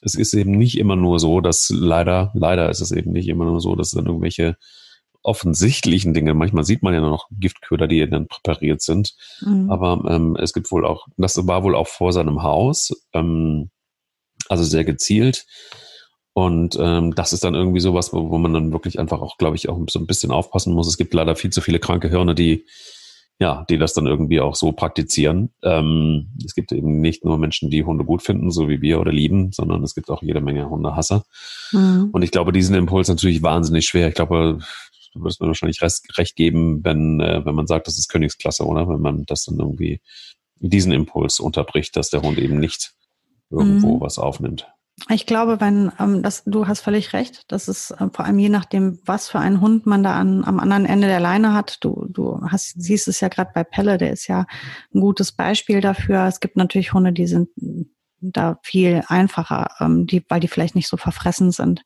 es 0.00 0.14
ist 0.14 0.34
eben 0.34 0.52
nicht 0.52 0.78
immer 0.78 0.96
nur 0.96 1.18
so, 1.18 1.40
dass 1.40 1.70
leider, 1.70 2.32
leider 2.34 2.70
ist 2.70 2.80
es 2.80 2.90
eben 2.90 3.12
nicht 3.12 3.28
immer 3.28 3.44
nur 3.44 3.60
so, 3.60 3.74
dass 3.74 3.90
dann 3.90 4.06
irgendwelche 4.06 4.56
offensichtlichen 5.22 6.12
Dinge, 6.12 6.34
manchmal 6.34 6.64
sieht 6.64 6.82
man 6.82 6.92
ja 6.92 7.00
noch 7.00 7.28
Giftköder, 7.30 7.88
die 7.88 8.08
dann 8.08 8.28
präpariert 8.28 8.82
sind, 8.82 9.14
mhm. 9.40 9.70
aber 9.70 10.04
ähm, 10.08 10.36
es 10.36 10.52
gibt 10.52 10.70
wohl 10.70 10.84
auch, 10.84 11.06
das 11.16 11.46
war 11.46 11.64
wohl 11.64 11.74
auch 11.74 11.88
vor 11.88 12.12
seinem 12.12 12.42
Haus, 12.42 12.90
ähm, 13.14 13.70
also 14.48 14.62
sehr 14.62 14.84
gezielt. 14.84 15.46
Und 16.36 16.76
ähm, 16.80 17.14
das 17.14 17.32
ist 17.32 17.44
dann 17.44 17.54
irgendwie 17.54 17.78
sowas, 17.78 18.12
wo, 18.12 18.28
wo 18.28 18.38
man 18.38 18.52
dann 18.52 18.72
wirklich 18.72 18.98
einfach 18.98 19.20
auch, 19.20 19.38
glaube 19.38 19.56
ich, 19.56 19.68
auch 19.68 19.78
so 19.88 20.00
ein 20.00 20.06
bisschen 20.06 20.32
aufpassen 20.32 20.74
muss. 20.74 20.88
Es 20.88 20.96
gibt 20.96 21.14
leider 21.14 21.36
viel 21.36 21.50
zu 21.50 21.60
viele 21.60 21.78
kranke 21.78 22.08
Hirne, 22.08 22.34
die 22.34 22.66
ja, 23.40 23.64
die 23.68 23.78
das 23.78 23.94
dann 23.94 24.06
irgendwie 24.06 24.40
auch 24.40 24.54
so 24.54 24.72
praktizieren. 24.72 25.50
Ähm, 25.62 26.28
es 26.44 26.54
gibt 26.54 26.72
eben 26.72 27.00
nicht 27.00 27.24
nur 27.24 27.36
Menschen, 27.36 27.68
die 27.68 27.84
Hunde 27.84 28.04
gut 28.04 28.22
finden, 28.22 28.50
so 28.50 28.68
wie 28.68 28.80
wir 28.80 29.00
oder 29.00 29.12
lieben, 29.12 29.52
sondern 29.52 29.82
es 29.82 29.94
gibt 29.94 30.08
auch 30.10 30.22
jede 30.22 30.40
Menge 30.40 30.70
Hundehasser. 30.70 31.24
Mhm. 31.72 32.10
Und 32.12 32.22
ich 32.22 32.30
glaube, 32.30 32.52
diesen 32.52 32.76
Impuls 32.76 33.08
natürlich 33.08 33.42
wahnsinnig 33.42 33.86
schwer. 33.86 34.08
Ich 34.08 34.14
glaube, 34.14 34.60
du 35.14 35.24
wirst 35.24 35.40
mir 35.40 35.48
wahrscheinlich 35.48 35.82
recht 35.82 36.36
geben, 36.36 36.84
wenn, 36.84 37.20
äh, 37.20 37.44
wenn 37.44 37.54
man 37.54 37.66
sagt, 37.66 37.88
das 37.88 37.98
ist 37.98 38.08
Königsklasse, 38.08 38.64
oder? 38.64 38.88
Wenn 38.88 39.00
man 39.00 39.24
das 39.26 39.44
dann 39.44 39.58
irgendwie 39.58 40.00
diesen 40.60 40.92
Impuls 40.92 41.40
unterbricht, 41.40 41.96
dass 41.96 42.10
der 42.10 42.22
Hund 42.22 42.38
eben 42.38 42.58
nicht 42.58 42.94
irgendwo 43.50 43.96
mhm. 43.96 44.00
was 44.00 44.18
aufnimmt. 44.18 44.68
Ich 45.10 45.26
glaube, 45.26 45.60
wenn 45.60 45.90
ähm, 45.98 46.22
das, 46.22 46.44
du 46.46 46.68
hast 46.68 46.80
völlig 46.80 47.12
recht, 47.12 47.44
das 47.48 47.68
ist 47.68 47.90
äh, 47.90 48.08
vor 48.12 48.24
allem 48.24 48.38
je 48.38 48.48
nachdem, 48.48 49.00
was 49.04 49.28
für 49.28 49.40
einen 49.40 49.60
Hund 49.60 49.86
man 49.86 50.02
da 50.02 50.14
an, 50.14 50.44
am 50.44 50.60
anderen 50.60 50.86
Ende 50.86 51.08
der 51.08 51.20
Leine 51.20 51.52
hat. 51.52 51.78
Du, 51.80 52.06
du 52.08 52.40
hast, 52.48 52.80
siehst 52.80 53.08
es 53.08 53.20
ja 53.20 53.28
gerade 53.28 53.50
bei 53.52 53.64
Pelle, 53.64 53.98
der 53.98 54.12
ist 54.12 54.28
ja 54.28 54.46
ein 54.94 55.00
gutes 55.00 55.32
Beispiel 55.32 55.80
dafür. 55.80 56.26
Es 56.26 56.40
gibt 56.40 56.56
natürlich 56.56 56.92
Hunde, 56.92 57.12
die 57.12 57.26
sind 57.26 57.48
da 58.20 58.58
viel 58.62 59.02
einfacher, 59.08 59.68
ähm, 59.80 60.06
die, 60.06 60.24
weil 60.28 60.40
die 60.40 60.48
vielleicht 60.48 60.76
nicht 60.76 60.88
so 60.88 60.96
verfressen 60.96 61.50
sind. 61.50 61.82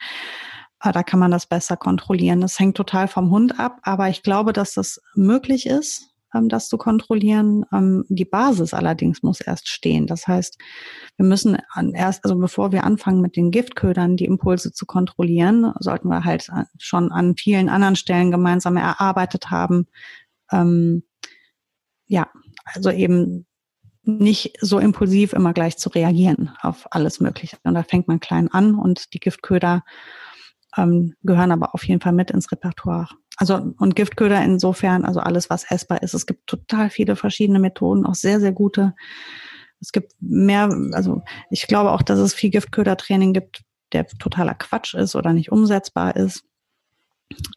Äh, 0.82 0.92
da 0.92 1.02
kann 1.02 1.18
man 1.18 1.30
das 1.30 1.46
besser 1.46 1.76
kontrollieren. 1.78 2.42
Das 2.42 2.58
hängt 2.58 2.76
total 2.76 3.08
vom 3.08 3.30
Hund 3.30 3.58
ab, 3.58 3.78
aber 3.82 4.10
ich 4.10 4.22
glaube, 4.22 4.52
dass 4.52 4.74
das 4.74 5.00
möglich 5.14 5.66
ist 5.66 6.07
das 6.32 6.68
zu 6.68 6.78
kontrollieren. 6.78 7.64
Ähm, 7.72 8.04
die 8.08 8.24
Basis 8.24 8.74
allerdings 8.74 9.22
muss 9.22 9.40
erst 9.40 9.68
stehen. 9.68 10.06
Das 10.06 10.26
heißt, 10.26 10.58
wir 11.16 11.26
müssen 11.26 11.58
erst, 11.94 12.24
also 12.24 12.36
bevor 12.36 12.72
wir 12.72 12.84
anfangen 12.84 13.20
mit 13.20 13.36
den 13.36 13.50
Giftködern 13.50 14.16
die 14.16 14.26
Impulse 14.26 14.72
zu 14.72 14.86
kontrollieren, 14.86 15.72
sollten 15.78 16.08
wir 16.08 16.24
halt 16.24 16.48
schon 16.78 17.12
an 17.12 17.36
vielen 17.36 17.68
anderen 17.68 17.96
Stellen 17.96 18.30
gemeinsam 18.30 18.76
erarbeitet 18.76 19.50
haben. 19.50 19.86
Ähm, 20.52 21.02
ja, 22.06 22.28
also 22.64 22.90
eben 22.90 23.46
nicht 24.02 24.56
so 24.60 24.78
impulsiv 24.78 25.34
immer 25.34 25.52
gleich 25.52 25.76
zu 25.76 25.90
reagieren 25.90 26.50
auf 26.62 26.86
alles 26.90 27.20
Mögliche. 27.20 27.58
Und 27.64 27.74
da 27.74 27.82
fängt 27.82 28.08
man 28.08 28.20
klein 28.20 28.48
an 28.50 28.74
und 28.74 29.12
die 29.12 29.20
Giftköder 29.20 29.84
ähm, 30.76 31.14
gehören 31.22 31.52
aber 31.52 31.74
auf 31.74 31.84
jeden 31.84 32.00
Fall 32.00 32.12
mit 32.12 32.30
ins 32.30 32.50
Repertoire. 32.50 33.08
Also 33.38 33.72
und 33.78 33.94
Giftköder 33.94 34.44
insofern, 34.44 35.04
also 35.04 35.20
alles, 35.20 35.48
was 35.48 35.70
essbar 35.70 36.02
ist. 36.02 36.12
Es 36.12 36.26
gibt 36.26 36.48
total 36.48 36.90
viele 36.90 37.14
verschiedene 37.14 37.60
Methoden, 37.60 38.04
auch 38.04 38.16
sehr, 38.16 38.40
sehr 38.40 38.52
gute. 38.52 38.94
Es 39.80 39.92
gibt 39.92 40.12
mehr, 40.20 40.68
also 40.92 41.22
ich 41.48 41.68
glaube 41.68 41.92
auch, 41.92 42.02
dass 42.02 42.18
es 42.18 42.34
viel 42.34 42.50
Giftködertraining 42.50 43.32
gibt, 43.32 43.62
der 43.92 44.08
totaler 44.08 44.54
Quatsch 44.54 44.94
ist 44.94 45.14
oder 45.14 45.32
nicht 45.32 45.52
umsetzbar 45.52 46.16
ist. 46.16 46.44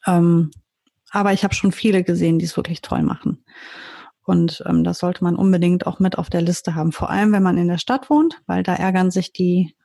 Ähm, 0.06 0.52
aber 1.10 1.34
ich 1.34 1.44
habe 1.44 1.56
schon 1.56 1.72
viele 1.72 2.04
gesehen, 2.04 2.38
die 2.38 2.46
es 2.46 2.56
wirklich 2.56 2.82
toll 2.82 3.02
machen. 3.02 3.44
Und 4.24 4.64
ähm, 4.68 4.84
das 4.84 5.00
sollte 5.00 5.24
man 5.24 5.36
unbedingt 5.36 5.88
auch 5.88 6.00
mit 6.00 6.18
auf 6.18 6.30
der 6.30 6.42
Liste 6.42 6.76
haben. 6.76 6.92
Vor 6.92 7.10
allem, 7.10 7.32
wenn 7.32 7.44
man 7.44 7.58
in 7.58 7.68
der 7.68 7.80
Stadt 7.80 8.10
wohnt, 8.12 8.42
weil 8.46 8.62
da 8.62 8.76
ärgern 8.76 9.10
sich 9.10 9.34
die 9.34 9.76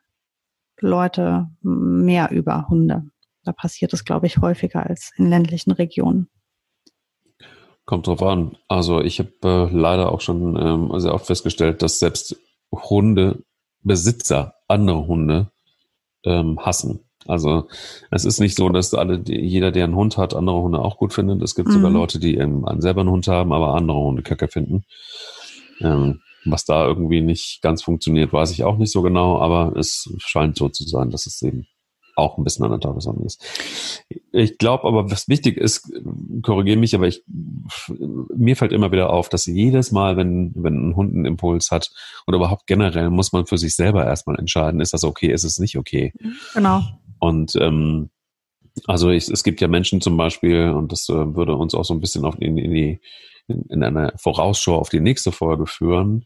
Leute 0.78 1.48
mehr 1.62 2.30
über 2.30 2.68
Hunde. 2.68 3.06
Da 3.46 3.52
passiert 3.52 3.92
es, 3.92 4.04
glaube 4.04 4.26
ich, 4.26 4.38
häufiger 4.38 4.84
als 4.84 5.12
in 5.16 5.30
ländlichen 5.30 5.70
Regionen. 5.70 6.28
Kommt 7.84 8.08
drauf 8.08 8.22
an. 8.22 8.56
Also 8.66 9.00
ich 9.00 9.20
habe 9.20 9.30
äh, 9.44 9.72
leider 9.72 10.10
auch 10.10 10.20
schon 10.20 10.56
ähm, 10.56 10.98
sehr 10.98 11.14
oft 11.14 11.26
festgestellt, 11.26 11.82
dass 11.82 12.00
selbst 12.00 12.36
Hundebesitzer 12.72 14.54
andere 14.66 15.06
Hunde 15.06 15.52
ähm, 16.24 16.58
hassen. 16.60 17.08
Also 17.28 17.68
es 18.10 18.24
ist 18.24 18.40
nicht 18.40 18.56
so, 18.56 18.68
dass 18.68 18.92
alle, 18.94 19.20
die, 19.20 19.40
jeder, 19.40 19.70
der 19.70 19.84
einen 19.84 19.94
Hund 19.94 20.16
hat, 20.16 20.34
andere 20.34 20.60
Hunde 20.60 20.80
auch 20.80 20.98
gut 20.98 21.12
findet. 21.12 21.40
Es 21.42 21.54
gibt 21.54 21.68
mhm. 21.68 21.74
sogar 21.74 21.90
Leute, 21.90 22.18
die 22.18 22.36
ähm, 22.36 22.66
selber 22.78 23.02
einen 23.02 23.10
Hund 23.10 23.28
haben, 23.28 23.52
aber 23.52 23.74
andere 23.74 23.98
Hunde 23.98 24.22
kacke 24.22 24.48
finden. 24.48 24.84
Ähm, 25.80 26.20
was 26.44 26.64
da 26.64 26.86
irgendwie 26.86 27.20
nicht 27.20 27.62
ganz 27.62 27.82
funktioniert, 27.82 28.32
weiß 28.32 28.50
ich 28.50 28.64
auch 28.64 28.78
nicht 28.78 28.90
so 28.92 29.02
genau, 29.02 29.40
aber 29.40 29.76
es 29.76 30.12
scheint 30.18 30.56
so 30.56 30.68
zu 30.68 30.84
sein, 30.84 31.10
dass 31.10 31.26
es 31.26 31.40
eben 31.42 31.66
auch 32.16 32.38
ein 32.38 32.44
bisschen 32.44 32.64
an 32.64 32.72
der 32.72 32.80
Tagesordnung 32.80 33.26
ist. 33.26 34.04
Ich 34.32 34.58
glaube 34.58 34.84
aber, 34.84 35.10
was 35.10 35.28
wichtig 35.28 35.56
ist, 35.56 35.92
korrigiere 36.42 36.78
mich, 36.78 36.94
aber 36.94 37.06
ich, 37.06 37.22
mir 38.34 38.56
fällt 38.56 38.72
immer 38.72 38.90
wieder 38.90 39.10
auf, 39.10 39.28
dass 39.28 39.46
jedes 39.46 39.92
Mal, 39.92 40.16
wenn, 40.16 40.52
wenn 40.56 40.90
ein 40.90 40.96
Hund 40.96 41.14
einen 41.14 41.26
Impuls 41.26 41.70
hat 41.70 41.90
oder 42.26 42.38
überhaupt 42.38 42.66
generell, 42.66 43.10
muss 43.10 43.32
man 43.32 43.46
für 43.46 43.58
sich 43.58 43.76
selber 43.76 44.04
erstmal 44.04 44.38
entscheiden, 44.38 44.80
ist 44.80 44.94
das 44.94 45.04
okay, 45.04 45.32
ist 45.32 45.44
es 45.44 45.58
nicht 45.58 45.76
okay. 45.76 46.12
Genau. 46.54 46.82
Und 47.18 47.54
ähm, 47.56 48.10
also 48.86 49.10
ich, 49.10 49.28
es 49.28 49.44
gibt 49.44 49.60
ja 49.60 49.68
Menschen 49.68 50.00
zum 50.00 50.16
Beispiel, 50.16 50.70
und 50.70 50.92
das 50.92 51.08
äh, 51.08 51.34
würde 51.34 51.56
uns 51.56 51.74
auch 51.74 51.84
so 51.84 51.94
ein 51.94 52.00
bisschen 52.00 52.24
auf, 52.24 52.36
in, 52.40 52.58
in 52.58 52.72
die 52.72 53.00
in, 53.48 53.62
in 53.70 53.82
eine 53.82 54.12
Vorausschau 54.16 54.76
auf 54.76 54.88
die 54.88 55.00
nächste 55.00 55.32
Folge 55.32 55.66
führen, 55.66 56.24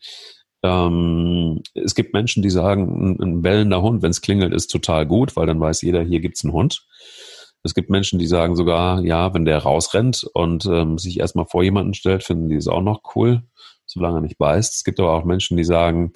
ähm, 0.62 1.62
es 1.74 1.94
gibt 1.94 2.12
Menschen, 2.12 2.42
die 2.42 2.50
sagen, 2.50 3.16
ein, 3.18 3.22
ein 3.22 3.42
bellender 3.42 3.82
Hund, 3.82 4.02
wenn 4.02 4.10
es 4.10 4.20
klingelt, 4.20 4.52
ist 4.52 4.68
total 4.68 5.06
gut, 5.06 5.36
weil 5.36 5.46
dann 5.46 5.60
weiß 5.60 5.82
jeder, 5.82 6.02
hier 6.02 6.20
gibt's 6.20 6.44
einen 6.44 6.52
Hund. 6.52 6.86
Es 7.62 7.74
gibt 7.74 7.90
Menschen, 7.90 8.18
die 8.18 8.26
sagen 8.26 8.56
sogar, 8.56 9.02
ja, 9.04 9.34
wenn 9.34 9.44
der 9.44 9.58
rausrennt 9.58 10.24
und 10.32 10.64
ähm, 10.66 10.98
sich 10.98 11.20
erstmal 11.20 11.46
vor 11.46 11.62
jemanden 11.62 11.94
stellt, 11.94 12.22
finden 12.22 12.48
die 12.48 12.56
es 12.56 12.68
auch 12.68 12.82
noch 12.82 13.02
cool, 13.14 13.42
solange 13.86 14.18
er 14.18 14.22
nicht 14.22 14.38
beißt. 14.38 14.74
Es 14.74 14.84
gibt 14.84 14.98
aber 14.98 15.12
auch 15.12 15.24
Menschen, 15.24 15.56
die 15.56 15.64
sagen, 15.64 16.12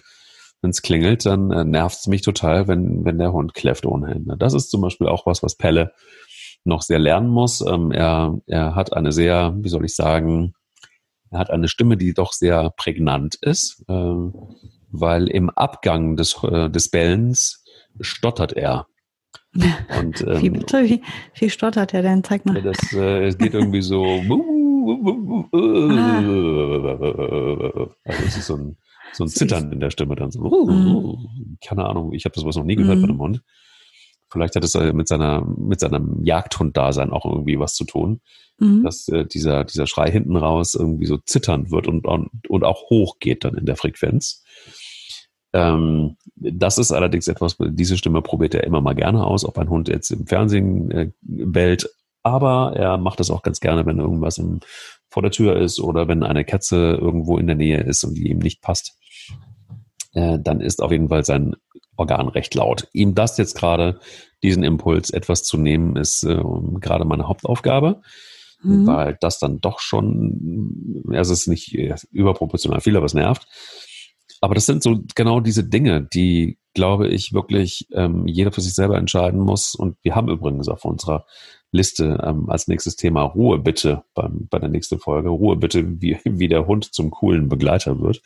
wenn 0.62 0.70
es 0.70 0.80
klingelt, 0.80 1.26
dann 1.26 1.50
äh, 1.50 1.64
nervt 1.64 1.98
es 1.98 2.06
mich 2.06 2.22
total, 2.22 2.66
wenn, 2.68 3.04
wenn 3.04 3.18
der 3.18 3.32
Hund 3.32 3.52
kläfft 3.52 3.84
ohne 3.84 4.08
Hände. 4.08 4.36
Das 4.38 4.54
ist 4.54 4.70
zum 4.70 4.80
Beispiel 4.80 5.08
auch 5.08 5.26
was, 5.26 5.42
was 5.42 5.56
Pelle 5.56 5.92
noch 6.64 6.80
sehr 6.80 6.98
lernen 6.98 7.28
muss. 7.28 7.60
Ähm, 7.60 7.92
er, 7.92 8.38
er 8.46 8.74
hat 8.74 8.94
eine 8.94 9.12
sehr, 9.12 9.54
wie 9.58 9.68
soll 9.68 9.84
ich 9.84 9.94
sagen, 9.94 10.54
er 11.34 11.40
hat 11.40 11.50
eine 11.50 11.68
Stimme, 11.68 11.96
die 11.96 12.14
doch 12.14 12.32
sehr 12.32 12.70
prägnant 12.70 13.34
ist, 13.34 13.84
äh, 13.88 14.14
weil 14.90 15.26
im 15.26 15.50
Abgang 15.50 16.16
des, 16.16 16.40
äh, 16.44 16.70
des 16.70 16.90
Bellens 16.90 17.64
stottert 18.00 18.52
er. 18.52 18.86
Und, 19.98 20.20
ähm, 20.20 20.42
wie 20.42 20.50
bitte? 20.50 20.84
Wie, 20.84 21.02
wie 21.34 21.50
stottert 21.50 21.92
er 21.92 22.02
denn? 22.02 22.22
Zeig 22.22 22.46
mal. 22.46 22.62
Das, 22.62 22.92
äh, 22.92 23.26
es 23.26 23.36
geht 23.36 23.54
irgendwie 23.54 23.82
so. 23.82 24.04
also 28.04 28.24
es 28.26 28.36
ist 28.36 28.46
so 28.46 28.56
ein, 28.56 28.76
so 29.12 29.24
ein 29.24 29.28
Zittern 29.28 29.72
in 29.72 29.80
der 29.80 29.90
Stimme 29.90 30.14
dann 30.14 30.30
so. 30.30 30.40
Mhm. 30.40 31.58
Keine 31.66 31.84
Ahnung, 31.86 32.12
ich 32.12 32.24
habe 32.26 32.34
das 32.36 32.44
was 32.44 32.54
noch 32.54 32.64
nie 32.64 32.76
gehört 32.76 32.98
mhm. 32.98 33.02
bei 33.02 33.08
einem 33.08 33.18
Hund. 33.20 33.42
Vielleicht 34.34 34.56
hat 34.56 34.64
es 34.64 34.74
äh, 34.74 34.92
mit 34.92 35.08
seiner 35.08 35.46
mit 35.46 35.80
seinem 35.80 36.22
Jagdhund-Dasein 36.24 37.10
auch 37.10 37.24
irgendwie 37.24 37.58
was 37.58 37.74
zu 37.74 37.84
tun, 37.84 38.20
mhm. 38.58 38.82
dass 38.82 39.08
äh, 39.08 39.24
dieser 39.24 39.64
dieser 39.64 39.86
Schrei 39.86 40.10
hinten 40.10 40.36
raus 40.36 40.74
irgendwie 40.74 41.06
so 41.06 41.16
zitternd 41.16 41.70
wird 41.70 41.86
und 41.86 42.06
und, 42.06 42.30
und 42.48 42.64
auch 42.64 42.90
hoch 42.90 43.18
geht 43.20 43.44
dann 43.44 43.54
in 43.54 43.64
der 43.64 43.76
Frequenz. 43.76 44.42
Ähm, 45.52 46.16
das 46.34 46.78
ist 46.78 46.90
allerdings 46.90 47.28
etwas, 47.28 47.56
diese 47.60 47.96
Stimme 47.96 48.22
probiert 48.22 48.54
er 48.54 48.64
immer 48.64 48.80
mal 48.80 48.96
gerne 48.96 49.24
aus, 49.24 49.44
ob 49.44 49.56
ein 49.56 49.70
Hund 49.70 49.88
jetzt 49.88 50.10
im 50.10 50.26
Fernsehen 50.26 50.90
äh, 50.90 51.10
bellt, 51.22 51.88
aber 52.24 52.72
er 52.74 52.98
macht 52.98 53.20
das 53.20 53.30
auch 53.30 53.42
ganz 53.42 53.60
gerne, 53.60 53.86
wenn 53.86 54.00
irgendwas 54.00 54.38
im, 54.38 54.58
vor 55.08 55.22
der 55.22 55.30
Tür 55.30 55.56
ist 55.56 55.78
oder 55.78 56.08
wenn 56.08 56.24
eine 56.24 56.44
Katze 56.44 56.98
irgendwo 57.00 57.38
in 57.38 57.46
der 57.46 57.54
Nähe 57.54 57.80
ist 57.80 58.02
und 58.02 58.14
die 58.14 58.30
ihm 58.30 58.40
nicht 58.40 58.62
passt. 58.62 58.98
Äh, 60.14 60.38
dann 60.40 60.60
ist 60.60 60.82
auf 60.82 60.92
jeden 60.92 61.08
Fall 61.08 61.24
sein 61.24 61.56
Organ 61.96 62.28
recht 62.28 62.54
laut. 62.54 62.88
Ihm 62.92 63.14
das 63.14 63.36
jetzt 63.38 63.56
gerade, 63.56 64.00
diesen 64.42 64.62
Impuls 64.62 65.10
etwas 65.10 65.42
zu 65.42 65.56
nehmen, 65.56 65.96
ist 65.96 66.22
äh, 66.24 66.42
gerade 66.80 67.04
meine 67.04 67.28
Hauptaufgabe, 67.28 68.00
mhm. 68.62 68.86
weil 68.86 69.16
das 69.20 69.38
dann 69.38 69.60
doch 69.60 69.80
schon, 69.80 71.04
es 71.12 71.30
ist 71.30 71.48
nicht 71.48 71.74
überproportional 72.12 72.80
viel, 72.80 72.96
aber 72.96 73.06
es 73.06 73.14
nervt. 73.14 73.46
Aber 74.40 74.54
das 74.54 74.66
sind 74.66 74.82
so 74.82 75.00
genau 75.14 75.40
diese 75.40 75.64
Dinge, 75.64 76.02
die, 76.02 76.58
glaube 76.74 77.08
ich, 77.08 77.32
wirklich 77.32 77.88
ähm, 77.92 78.26
jeder 78.26 78.52
für 78.52 78.60
sich 78.60 78.74
selber 78.74 78.98
entscheiden 78.98 79.40
muss. 79.40 79.74
Und 79.74 79.96
wir 80.02 80.14
haben 80.14 80.28
übrigens 80.28 80.68
auf 80.68 80.84
unserer 80.84 81.24
Liste 81.70 82.22
ähm, 82.22 82.50
als 82.50 82.68
nächstes 82.68 82.96
Thema 82.96 83.22
Ruhe 83.22 83.58
bitte 83.58 84.04
beim, 84.14 84.46
bei 84.50 84.58
der 84.58 84.68
nächsten 84.68 84.98
Folge. 84.98 85.30
Ruhe 85.30 85.56
bitte, 85.56 86.00
wie, 86.00 86.18
wie 86.24 86.48
der 86.48 86.66
Hund 86.66 86.92
zum 86.94 87.10
coolen 87.10 87.48
Begleiter 87.48 88.00
wird. 88.00 88.20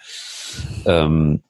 Ähm, 0.87 1.45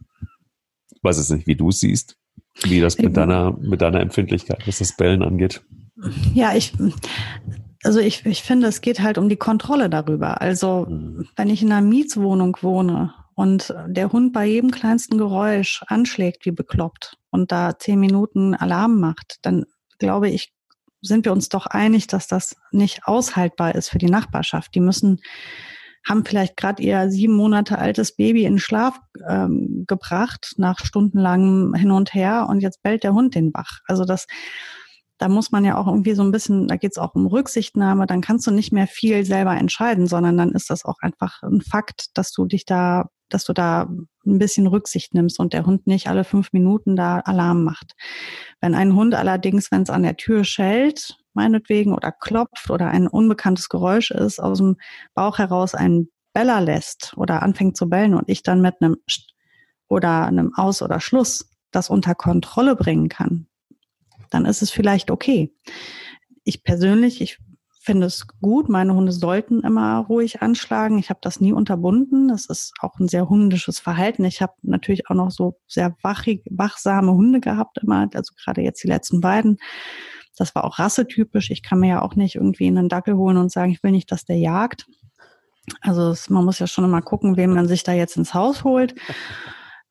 weiß 1.03 1.19
jetzt 1.19 1.31
nicht, 1.31 1.47
wie 1.47 1.57
du 1.57 1.69
es 1.69 1.81
siehst, 1.81 2.17
wie 2.63 2.81
das 2.81 2.99
mit 2.99 3.17
deiner, 3.17 3.53
mit 3.53 3.81
deiner 3.81 4.01
Empfindlichkeit, 4.01 4.67
was 4.67 4.79
das 4.79 4.97
Bellen 4.97 5.23
angeht. 5.23 5.63
Ja, 6.35 6.55
ich, 6.55 6.73
also 7.83 8.01
ich, 8.01 8.25
ich 8.27 8.43
finde, 8.43 8.69
es 8.69 8.81
geht 8.81 9.01
halt 9.01 9.19
um 9.19 9.29
die 9.29 9.37
Kontrolle 9.37 9.91
darüber. 9.91 10.41
Also, 10.41 10.87
mhm. 10.89 11.29
wenn 11.37 11.51
ich 11.51 11.63
in 11.63 11.73
einer 11.73 11.87
Mietswohnung 11.87 12.57
wohne 12.61 13.15
und 13.35 13.75
der 13.87 14.13
Hund 14.13 14.33
bei 14.33 14.47
jedem 14.47 14.71
kleinsten 14.71 15.19
Geräusch 15.19 15.83
anschlägt 15.87 16.45
wie 16.45 16.53
bekloppt 16.53 17.17
und 17.31 17.53
da 17.53 17.79
zehn 17.79 18.01
Minuten 18.01 18.55
Alarm 18.55 18.99
macht, 18.99 19.37
dann 19.43 19.65
glaube 19.99 20.29
ich, 20.29 20.53
sind 21.01 21.25
wir 21.25 21.33
uns 21.33 21.49
doch 21.49 21.67
einig, 21.67 22.09
dass 22.09 22.27
das 22.27 22.57
nicht 22.73 23.05
aushaltbar 23.05 23.75
ist 23.75 23.89
für 23.89 23.99
die 23.99 24.11
Nachbarschaft. 24.11 24.75
Die 24.75 24.81
müssen 24.81 25.21
haben 26.07 26.25
vielleicht 26.25 26.57
gerade 26.57 26.83
ihr 26.83 27.11
sieben 27.11 27.35
Monate 27.35 27.79
altes 27.79 28.15
Baby 28.15 28.45
in 28.45 28.59
Schlaf 28.59 28.99
ähm, 29.29 29.85
gebracht 29.87 30.55
nach 30.57 30.79
stundenlangem 30.85 31.75
Hin 31.75 31.91
und 31.91 32.15
Her 32.15 32.47
und 32.49 32.61
jetzt 32.61 32.83
bellt 32.83 33.05
der 33.05 33.15
Hund 33.15 33.35
den 33.35 33.53
Bach. 33.53 33.81
Also 33.87 34.05
das 34.05 34.27
da 35.19 35.29
muss 35.29 35.51
man 35.51 35.65
ja 35.65 35.77
auch 35.77 35.89
irgendwie 35.89 36.15
so 36.15 36.23
ein 36.23 36.31
bisschen, 36.31 36.69
da 36.69 36.77
geht 36.77 36.93
es 36.93 36.99
auch 36.99 37.15
um 37.15 37.27
Rücksichtnahme, 37.27 38.07
dann 38.07 38.21
kannst 38.21 38.47
du 38.47 38.53
nicht 38.53 38.73
mehr 38.73 38.87
viel 38.87 39.25
selber 39.25 39.57
entscheiden, 39.57 40.07
sondern 40.07 40.37
dann 40.39 40.53
ist 40.53 40.71
das 40.71 40.85
auch 40.85 40.99
einfach 41.01 41.43
ein 41.43 41.61
Fakt, 41.61 42.17
dass 42.17 42.33
du 42.33 42.47
dich 42.47 42.65
da, 42.65 43.11
dass 43.29 43.45
du 43.45 43.53
da 43.53 43.91
ein 44.25 44.39
bisschen 44.39 44.69
Rücksicht 44.69 45.15
nimmst 45.15 45.41
und 45.41 45.53
der 45.53 45.67
Hund 45.67 45.87
nicht 45.87 46.09
alle 46.09 46.23
fünf 46.23 46.53
Minuten 46.53 46.95
da 46.95 47.19
Alarm 47.19 47.65
macht. 47.65 47.95
Wenn 48.61 48.75
ein 48.75 48.95
Hund 48.95 49.15
allerdings, 49.15 49.73
wenn 49.73 49.83
es 49.83 49.91
an 49.91 50.05
der 50.05 50.17
Tür 50.17 50.45
schellt, 50.45 51.17
meinetwegen, 51.35 51.95
oder 51.95 52.13
klopft 52.13 52.71
oder 52.71 52.89
ein 52.89 53.07
unbekanntes 53.07 53.69
Geräusch 53.69 54.11
ist, 54.11 54.41
aus 54.41 54.59
dem 54.59 54.77
Bauch 55.15 55.39
heraus 55.39 55.75
einen 55.75 56.09
Beller 56.33 56.61
lässt 56.61 57.15
oder 57.17 57.43
anfängt 57.43 57.77
zu 57.77 57.89
bellen 57.89 58.15
und 58.15 58.29
ich 58.29 58.43
dann 58.43 58.61
mit 58.61 58.77
einem 58.81 58.97
oder 59.89 60.27
einem 60.27 60.55
Aus- 60.55 60.83
oder 60.83 61.01
Schluss 61.01 61.51
das 61.71 61.91
unter 61.91 62.15
Kontrolle 62.15 62.77
bringen 62.77 63.09
kann, 63.09 63.47
dann 64.31 64.45
ist 64.45 64.63
es 64.63 64.71
vielleicht 64.71 65.11
okay. 65.11 65.55
Ich 66.45 66.63
persönlich, 66.63 67.21
ich 67.21 67.39
finde 67.89 68.07
es 68.07 68.27
gut. 68.43 68.69
Meine 68.69 68.95
Hunde 68.95 69.13
sollten 69.13 69.61
immer 69.61 69.99
ruhig 70.01 70.43
anschlagen. 70.43 70.99
Ich 70.99 71.09
habe 71.09 71.21
das 71.23 71.41
nie 71.41 71.53
unterbunden. 71.53 72.29
Das 72.29 72.45
ist 72.47 72.75
auch 72.81 72.99
ein 72.99 73.09
sehr 73.09 73.29
hundisches 73.29 73.81
Verhalten. 73.81 74.25
Ich 74.25 74.43
habe 74.43 74.53
natürlich 74.63 75.09
auch 75.09 75.15
noch 75.15 75.31
so 75.31 75.59
sehr 75.67 75.97
wachig, 76.03 76.43
wachsame 76.51 77.13
Hunde 77.13 77.41
gehabt 77.41 77.79
immer, 77.79 78.09
also 78.13 78.35
gerade 78.43 78.61
jetzt 78.61 78.83
die 78.83 78.89
letzten 78.89 79.23
beiden. 79.23 79.57
Das 80.39 80.55
war 80.55 80.65
auch 80.65 80.79
rassetypisch. 80.79 81.51
Ich 81.51 81.63
kann 81.63 81.81
mir 81.81 81.89
ja 81.89 82.03
auch 82.03 82.15
nicht 82.15 82.37
irgendwie 82.37 82.67
einen 82.67 82.89
Dackel 82.89 83.17
holen 83.17 83.37
und 83.37 83.53
sagen, 83.53 83.73
ich 83.73 83.83
will 83.83 83.91
nicht, 83.91 84.11
dass 84.13 84.25
der 84.25 84.39
jagt. 84.39 84.87
Also 85.81 86.11
es, 86.11 86.31
man 86.31 86.45
muss 86.45 86.59
ja 86.59 86.67
schon 86.67 86.85
immer 86.85 87.03
gucken, 87.03 87.37
wen 87.37 87.53
man 87.53 87.69
sich 87.69 87.83
da 87.83 87.93
jetzt 87.93 88.17
ins 88.17 88.35
Haus 88.35 88.65
holt. 88.65 88.95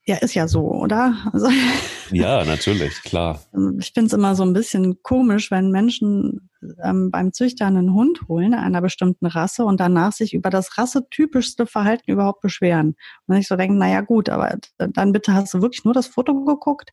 Ja, 0.10 0.16
ist 0.16 0.36
ja 0.36 0.48
so, 0.48 0.62
oder? 0.62 1.18
Also, 1.34 1.50
ja, 2.12 2.45
natürlich, 2.45 3.02
klar. 3.04 3.41
Ich 3.80 3.91
finde 3.91 4.08
es 4.08 4.14
immer 4.14 4.36
so 4.36 4.43
ein 4.43 4.54
bisschen 4.54 5.04
komisch, 5.04 5.52
wenn 5.52 5.70
Menschen 5.70 6.50
ähm, 6.82 7.12
beim 7.12 7.34
Züchter 7.34 7.66
einen 7.66 7.93
Hund 7.93 8.22
holen, 8.30 8.54
einer 8.54 8.82
bestimmten 8.82 9.26
Rasse, 9.26 9.66
und 9.66 9.82
danach 9.82 10.14
sich 10.14 10.34
über 10.34 10.50
das 10.50 10.78
rassetypischste 10.78 11.68
Verhalten 11.68 12.10
überhaupt 12.10 12.39
beschweren. 12.39 12.95
Und 13.26 13.36
ich 13.36 13.50
so 13.50 13.58
denke, 13.58 13.76
naja 13.76 14.00
gut, 14.00 14.30
aber 14.30 14.56
dann 14.78 15.12
bitte 15.12 15.34
hast 15.34 15.54
du 15.54 15.62
wirklich 15.62 15.84
nur 15.84 15.93
das 15.93 16.08
Foto 16.08 16.45
geguckt. 16.45 16.91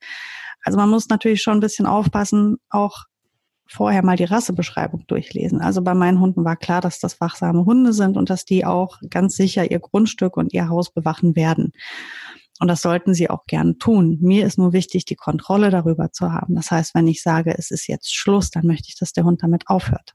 Also 0.64 0.76
man 0.76 0.90
muss 0.90 1.08
natürlich 1.08 1.40
schon 1.40 1.58
ein 1.58 1.60
bisschen 1.60 1.86
aufpassen, 1.86 2.56
auch 2.68 3.04
vorher 3.66 4.04
mal 4.04 4.16
die 4.16 4.24
Rassebeschreibung 4.24 5.06
durchlesen. 5.06 5.60
Also 5.60 5.82
bei 5.82 5.94
meinen 5.94 6.20
Hunden 6.20 6.44
war 6.44 6.56
klar, 6.56 6.80
dass 6.80 6.98
das 6.98 7.20
wachsame 7.20 7.64
Hunde 7.64 7.92
sind 7.92 8.16
und 8.16 8.30
dass 8.30 8.44
die 8.44 8.64
auch 8.64 8.98
ganz 9.10 9.36
sicher 9.36 9.70
ihr 9.70 9.80
Grundstück 9.80 10.36
und 10.36 10.52
ihr 10.52 10.68
Haus 10.68 10.92
bewachen 10.92 11.34
werden. 11.36 11.72
Und 12.60 12.68
das 12.68 12.82
sollten 12.82 13.14
sie 13.14 13.30
auch 13.30 13.46
gern 13.46 13.78
tun. 13.78 14.18
Mir 14.20 14.46
ist 14.46 14.58
nur 14.58 14.72
wichtig, 14.72 15.04
die 15.06 15.16
Kontrolle 15.16 15.70
darüber 15.70 16.12
zu 16.12 16.32
haben. 16.32 16.54
Das 16.54 16.70
heißt, 16.70 16.94
wenn 16.94 17.08
ich 17.08 17.22
sage, 17.22 17.54
es 17.56 17.70
ist 17.70 17.88
jetzt 17.88 18.14
Schluss, 18.14 18.50
dann 18.50 18.66
möchte 18.66 18.88
ich, 18.88 18.96
dass 18.96 19.12
der 19.12 19.24
Hund 19.24 19.42
damit 19.42 19.64
aufhört. 19.66 20.14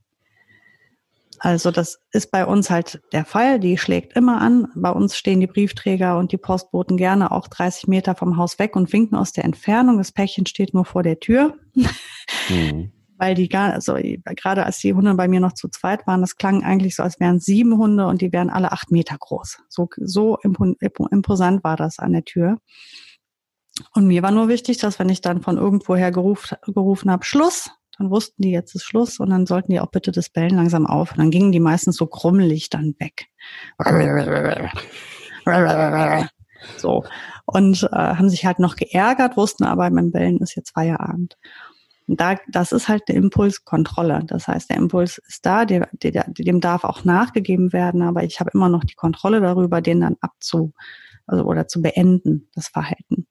Also 1.42 1.72
das 1.72 2.00
ist 2.12 2.32
bei 2.32 2.46
uns 2.46 2.70
halt 2.70 3.02
der 3.14 3.26
Fall. 3.26 3.60
Die 3.60 3.78
schlägt 3.78 4.16
immer 4.16 4.42
an. 4.42 4.68
Bei 4.76 4.92
uns 4.92 5.18
stehen 5.18 5.40
die 5.40 5.48
Briefträger 5.48 6.18
und 6.18 6.32
die 6.32 6.38
Postboten 6.38 6.98
gerne 6.98 7.32
auch 7.32 7.48
30 7.48 7.88
Meter 7.88 8.16
vom 8.16 8.38
Haus 8.38 8.60
weg 8.60 8.76
und 8.76 8.92
winken 8.92 9.18
aus 9.18 9.32
der 9.32 9.46
Entfernung. 9.46 9.98
Das 9.98 10.12
Päckchen 10.12 10.46
steht 10.46 10.74
nur 10.74 10.86
vor 10.86 11.04
der 11.04 11.20
Tür. 11.20 11.56
Mhm 12.50 12.92
weil 13.20 13.36
die 13.36 13.50
gar, 13.50 13.74
also 13.74 13.96
gerade 14.36 14.66
als 14.66 14.80
die 14.80 14.94
Hunde 14.94 15.14
bei 15.14 15.28
mir 15.28 15.42
noch 15.42 15.54
zu 15.54 15.68
zweit 15.68 16.08
waren, 16.08 16.22
das 16.22 16.38
klang 16.38 16.64
eigentlich 16.64 16.96
so, 16.96 17.04
als 17.04 17.20
wären 17.20 17.40
sieben 17.40 17.78
Hunde 17.78 18.08
und 18.08 18.22
die 18.22 18.32
wären 18.32 18.50
alle 18.50 18.72
acht 18.72 18.92
Meter 18.92 19.18
groß. 19.20 19.60
So, 19.68 19.90
so 19.98 20.38
imposant 20.38 21.64
war 21.64 21.76
das 21.76 22.00
an 22.00 22.14
der 22.14 22.24
Tür. 22.24 22.58
Und 23.94 24.08
mir 24.08 24.24
war 24.24 24.32
nur 24.32 24.48
wichtig, 24.48 24.78
dass 24.78 25.00
wenn 25.00 25.10
ich 25.10 25.22
dann 25.22 25.42
von 25.42 25.58
irgendwoher 25.58 26.12
geruf, 26.12 26.56
gerufen 26.66 27.12
habe, 27.12 27.26
Schluss, 27.26 27.70
dann 27.98 28.10
wussten 28.10 28.42
die, 28.42 28.52
jetzt 28.52 28.74
ist 28.76 28.86
Schluss 28.86 29.20
und 29.20 29.30
dann 29.30 29.46
sollten 29.46 29.74
die 29.74 29.80
auch 29.82 29.92
bitte 29.92 30.12
das 30.12 30.30
Bellen 30.30 30.56
langsam 30.56 30.86
auf. 30.86 31.12
Und 31.12 31.20
dann 31.20 31.32
gingen 31.32 31.52
die 31.52 31.60
meistens 31.60 31.98
so 31.98 32.08
krummelig 32.08 32.70
dann 32.70 32.96
weg. 33.00 33.28
So. 36.78 37.04
Und 37.46 37.84
äh, 37.92 37.96
haben 37.96 38.30
sich 38.30 38.46
halt 38.46 38.60
noch 38.60 38.76
geärgert, 38.76 39.38
wussten 39.38 39.64
aber, 39.66 39.90
beim 39.90 40.12
Bellen 40.12 40.40
ist 40.40 40.56
jetzt 40.56 40.72
Feierabend. 40.72 41.38
Da, 42.16 42.38
das 42.48 42.72
ist 42.72 42.88
halt 42.88 43.04
eine 43.08 43.18
Impulskontrolle. 43.18 44.24
Das 44.26 44.48
heißt, 44.48 44.70
der 44.70 44.78
Impuls 44.78 45.20
ist 45.28 45.46
da, 45.46 45.66
der, 45.66 45.90
der, 45.94 46.26
dem 46.28 46.60
darf 46.60 46.84
auch 46.84 47.04
nachgegeben 47.04 47.72
werden, 47.72 48.02
aber 48.02 48.24
ich 48.24 48.40
habe 48.40 48.52
immer 48.54 48.70
noch 48.70 48.84
die 48.84 48.96
Kontrolle 48.96 49.42
darüber, 49.42 49.82
den 49.82 50.02
dann 50.02 50.18
abzu, 50.20 50.74
also 51.28 51.44
oder 51.44 51.68
zu 51.68 51.82
beenden, 51.82 52.50
das 52.56 52.68
Verhalten. 52.68 53.28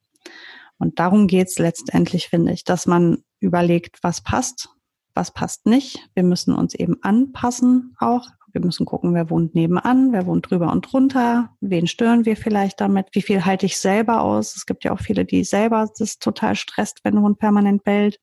Und 0.78 1.00
darum 1.00 1.26
geht's 1.26 1.58
letztendlich, 1.58 2.28
finde 2.28 2.52
ich, 2.52 2.62
dass 2.62 2.86
man 2.86 3.24
überlegt, 3.40 3.98
was 4.02 4.20
passt, 4.20 4.68
was 5.12 5.32
passt 5.32 5.66
nicht. 5.66 6.08
Wir 6.14 6.22
müssen 6.22 6.54
uns 6.54 6.74
eben 6.74 7.02
anpassen 7.02 7.96
auch 7.98 8.28
wir 8.58 8.66
müssen 8.66 8.86
gucken, 8.86 9.14
wer 9.14 9.30
wohnt 9.30 9.54
nebenan, 9.54 10.12
wer 10.12 10.26
wohnt 10.26 10.50
drüber 10.50 10.72
und 10.72 10.92
drunter, 10.92 11.50
wen 11.60 11.86
stören 11.86 12.24
wir 12.24 12.36
vielleicht 12.36 12.80
damit, 12.80 13.06
wie 13.12 13.22
viel 13.22 13.44
halte 13.44 13.66
ich 13.66 13.78
selber 13.78 14.20
aus. 14.20 14.56
Es 14.56 14.66
gibt 14.66 14.84
ja 14.84 14.92
auch 14.92 15.00
viele, 15.00 15.24
die 15.24 15.44
selber 15.44 15.88
das 15.96 16.18
total 16.18 16.56
stresst, 16.56 17.04
wenn 17.04 17.16
ein 17.16 17.22
Hund 17.22 17.38
permanent 17.38 17.84
bellt. 17.84 18.20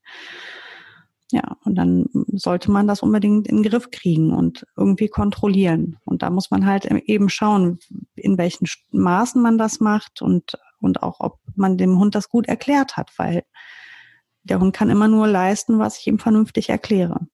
Ja, 1.32 1.56
und 1.64 1.74
dann 1.74 2.06
sollte 2.32 2.70
man 2.70 2.86
das 2.86 3.02
unbedingt 3.02 3.48
in 3.48 3.56
den 3.56 3.70
Griff 3.70 3.90
kriegen 3.90 4.32
und 4.32 4.64
irgendwie 4.76 5.08
kontrollieren. 5.08 5.96
Und 6.04 6.22
da 6.22 6.30
muss 6.30 6.50
man 6.50 6.66
halt 6.66 6.84
eben 6.84 7.28
schauen, 7.28 7.78
in 8.14 8.38
welchen 8.38 8.68
Maßen 8.92 9.42
man 9.42 9.58
das 9.58 9.80
macht 9.80 10.22
und, 10.22 10.56
und 10.80 11.02
auch, 11.02 11.16
ob 11.18 11.38
man 11.56 11.78
dem 11.78 11.98
Hund 11.98 12.14
das 12.14 12.28
gut 12.28 12.46
erklärt 12.46 12.96
hat, 12.96 13.10
weil 13.16 13.42
der 14.44 14.60
Hund 14.60 14.74
kann 14.74 14.90
immer 14.90 15.08
nur 15.08 15.26
leisten, 15.26 15.78
was 15.78 15.98
ich 15.98 16.06
ihm 16.06 16.20
vernünftig 16.20 16.68
erkläre. 16.68 17.26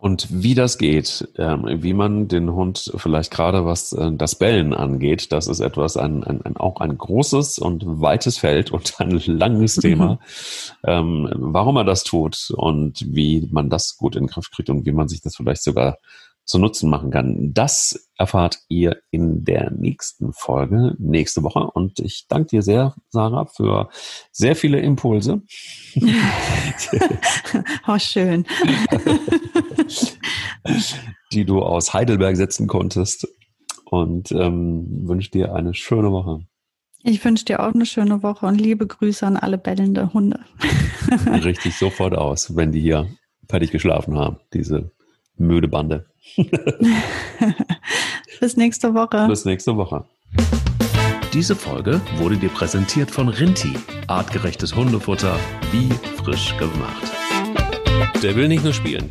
Und 0.00 0.28
wie 0.30 0.54
das 0.54 0.78
geht, 0.78 1.28
ähm, 1.36 1.82
wie 1.82 1.92
man 1.92 2.26
den 2.26 2.54
Hund 2.54 2.90
vielleicht 2.96 3.30
gerade 3.30 3.66
was 3.66 3.92
äh, 3.92 4.10
das 4.14 4.34
Bellen 4.34 4.72
angeht, 4.72 5.30
das 5.30 5.46
ist 5.46 5.60
etwas, 5.60 5.98
ein, 5.98 6.24
ein, 6.24 6.40
ein, 6.40 6.56
auch 6.56 6.80
ein 6.80 6.96
großes 6.96 7.58
und 7.58 7.84
weites 7.84 8.38
Feld 8.38 8.70
und 8.70 8.94
ein 8.98 9.20
langes 9.26 9.76
Thema. 9.76 10.18
ähm, 10.84 11.28
warum 11.34 11.76
er 11.76 11.84
das 11.84 12.02
tut 12.02 12.50
und 12.56 13.04
wie 13.14 13.46
man 13.52 13.68
das 13.68 13.98
gut 13.98 14.16
in 14.16 14.22
den 14.22 14.28
Griff 14.28 14.50
kriegt 14.50 14.70
und 14.70 14.86
wie 14.86 14.92
man 14.92 15.06
sich 15.06 15.20
das 15.20 15.36
vielleicht 15.36 15.62
sogar 15.62 15.98
zu 16.50 16.58
Nutzen 16.58 16.90
machen 16.90 17.12
kann. 17.12 17.54
Das 17.54 18.10
erfahrt 18.16 18.58
ihr 18.68 19.00
in 19.10 19.44
der 19.44 19.70
nächsten 19.70 20.32
Folge, 20.32 20.96
nächste 20.98 21.44
Woche. 21.44 21.60
Und 21.60 22.00
ich 22.00 22.26
danke 22.28 22.48
dir 22.48 22.62
sehr, 22.62 22.96
Sarah, 23.08 23.46
für 23.46 23.88
sehr 24.32 24.56
viele 24.56 24.80
Impulse. 24.80 25.42
oh, 27.86 27.98
schön. 27.98 28.44
die 31.32 31.44
du 31.44 31.62
aus 31.62 31.94
Heidelberg 31.94 32.36
setzen 32.36 32.66
konntest. 32.66 33.28
Und 33.84 34.32
ähm, 34.32 35.08
wünsche 35.08 35.30
dir 35.30 35.54
eine 35.54 35.74
schöne 35.74 36.10
Woche. 36.10 36.40
Ich 37.04 37.24
wünsche 37.24 37.44
dir 37.44 37.60
auch 37.60 37.74
eine 37.74 37.86
schöne 37.86 38.24
Woche 38.24 38.46
und 38.46 38.60
liebe 38.60 38.88
Grüße 38.88 39.24
an 39.24 39.36
alle 39.36 39.56
bellende 39.56 40.12
Hunde. 40.12 40.40
Richtig 41.44 41.76
sofort 41.76 42.14
aus, 42.14 42.56
wenn 42.56 42.72
die 42.72 42.80
hier 42.80 43.08
fertig 43.48 43.70
geschlafen 43.70 44.18
haben, 44.18 44.38
diese 44.52 44.90
müde 45.40 45.68
Bande. 45.68 46.06
Bis 48.40 48.56
nächste 48.56 48.94
Woche. 48.94 49.26
Bis 49.28 49.44
nächste 49.44 49.76
Woche. 49.76 50.04
Diese 51.32 51.54
Folge 51.54 52.00
wurde 52.16 52.36
dir 52.36 52.48
präsentiert 52.48 53.10
von 53.10 53.28
Rinti. 53.28 53.74
Artgerechtes 54.06 54.74
Hundefutter, 54.74 55.36
wie 55.70 55.88
frisch 56.22 56.56
gemacht. 56.56 57.10
Der 58.22 58.34
will 58.36 58.48
nicht 58.48 58.64
nur 58.64 58.72
spielen. 58.72 59.10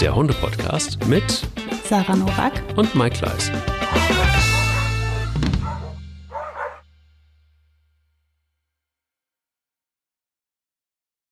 Der 0.00 0.14
Hunde-Podcast 0.14 1.06
mit 1.08 1.46
Sarah 1.84 2.16
Novak 2.16 2.62
und 2.76 2.94
Mike 2.94 3.18
Kleiss. 3.18 3.50